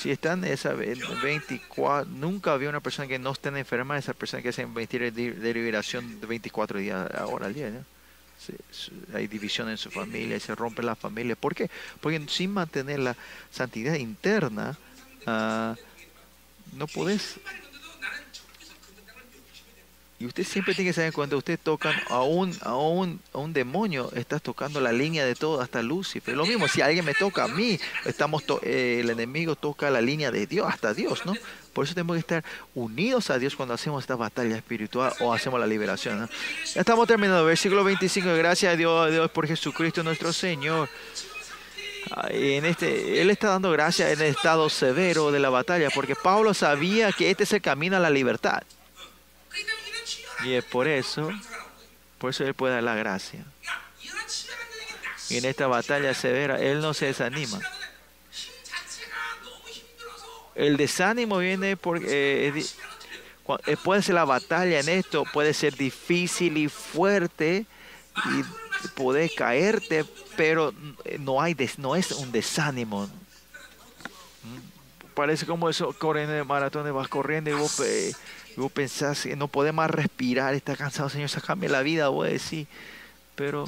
[0.00, 4.48] si están esa 24, nunca había una persona que no esté enferma, esa persona que
[4.48, 7.70] hace de, de liberación de 24 días ahora al día.
[9.12, 11.36] hay división en su familia, se rompe la familia.
[11.36, 11.68] ¿Por qué?
[12.00, 13.14] Porque sin mantener la
[13.50, 14.78] santidad interna,
[15.26, 15.74] uh,
[16.78, 17.38] no puedes
[20.20, 23.54] y usted siempre tiene que saber cuando usted toca a un, a un, a un
[23.54, 26.36] demonio, estás tocando la línea de todo, hasta Lucifer.
[26.36, 30.30] Lo mismo, si alguien me toca a mí, estamos eh, el enemigo toca la línea
[30.30, 31.32] de Dios, hasta Dios, ¿no?
[31.72, 32.44] Por eso tenemos que estar
[32.74, 36.28] unidos a Dios cuando hacemos esta batalla espiritual o hacemos la liberación.
[36.74, 37.44] Ya estamos terminando.
[37.46, 38.34] Versículo 25.
[38.34, 40.90] Gracias a Dios, a Dios por Jesucristo nuestro Señor.
[42.28, 46.52] En este, él está dando gracias en el estado severo de la batalla, porque Pablo
[46.52, 48.62] sabía que este es el camino a la libertad.
[50.44, 51.30] Y es por eso,
[52.18, 53.44] por eso Él puede dar la gracia.
[55.28, 57.60] Y en esta batalla severa, Él no se desanima.
[60.54, 62.64] El desánimo viene porque eh,
[63.66, 67.66] eh, puede ser la batalla en esto, puede ser difícil y fuerte
[68.26, 68.44] y
[68.94, 70.04] puede caerte,
[70.36, 70.74] pero
[71.18, 73.06] no, hay no es un desánimo.
[73.06, 75.14] ¿Mm?
[75.14, 78.14] Parece como eso, corriendo de maratones, vas corriendo y vos y
[78.60, 82.32] vos pensás que no podés más respirar, está cansado, Señor, sacame la vida, voy a
[82.32, 82.66] decir.
[83.34, 83.64] Pero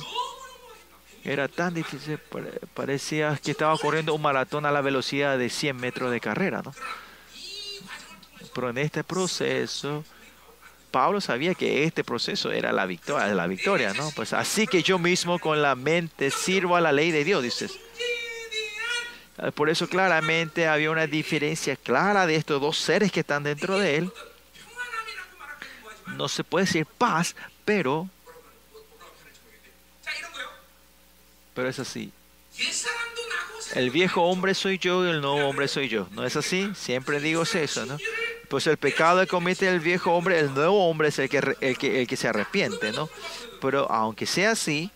[1.24, 2.18] era tan difícil,
[2.74, 6.74] parecía que estaba corriendo un maratón a la velocidad de 100 metros de carrera, ¿no?
[8.54, 10.04] Pero en este proceso,
[10.90, 14.10] Pablo sabía que este proceso era la victoria, la victoria, ¿no?
[14.14, 17.78] Pues así que yo mismo con la mente sirvo a la ley de Dios, dices.
[19.54, 23.96] Por eso claramente había una diferencia clara de estos dos seres que están dentro de
[23.96, 24.12] él
[26.16, 27.34] no se puede decir paz,
[27.64, 28.08] pero,
[31.54, 32.12] pero es así.
[33.74, 36.06] El viejo hombre soy yo y el nuevo hombre soy yo.
[36.12, 36.70] ¿No es así?
[36.74, 37.96] Siempre digo eso, ¿no?
[38.48, 41.78] Pues el pecado que comete el viejo hombre, el nuevo hombre es el que, el
[41.78, 43.08] que, el que se arrepiente, ¿no?
[43.62, 44.90] Pero aunque sea así,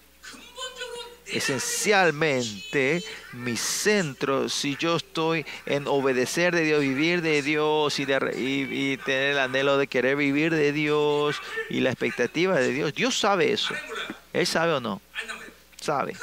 [1.26, 9.32] esencialmente mi centro, si yo estoy en obedecer de Dios, vivir de Dios y, tener
[9.32, 11.36] el anhelo de querer vivir de Dios
[11.68, 13.74] y la expectativa de Dios, Dios sabe eso.
[14.32, 15.00] ¿Él sabe o no?
[15.80, 16.14] Sabe.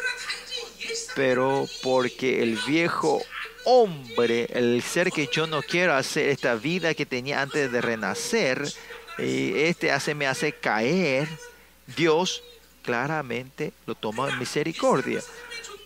[1.15, 3.21] Pero porque el viejo
[3.65, 8.67] hombre, el ser que yo no quiero hacer, esta vida que tenía antes de renacer,
[9.17, 11.27] y este hace, me hace caer,
[11.95, 12.43] Dios
[12.83, 15.21] claramente lo toma en misericordia.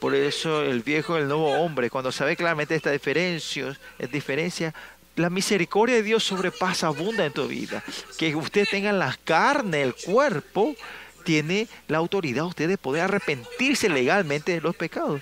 [0.02, 3.78] Por eso el viejo y el nuevo hombre, cuando sabe claramente esta diferencia,
[4.12, 4.74] diferencia,
[5.16, 7.84] la misericordia de Dios sobrepasa, abunda en tu vida.
[8.18, 10.76] Que usted tenga la carne, el cuerpo,
[11.24, 15.22] tiene la autoridad usted de poder arrepentirse legalmente de los pecados.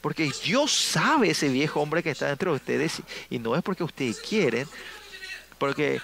[0.00, 3.84] Porque Dios sabe ese viejo hombre que está dentro de ustedes y no es porque
[3.84, 4.66] ustedes quieren,
[5.58, 6.00] porque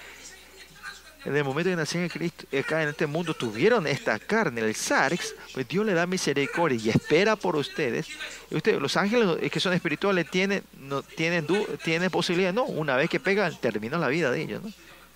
[1.25, 4.75] en el momento que nacieron en Cristo, acá en este mundo, tuvieron esta carne, el
[4.75, 8.09] sarx, pues Dios le da misericordia y espera por ustedes.
[8.51, 11.47] Y ustedes, los ángeles que son espirituales, tienen, no, tienen,
[11.85, 14.63] tienen posibilidad, no, una vez que pegan, termina la vida de ellos.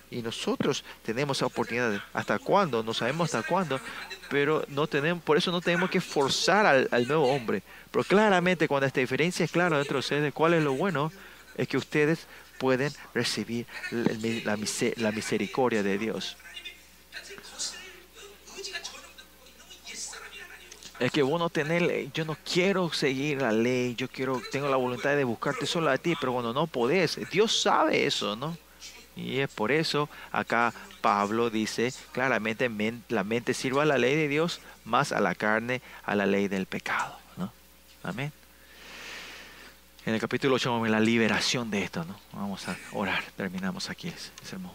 [0.09, 2.01] Y nosotros tenemos esa oportunidad.
[2.13, 2.81] ¿Hasta cuándo?
[2.81, 3.77] No sabemos hasta cuándo,
[4.29, 7.61] pero no tenemos, por eso no tenemos que forzar al nuevo hombre.
[7.91, 11.11] Pero claramente, cuando esta diferencia es clara dentro de ustedes, ¿cuál es lo bueno?
[11.57, 12.27] Es que ustedes
[12.59, 16.37] pueden recibir la misericordia de Dios.
[20.99, 25.15] Es que uno tener, yo no quiero seguir la ley, yo quiero, tengo la voluntad
[25.15, 28.57] de buscarte solo a ti, pero cuando no podés, Dios sabe eso, ¿no?
[29.15, 32.69] Y es por eso acá Pablo dice claramente,
[33.09, 36.47] la mente sirva a la ley de Dios más a la carne, a la ley
[36.47, 37.51] del pecado, ¿no?
[38.03, 38.31] Amén.
[40.07, 42.17] En el capítulo 8 vamos a ver la liberación de esto, ¿no?
[42.31, 44.71] Vamos a orar, terminamos aquí ese sermón.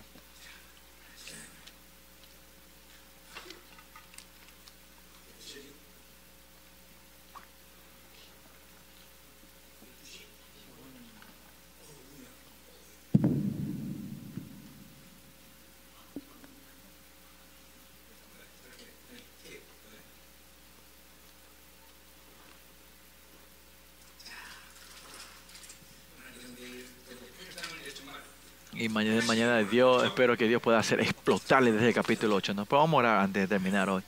[28.93, 32.53] Mañana, mañana Dios, espero que Dios pueda hacer explotarle desde el capítulo 8.
[32.53, 32.67] ¿no?
[32.67, 34.03] Pero vamos a orar antes de terminar hoy.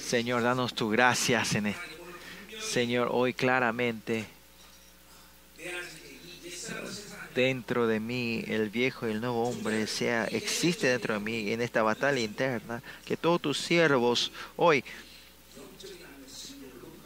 [0.00, 1.56] Señor, danos tu gracias.
[2.60, 4.24] Señor, hoy claramente
[7.32, 11.60] dentro de mí el viejo y el nuevo hombre sea existe dentro de mí en
[11.60, 14.84] esta batalla interna que todos tus siervos hoy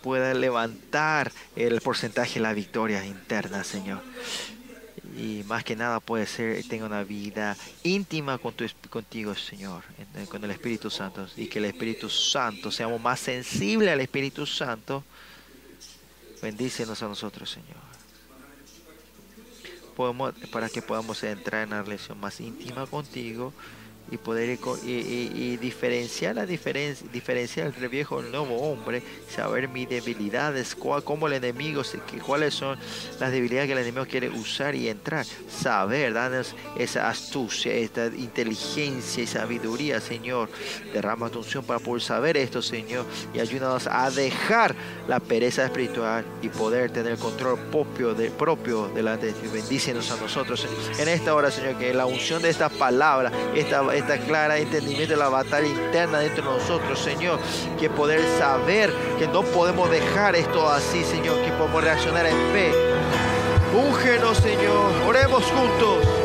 [0.02, 4.02] puedan levantar el porcentaje de la victoria interna Señor
[5.18, 9.82] y más que nada puede ser tenga una vida íntima con tu, contigo, Señor,
[10.28, 15.02] con el Espíritu Santo, y que el Espíritu Santo seamos más sensibles al Espíritu Santo.
[16.40, 17.88] Bendícenos a nosotros, Señor.
[19.96, 23.52] Podemos, para que podamos entrar en una relación más íntima contigo
[24.10, 30.74] y poder y, diferenciar la diferencia diferenciar el viejo el nuevo hombre saber mis debilidades
[30.74, 31.82] cuál, cómo el enemigo
[32.26, 32.78] cuáles son
[33.20, 35.26] las debilidades que el enemigo quiere usar y entrar.
[35.48, 40.48] Saber darnos esa astucia esta inteligencia y sabiduría Señor.
[40.92, 43.04] Derrama tu unción para poder saber esto Señor
[43.34, 44.74] y ayúdanos a dejar
[45.06, 49.48] la pereza espiritual y poder tener control propio de propio delante de ti.
[49.52, 50.66] Bendícenos a nosotros
[50.98, 55.18] en esta hora Señor que la unción de esta palabra esta esta clara entendimiento de
[55.18, 57.38] la batalla interna dentro de nosotros, Señor.
[57.78, 61.40] Que poder saber que no podemos dejar esto así, Señor.
[61.42, 62.72] Que podemos reaccionar en fe.
[63.74, 64.92] Úngenos, Señor.
[65.06, 66.17] Oremos juntos.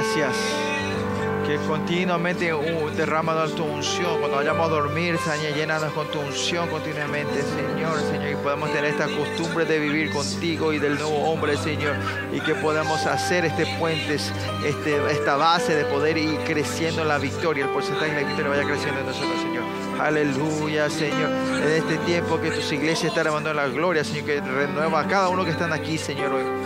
[0.00, 0.34] Gracias.
[1.46, 4.18] Que continuamente uh, derrama tu unción.
[4.20, 8.30] Cuando vayamos a dormir, Señor, llénanos con tu unción continuamente, Señor, Señor.
[8.30, 11.96] Y podemos tener esta costumbre de vivir contigo y del nuevo hombre, Señor.
[12.32, 17.18] Y que podamos hacer este puente, este, esta base de poder ir creciendo en la
[17.18, 17.64] victoria.
[17.64, 19.64] El porcentaje de la victoria vaya creciendo en nosotros, Señor.
[20.00, 21.30] Aleluya, Señor.
[21.62, 25.28] En este tiempo que tus iglesias están en la gloria, Señor, que renueva a cada
[25.28, 26.59] uno que están aquí, Señor, hoy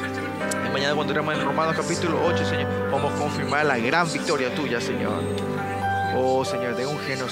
[0.93, 5.23] cuando entremos en Romanos capítulo 8, Señor, vamos a confirmar la gran victoria tuya, Señor.
[6.15, 7.29] Oh, Señor, de un Señor.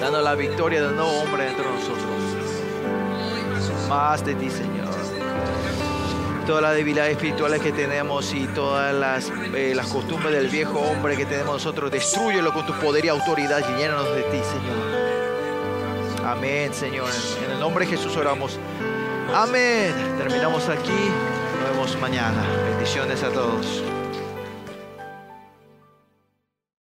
[0.00, 2.04] Dando la victoria del nuevo hombre dentro de nosotros.
[3.88, 4.88] Más de ti, Señor.
[6.46, 11.16] todas las debilidades espirituales que tenemos y todas las, eh, las costumbres del viejo hombre
[11.16, 16.26] que tenemos nosotros, destruyelo con tu poder y autoridad y llénanos de ti, Señor.
[16.26, 17.10] Amén, Señor.
[17.44, 18.58] En el nombre de Jesús oramos.
[19.32, 19.92] Amén.
[20.18, 21.37] Terminamos aquí.
[21.96, 22.42] Mañana.
[22.70, 23.97] Bendiciones a todos.